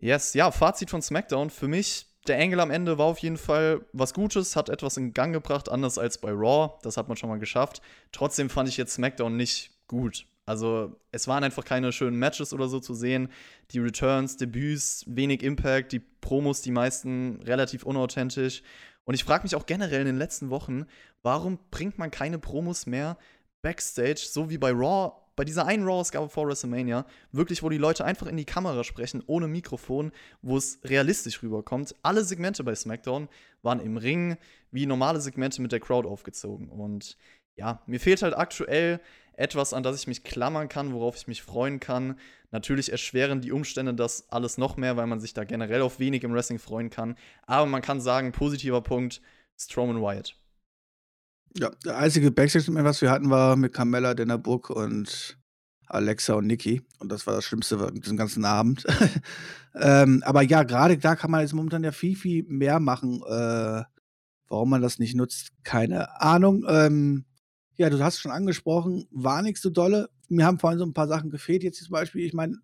Yes, 0.00 0.34
ja, 0.34 0.50
Fazit 0.50 0.90
von 0.90 1.02
SmackDown. 1.02 1.50
Für 1.50 1.68
mich, 1.68 2.06
der 2.26 2.38
Engel 2.38 2.60
am 2.60 2.70
Ende 2.70 2.98
war 2.98 3.06
auf 3.06 3.18
jeden 3.18 3.36
Fall 3.36 3.86
was 3.92 4.12
Gutes, 4.12 4.56
hat 4.56 4.68
etwas 4.68 4.96
in 4.96 5.12
Gang 5.12 5.32
gebracht, 5.32 5.68
anders 5.68 5.98
als 5.98 6.18
bei 6.18 6.30
Raw. 6.30 6.74
Das 6.82 6.96
hat 6.96 7.08
man 7.08 7.16
schon 7.16 7.30
mal 7.30 7.38
geschafft. 7.38 7.80
Trotzdem 8.12 8.50
fand 8.50 8.68
ich 8.68 8.76
jetzt 8.76 8.94
SmackDown 8.94 9.36
nicht 9.36 9.70
gut. 9.86 10.26
Also, 10.46 11.00
es 11.10 11.26
waren 11.26 11.42
einfach 11.42 11.64
keine 11.64 11.90
schönen 11.90 12.18
Matches 12.18 12.52
oder 12.52 12.68
so 12.68 12.80
zu 12.80 12.92
sehen. 12.92 13.30
Die 13.70 13.78
Returns, 13.78 14.36
Debüts, 14.36 15.04
wenig 15.06 15.42
Impact, 15.42 15.92
die 15.92 16.00
Promos, 16.00 16.60
die 16.60 16.70
meisten 16.70 17.40
relativ 17.42 17.84
unauthentisch. 17.84 18.62
Und 19.04 19.14
ich 19.14 19.24
frage 19.24 19.44
mich 19.44 19.54
auch 19.54 19.66
generell 19.66 20.00
in 20.00 20.06
den 20.06 20.18
letzten 20.18 20.50
Wochen, 20.50 20.86
warum 21.22 21.58
bringt 21.70 21.98
man 21.98 22.10
keine 22.10 22.38
Promos 22.38 22.86
mehr 22.86 23.16
backstage, 23.62 24.20
so 24.30 24.50
wie 24.50 24.58
bei 24.58 24.70
Raw 24.70 25.12
bei 25.36 25.44
dieser 25.44 25.66
einen 25.66 25.84
Raw-Ausgabe 25.84 26.28
vor 26.28 26.46
WrestleMania, 26.46 27.06
wirklich, 27.32 27.62
wo 27.62 27.68
die 27.68 27.78
Leute 27.78 28.04
einfach 28.04 28.26
in 28.26 28.36
die 28.36 28.44
Kamera 28.44 28.84
sprechen, 28.84 29.22
ohne 29.26 29.48
Mikrofon, 29.48 30.12
wo 30.42 30.56
es 30.56 30.78
realistisch 30.84 31.42
rüberkommt. 31.42 31.94
Alle 32.02 32.24
Segmente 32.24 32.64
bei 32.64 32.74
SmackDown 32.74 33.28
waren 33.62 33.80
im 33.80 33.96
Ring 33.96 34.36
wie 34.70 34.86
normale 34.86 35.20
Segmente 35.20 35.62
mit 35.62 35.72
der 35.72 35.80
Crowd 35.80 36.08
aufgezogen. 36.08 36.68
Und 36.68 37.16
ja, 37.56 37.82
mir 37.86 38.00
fehlt 38.00 38.22
halt 38.22 38.36
aktuell 38.36 39.00
etwas, 39.36 39.72
an 39.72 39.82
das 39.82 39.98
ich 39.98 40.06
mich 40.06 40.22
klammern 40.22 40.68
kann, 40.68 40.92
worauf 40.92 41.16
ich 41.16 41.26
mich 41.26 41.42
freuen 41.42 41.80
kann. 41.80 42.18
Natürlich 42.50 42.92
erschweren 42.92 43.40
die 43.40 43.52
Umstände 43.52 43.94
das 43.94 44.30
alles 44.30 44.58
noch 44.58 44.76
mehr, 44.76 44.96
weil 44.96 45.06
man 45.06 45.20
sich 45.20 45.34
da 45.34 45.44
generell 45.44 45.82
auf 45.82 45.98
wenig 45.98 46.22
im 46.22 46.32
Wrestling 46.32 46.58
freuen 46.58 46.90
kann. 46.90 47.16
Aber 47.46 47.66
man 47.66 47.82
kann 47.82 48.00
sagen, 48.00 48.32
positiver 48.32 48.80
Punkt, 48.80 49.20
Strowman 49.56 50.00
Wyatt. 50.00 50.36
Ja, 51.56 51.70
der 51.84 51.98
einzige 51.98 52.30
backstage 52.32 52.72
was 52.84 53.00
wir 53.00 53.10
hatten, 53.10 53.30
war 53.30 53.54
mit 53.56 53.72
Carmella, 53.72 54.14
Dana 54.14 54.36
Book 54.36 54.70
und 54.70 55.38
Alexa 55.86 56.34
und 56.34 56.46
Nikki. 56.46 56.82
Und 56.98 57.12
das 57.12 57.26
war 57.26 57.34
das 57.34 57.44
Schlimmste 57.44 57.92
diesen 57.92 58.16
ganzen 58.16 58.44
Abend. 58.44 58.84
ähm, 59.74 60.22
aber 60.26 60.42
ja, 60.42 60.64
gerade 60.64 60.98
da 60.98 61.14
kann 61.14 61.30
man 61.30 61.42
jetzt 61.42 61.52
momentan 61.52 61.84
ja 61.84 61.92
viel, 61.92 62.16
viel 62.16 62.44
mehr 62.48 62.80
machen. 62.80 63.22
Äh, 63.28 63.82
warum 64.48 64.70
man 64.70 64.82
das 64.82 64.98
nicht 64.98 65.14
nutzt, 65.14 65.50
keine 65.62 66.20
Ahnung. 66.20 66.64
Ähm, 66.68 67.24
ja, 67.76 67.90
du 67.90 68.02
hast 68.02 68.14
es 68.14 68.20
schon 68.20 68.32
angesprochen, 68.32 69.06
war 69.10 69.42
nichts 69.42 69.62
so 69.62 69.70
dolle. 69.70 70.10
Mir 70.28 70.46
haben 70.46 70.58
vorhin 70.58 70.78
so 70.78 70.86
ein 70.86 70.94
paar 70.94 71.08
Sachen 71.08 71.30
gefehlt. 71.30 71.62
Jetzt 71.62 71.82
zum 71.82 71.92
Beispiel, 71.92 72.24
ich 72.24 72.34
meine, 72.34 72.56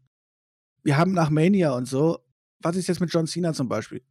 wir 0.83 0.97
haben 0.97 1.13
nach 1.13 1.31
Mania 1.31 1.73
und 1.73 1.87
so. 1.87 2.25
Was 2.63 2.77
ist 2.77 2.89
jetzt 2.89 3.01
mit 3.01 3.13
John 3.13 3.27
Cena 3.27 3.53
zum 3.53 3.69
Beispiel? 3.69 4.03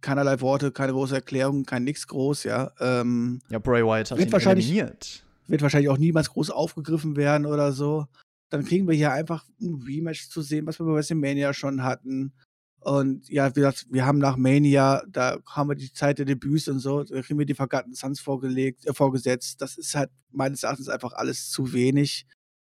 Keinerlei 0.00 0.40
Worte, 0.40 0.72
keine 0.72 0.92
große 0.92 1.14
Erklärung, 1.14 1.64
kein 1.64 1.84
nix 1.84 2.06
groß, 2.06 2.44
ja. 2.44 2.72
Ähm, 2.80 3.40
ja, 3.48 3.58
Bray 3.58 3.84
Wyatt 3.84 4.10
hat 4.10 4.18
wird 4.18 4.28
ihn 4.28 4.32
wahrscheinlich, 4.32 4.66
eliminiert. 4.66 5.24
Wird 5.46 5.62
wahrscheinlich 5.62 5.90
auch 5.90 5.98
niemals 5.98 6.30
groß 6.30 6.50
aufgegriffen 6.50 7.16
werden 7.16 7.46
oder 7.46 7.72
so. 7.72 8.06
Dann 8.50 8.64
kriegen 8.64 8.88
wir 8.88 8.94
hier 8.94 9.12
einfach 9.12 9.44
ein 9.60 9.82
Rematch 9.86 10.28
zu 10.28 10.42
sehen, 10.42 10.66
was 10.66 10.78
wir 10.78 10.86
bei 10.86 10.92
WrestleMania 10.92 11.52
schon 11.52 11.82
hatten. 11.82 12.32
Und 12.80 13.28
ja, 13.28 13.50
wie 13.50 13.60
gesagt, 13.60 13.86
wir 13.90 14.06
haben 14.06 14.18
nach 14.18 14.36
Mania, 14.36 15.02
da 15.08 15.38
haben 15.46 15.68
wir 15.68 15.74
die 15.74 15.92
Zeit 15.92 16.18
der 16.18 16.26
Debüts 16.26 16.68
und 16.68 16.78
so, 16.78 17.02
da 17.02 17.20
kriegen 17.22 17.38
wir 17.38 17.46
die 17.46 17.54
Forgotten 17.54 17.94
Sons 17.94 18.20
vorgelegt, 18.20 18.86
äh, 18.86 18.94
vorgesetzt. 18.94 19.60
Das 19.60 19.76
ist 19.76 19.94
halt 19.94 20.10
meines 20.30 20.62
Erachtens 20.62 20.88
einfach 20.88 21.12
alles 21.12 21.50
zu 21.50 21.72
wenig. 21.72 22.26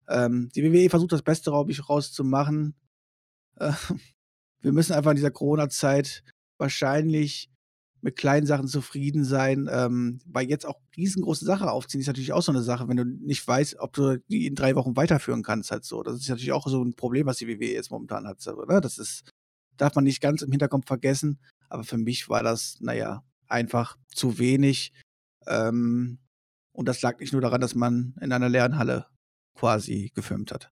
Ähm, 0.07 0.49
die 0.55 0.63
WWE 0.63 0.89
versucht 0.89 1.11
das 1.11 1.21
Beste, 1.21 1.51
glaube 1.51 1.71
ich, 1.71 1.87
rauszumachen. 1.87 2.75
Äh, 3.57 3.71
wir 4.61 4.73
müssen 4.73 4.93
einfach 4.93 5.11
in 5.11 5.17
dieser 5.17 5.31
Corona-Zeit 5.31 6.23
wahrscheinlich 6.59 7.49
mit 8.01 8.15
kleinen 8.15 8.45
Sachen 8.45 8.67
zufrieden 8.67 9.23
sein. 9.23 9.69
Ähm, 9.71 10.19
weil 10.25 10.49
jetzt 10.49 10.65
auch 10.65 10.79
riesengroße 10.95 11.45
Sachen 11.45 11.67
aufziehen, 11.67 12.01
ist 12.01 12.07
natürlich 12.07 12.33
auch 12.33 12.41
so 12.41 12.51
eine 12.51 12.61
Sache, 12.61 12.87
wenn 12.87 12.97
du 12.97 13.05
nicht 13.05 13.45
weißt, 13.45 13.79
ob 13.79 13.93
du 13.93 14.19
die 14.29 14.47
in 14.47 14.55
drei 14.55 14.75
Wochen 14.75 14.95
weiterführen 14.95 15.43
kannst, 15.43 15.71
halt 15.71 15.85
so. 15.85 16.03
Das 16.03 16.15
ist 16.15 16.29
natürlich 16.29 16.51
auch 16.51 16.67
so 16.67 16.83
ein 16.83 16.95
Problem, 16.95 17.25
was 17.25 17.37
die 17.37 17.47
WWE 17.47 17.73
jetzt 17.73 17.91
momentan 17.91 18.27
hat. 18.27 18.41
So, 18.41 18.63
ne? 18.65 18.81
Das 18.81 18.97
ist, 18.97 19.29
darf 19.77 19.95
man 19.95 20.03
nicht 20.03 20.21
ganz 20.21 20.41
im 20.41 20.51
Hinterkopf 20.51 20.87
vergessen. 20.87 21.39
Aber 21.69 21.83
für 21.83 21.97
mich 21.97 22.29
war 22.29 22.43
das, 22.43 22.77
naja, 22.79 23.23
einfach 23.47 23.97
zu 24.13 24.39
wenig. 24.39 24.93
Ähm, 25.47 26.19
und 26.73 26.87
das 26.87 27.01
lag 27.01 27.19
nicht 27.19 27.33
nur 27.33 27.41
daran, 27.41 27.61
dass 27.61 27.75
man 27.75 28.15
in 28.21 28.31
einer 28.31 28.49
leeren 28.49 28.77
Halle 28.77 29.07
quasi 29.57 30.11
gefilmt 30.15 30.51
hat. 30.51 30.71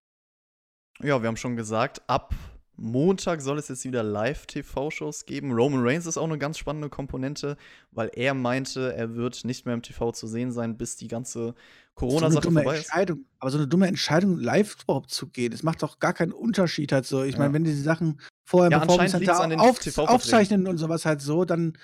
Ja, 1.00 1.22
wir 1.22 1.28
haben 1.28 1.36
schon 1.36 1.56
gesagt, 1.56 2.02
ab 2.08 2.34
Montag 2.80 3.42
soll 3.42 3.58
es 3.58 3.68
jetzt 3.68 3.84
wieder 3.84 4.04
Live-TV-Shows 4.04 5.26
geben. 5.26 5.52
Roman 5.52 5.82
Reigns 5.82 6.06
ist 6.06 6.16
auch 6.16 6.24
eine 6.24 6.38
ganz 6.38 6.58
spannende 6.58 6.88
Komponente, 6.88 7.56
weil 7.90 8.08
er 8.14 8.34
meinte, 8.34 8.94
er 8.94 9.16
wird 9.16 9.44
nicht 9.44 9.66
mehr 9.66 9.74
im 9.74 9.82
TV 9.82 10.12
zu 10.12 10.28
sehen 10.28 10.52
sein, 10.52 10.76
bis 10.76 10.96
die 10.96 11.08
ganze 11.08 11.54
Corona-Sache 11.94 12.44
so 12.44 12.52
vorbei 12.52 12.78
ist. 12.78 12.92
Aber 12.92 13.50
so 13.50 13.58
eine 13.58 13.66
dumme 13.66 13.88
Entscheidung, 13.88 14.38
live 14.38 14.76
überhaupt 14.84 15.10
zu 15.10 15.26
gehen, 15.26 15.50
das 15.50 15.64
macht 15.64 15.82
doch 15.82 15.98
gar 15.98 16.14
keinen 16.14 16.32
Unterschied 16.32 16.92
halt 16.92 17.04
so. 17.04 17.24
Ich 17.24 17.32
ja. 17.32 17.40
meine, 17.40 17.52
wenn 17.52 17.64
diese 17.64 17.82
Sachen 17.82 18.20
vorher, 18.44 18.70
ja, 18.70 18.86
wir 18.86 19.04
es 19.04 19.12
halt 19.12 19.58
auf, 19.58 19.98
aufzeichnen 19.98 20.68
und 20.68 20.78
sowas 20.78 21.04
halt 21.04 21.20
so, 21.20 21.44
dann, 21.44 21.76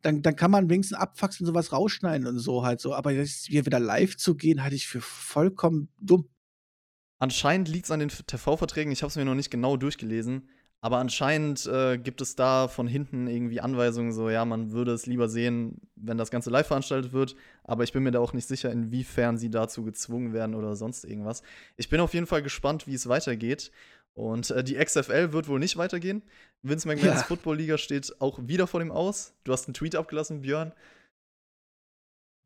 dann, 0.00 0.22
dann 0.22 0.34
kann 0.34 0.50
man 0.50 0.70
wenigstens 0.70 0.98
abfaxen 0.98 1.46
und 1.46 1.52
sowas 1.52 1.72
rausschneiden 1.72 2.26
und 2.26 2.38
so 2.38 2.64
halt 2.64 2.80
so. 2.80 2.94
Aber 2.94 3.10
jetzt 3.10 3.46
hier 3.46 3.66
wieder 3.66 3.80
live 3.80 4.16
zu 4.16 4.34
gehen, 4.34 4.62
halte 4.62 4.76
ich 4.76 4.88
für 4.88 5.02
vollkommen 5.02 5.90
dumm. 6.00 6.26
Anscheinend 7.18 7.68
liegt 7.68 7.86
es 7.86 7.90
an 7.90 8.00
den 8.00 8.10
TV-Verträgen, 8.10 8.92
ich 8.92 9.02
habe 9.02 9.08
es 9.08 9.16
mir 9.16 9.24
noch 9.24 9.34
nicht 9.34 9.50
genau 9.50 9.76
durchgelesen, 9.76 10.48
aber 10.80 10.98
anscheinend 10.98 11.66
äh, 11.66 11.98
gibt 11.98 12.20
es 12.20 12.36
da 12.36 12.68
von 12.68 12.86
hinten 12.86 13.26
irgendwie 13.26 13.60
Anweisungen, 13.60 14.12
so 14.12 14.30
ja, 14.30 14.44
man 14.44 14.70
würde 14.70 14.92
es 14.92 15.06
lieber 15.06 15.28
sehen, 15.28 15.80
wenn 15.96 16.18
das 16.18 16.30
Ganze 16.30 16.50
live 16.50 16.68
veranstaltet 16.68 17.12
wird, 17.12 17.34
aber 17.64 17.82
ich 17.82 17.92
bin 17.92 18.04
mir 18.04 18.12
da 18.12 18.20
auch 18.20 18.32
nicht 18.32 18.46
sicher, 18.46 18.70
inwiefern 18.70 19.36
sie 19.36 19.50
dazu 19.50 19.82
gezwungen 19.82 20.32
werden 20.32 20.54
oder 20.54 20.76
sonst 20.76 21.04
irgendwas. 21.04 21.42
Ich 21.76 21.88
bin 21.88 21.98
auf 22.00 22.14
jeden 22.14 22.26
Fall 22.26 22.42
gespannt, 22.42 22.86
wie 22.86 22.94
es 22.94 23.08
weitergeht. 23.08 23.72
Und 24.14 24.50
äh, 24.50 24.64
die 24.64 24.74
XFL 24.74 25.32
wird 25.32 25.46
wohl 25.46 25.60
nicht 25.60 25.76
weitergehen. 25.76 26.22
Vince 26.62 26.88
McMahons 26.88 27.20
ja. 27.20 27.22
Football 27.22 27.58
Liga 27.58 27.78
steht 27.78 28.20
auch 28.20 28.40
wieder 28.42 28.66
vor 28.66 28.80
dem 28.80 28.90
Aus. 28.90 29.32
Du 29.44 29.52
hast 29.52 29.68
einen 29.68 29.74
Tweet 29.74 29.94
abgelassen, 29.94 30.40
Björn. 30.40 30.72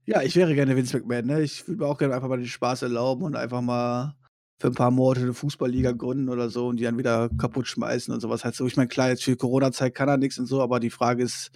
Ja, 0.05 0.21
ich 0.21 0.37
wäre 0.37 0.55
gerne 0.55 0.77
Vince 0.77 0.99
McMahon. 0.99 1.27
Ne? 1.27 1.41
Ich 1.41 1.67
würde 1.67 1.83
mir 1.83 1.87
auch 1.89 1.97
gerne 1.97 2.15
einfach 2.15 2.29
mal 2.29 2.37
den 2.37 2.47
Spaß 2.47 2.83
erlauben 2.83 3.25
und 3.25 3.37
einfach 3.37 3.63
mal 3.63 4.17
für 4.63 4.69
ein 4.69 4.75
paar 4.75 4.93
Monate 4.93 5.23
eine 5.23 5.35
Fußballliga 5.35 5.91
gründen 5.91 6.29
oder 6.29 6.49
so 6.49 6.69
und 6.69 6.77
die 6.77 6.85
dann 6.85 6.97
wieder 6.97 7.29
kaputt 7.31 7.67
schmeißen 7.67 8.15
und 8.15 8.21
sowas 8.21 8.45
halt 8.45 8.55
so. 8.55 8.65
Ich 8.65 8.77
meine, 8.77 8.87
klar, 8.87 9.09
jetzt 9.09 9.25
für 9.25 9.37
Corona-Zeit 9.37 9.93
kann 9.93 10.09
er 10.09 10.19
nichts 10.19 10.39
und 10.39 10.47
so, 10.47 10.63
aber 10.63 10.79
die 10.79 10.91
Frage 10.91 11.25
ist, 11.25 11.51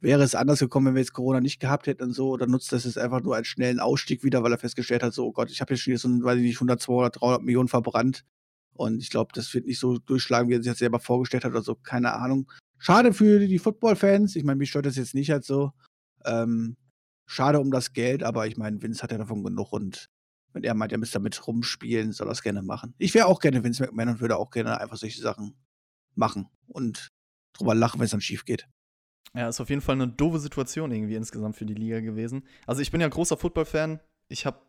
wäre 0.00 0.22
es 0.22 0.34
anders 0.34 0.58
gekommen, 0.58 0.86
wenn 0.86 0.94
wir 0.94 1.02
jetzt 1.02 1.12
Corona 1.12 1.42
nicht 1.42 1.60
gehabt 1.60 1.86
hätten 1.86 2.04
und 2.04 2.14
so, 2.14 2.30
oder 2.30 2.46
nutzt 2.46 2.72
das 2.72 2.86
jetzt 2.86 2.96
einfach 2.96 3.20
nur 3.20 3.36
als 3.36 3.48
schnellen 3.48 3.80
Ausstieg 3.80 4.24
wieder, 4.24 4.42
weil 4.42 4.52
er 4.52 4.58
festgestellt 4.58 5.02
hat, 5.02 5.12
so, 5.12 5.26
oh 5.26 5.32
Gott, 5.32 5.50
ich 5.50 5.60
habe 5.60 5.74
jetzt 5.74 5.82
schon 5.82 5.96
so, 5.98 6.08
weiß 6.08 6.38
ich 6.38 6.44
nicht, 6.44 6.56
100, 6.56 6.80
200, 6.80 7.20
300 7.20 7.42
Millionen 7.42 7.68
verbrannt 7.68 8.24
und 8.72 9.02
ich 9.02 9.10
glaube, 9.10 9.32
das 9.34 9.52
wird 9.52 9.66
nicht 9.66 9.78
so 9.78 9.98
durchschlagen, 9.98 10.48
wie 10.48 10.54
er 10.54 10.62
sich 10.62 10.68
jetzt 10.68 10.78
selber 10.78 11.00
vorgestellt 11.00 11.44
hat 11.44 11.52
oder 11.52 11.60
so, 11.60 11.74
keine 11.74 12.14
Ahnung. 12.14 12.50
Schade 12.78 13.12
für 13.12 13.46
die 13.46 13.58
Football-Fans, 13.58 14.36
ich 14.36 14.44
meine, 14.44 14.56
mich 14.56 14.70
stört 14.70 14.86
das 14.86 14.96
jetzt 14.96 15.14
nicht 15.14 15.30
halt 15.30 15.44
so. 15.44 15.72
Ähm, 16.24 16.78
schade 17.26 17.60
um 17.60 17.70
das 17.70 17.92
Geld, 17.92 18.22
aber 18.22 18.46
ich 18.46 18.56
meine, 18.56 18.80
Vince 18.80 19.02
hat 19.02 19.12
ja 19.12 19.18
davon 19.18 19.44
genug 19.44 19.70
und 19.70 20.08
wenn 20.52 20.64
er 20.64 20.74
meint, 20.74 20.92
er 20.92 20.98
müsste 20.98 21.18
damit 21.18 21.46
rumspielen, 21.46 22.12
soll 22.12 22.30
es 22.30 22.42
gerne 22.42 22.62
machen. 22.62 22.94
Ich 22.98 23.14
wäre 23.14 23.26
auch 23.26 23.40
gerne 23.40 23.62
Vince 23.64 23.82
McMahon 23.82 24.10
und 24.10 24.20
würde 24.20 24.36
auch 24.36 24.50
gerne 24.50 24.80
einfach 24.80 24.96
solche 24.96 25.20
Sachen 25.20 25.54
machen 26.14 26.48
und 26.66 27.08
drüber 27.52 27.74
lachen, 27.74 28.00
wenn 28.00 28.06
es 28.06 28.10
dann 28.10 28.20
schief 28.20 28.44
geht. 28.44 28.66
Ja, 29.34 29.48
ist 29.48 29.60
auf 29.60 29.68
jeden 29.68 29.82
Fall 29.82 29.96
eine 29.96 30.08
doofe 30.08 30.38
Situation 30.38 30.90
irgendwie 30.90 31.14
insgesamt 31.14 31.56
für 31.56 31.66
die 31.66 31.74
Liga 31.74 32.00
gewesen. 32.00 32.46
Also 32.66 32.80
ich 32.80 32.90
bin 32.90 33.00
ja 33.00 33.08
großer 33.08 33.36
Football-Fan. 33.36 34.00
Ich 34.28 34.46
habe 34.46 34.60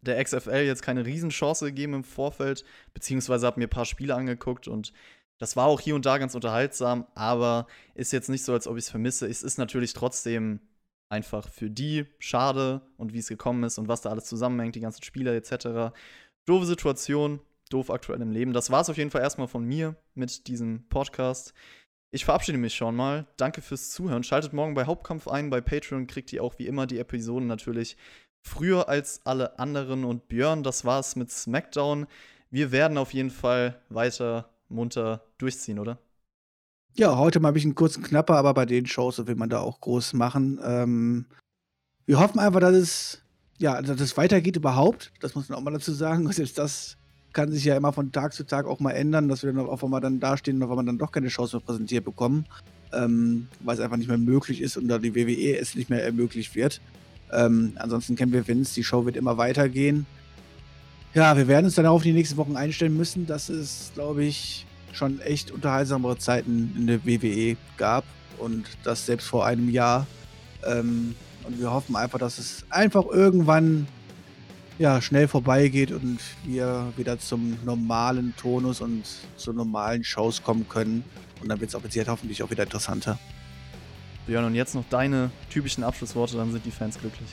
der 0.00 0.22
XFL 0.22 0.64
jetzt 0.64 0.82
keine 0.82 1.04
Riesenchance 1.04 1.66
gegeben 1.66 1.94
im 1.94 2.04
Vorfeld, 2.04 2.64
beziehungsweise 2.94 3.46
habe 3.46 3.60
mir 3.60 3.66
ein 3.66 3.70
paar 3.70 3.84
Spiele 3.84 4.14
angeguckt 4.14 4.68
und 4.68 4.92
das 5.38 5.56
war 5.56 5.66
auch 5.66 5.80
hier 5.80 5.94
und 5.94 6.04
da 6.04 6.18
ganz 6.18 6.34
unterhaltsam, 6.34 7.06
aber 7.14 7.68
ist 7.94 8.12
jetzt 8.12 8.28
nicht 8.28 8.44
so, 8.44 8.52
als 8.52 8.66
ob 8.66 8.76
ich 8.76 8.84
es 8.84 8.90
vermisse. 8.90 9.28
Es 9.28 9.42
ist 9.42 9.56
natürlich 9.56 9.92
trotzdem 9.92 10.60
einfach 11.08 11.48
für 11.48 11.70
die 11.70 12.06
schade 12.18 12.82
und 12.96 13.12
wie 13.12 13.18
es 13.18 13.28
gekommen 13.28 13.64
ist 13.64 13.78
und 13.78 13.88
was 13.88 14.02
da 14.02 14.10
alles 14.10 14.24
zusammenhängt, 14.24 14.74
die 14.74 14.80
ganzen 14.80 15.02
Spieler 15.02 15.32
etc. 15.34 15.94
Doofe 16.46 16.66
Situation, 16.66 17.40
doof 17.70 17.90
aktuell 17.90 18.20
im 18.20 18.30
Leben. 18.30 18.52
Das 18.52 18.70
war 18.70 18.80
es 18.80 18.90
auf 18.90 18.96
jeden 18.96 19.10
Fall 19.10 19.22
erstmal 19.22 19.48
von 19.48 19.64
mir 19.64 19.96
mit 20.14 20.46
diesem 20.46 20.88
Podcast. 20.88 21.54
Ich 22.10 22.24
verabschiede 22.24 22.58
mich 22.58 22.74
schon 22.74 22.96
mal. 22.96 23.26
Danke 23.36 23.60
fürs 23.60 23.90
Zuhören. 23.90 24.22
Schaltet 24.22 24.52
morgen 24.52 24.74
bei 24.74 24.86
Hauptkampf 24.86 25.28
ein. 25.28 25.50
Bei 25.50 25.60
Patreon 25.60 26.06
kriegt 26.06 26.32
ihr 26.32 26.42
auch 26.42 26.58
wie 26.58 26.66
immer 26.66 26.86
die 26.86 26.98
Episoden 26.98 27.46
natürlich 27.46 27.96
früher 28.42 28.88
als 28.88 29.20
alle 29.26 29.58
anderen. 29.58 30.04
Und 30.04 30.28
Björn, 30.28 30.62
das 30.62 30.84
war's 30.84 31.16
mit 31.16 31.30
SmackDown. 31.30 32.06
Wir 32.50 32.72
werden 32.72 32.96
auf 32.96 33.12
jeden 33.12 33.30
Fall 33.30 33.82
weiter 33.90 34.48
munter 34.68 35.22
durchziehen, 35.36 35.78
oder? 35.78 35.98
Ja, 36.98 37.16
heute 37.16 37.38
mal 37.38 37.50
ein 37.50 37.54
bisschen 37.54 37.76
kurz 37.76 37.96
und 37.96 38.02
knapper, 38.02 38.34
aber 38.34 38.52
bei 38.54 38.66
den 38.66 38.84
Shows 38.84 39.24
will 39.24 39.36
man 39.36 39.48
da 39.48 39.60
auch 39.60 39.80
groß 39.80 40.14
machen. 40.14 40.58
Ähm, 40.64 41.26
wir 42.06 42.18
hoffen 42.18 42.40
einfach, 42.40 42.58
dass 42.58 42.74
es, 42.74 43.22
ja, 43.58 43.80
dass 43.80 44.00
es 44.00 44.16
weitergeht 44.16 44.56
überhaupt. 44.56 45.12
Das 45.20 45.36
muss 45.36 45.48
man 45.48 45.56
auch 45.56 45.62
mal 45.62 45.70
dazu 45.70 45.92
sagen. 45.92 46.28
Selbst 46.32 46.58
das 46.58 46.96
kann 47.32 47.52
sich 47.52 47.64
ja 47.64 47.76
immer 47.76 47.92
von 47.92 48.10
Tag 48.10 48.32
zu 48.32 48.42
Tag 48.42 48.66
auch 48.66 48.80
mal 48.80 48.90
ändern, 48.90 49.28
dass 49.28 49.44
wir 49.44 49.52
dann 49.52 49.64
auf 49.64 49.84
einmal 49.84 50.00
dann 50.00 50.18
dastehen 50.18 50.56
und 50.56 50.64
auf 50.64 50.70
einmal 50.70 50.86
dann 50.86 50.98
doch 50.98 51.12
keine 51.12 51.30
Shows 51.30 51.52
mehr 51.52 51.62
präsentiert 51.62 52.04
bekommen, 52.04 52.46
ähm, 52.92 53.46
weil 53.60 53.76
es 53.76 53.80
einfach 53.80 53.96
nicht 53.96 54.08
mehr 54.08 54.18
möglich 54.18 54.60
ist 54.60 54.76
und 54.76 54.88
da 54.88 54.98
die 54.98 55.14
WWE 55.14 55.56
es 55.56 55.76
nicht 55.76 55.90
mehr 55.90 56.04
ermöglicht 56.04 56.56
wird. 56.56 56.80
Ähm, 57.32 57.74
ansonsten 57.76 58.16
kennen 58.16 58.32
wir 58.32 58.48
Vince, 58.48 58.74
die 58.74 58.82
Show 58.82 59.04
wird 59.04 59.14
immer 59.14 59.36
weitergehen. 59.36 60.04
Ja, 61.14 61.36
wir 61.36 61.46
werden 61.46 61.66
uns 61.66 61.76
dann 61.76 61.86
auch 61.86 61.94
auf 61.94 62.02
die 62.02 62.12
nächsten 62.12 62.38
Wochen 62.38 62.56
einstellen 62.56 62.96
müssen. 62.96 63.24
Das 63.24 63.48
ist, 63.50 63.94
glaube 63.94 64.24
ich, 64.24 64.66
schon 64.92 65.20
echt 65.20 65.50
unterhaltsamere 65.50 66.18
Zeiten 66.18 66.74
in 66.76 66.86
der 66.86 67.04
WWE 67.04 67.56
gab 67.76 68.04
und 68.38 68.66
das 68.84 69.06
selbst 69.06 69.26
vor 69.26 69.46
einem 69.46 69.68
Jahr. 69.68 70.06
Ähm, 70.64 71.14
und 71.44 71.58
wir 71.58 71.70
hoffen 71.70 71.96
einfach, 71.96 72.18
dass 72.18 72.38
es 72.38 72.64
einfach 72.70 73.06
irgendwann 73.06 73.86
ja, 74.78 75.00
schnell 75.00 75.26
vorbeigeht 75.26 75.90
und 75.90 76.20
wir 76.44 76.92
wieder 76.96 77.18
zum 77.18 77.58
normalen 77.64 78.34
Tonus 78.36 78.80
und 78.80 79.04
zu 79.36 79.52
normalen 79.52 80.04
Shows 80.04 80.42
kommen 80.42 80.68
können. 80.68 81.04
Und 81.40 81.48
dann 81.48 81.60
wird 81.60 81.70
es 81.70 81.74
offiziell 81.74 82.06
hoffentlich 82.06 82.42
auch 82.42 82.50
wieder 82.50 82.64
interessanter. 82.64 83.18
Björn, 84.26 84.44
und 84.44 84.54
jetzt 84.54 84.74
noch 84.74 84.84
deine 84.90 85.30
typischen 85.50 85.82
Abschlussworte, 85.84 86.36
dann 86.36 86.52
sind 86.52 86.64
die 86.64 86.70
Fans 86.70 86.98
glücklich. 86.98 87.28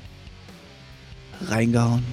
Reingehauen. 1.42 2.04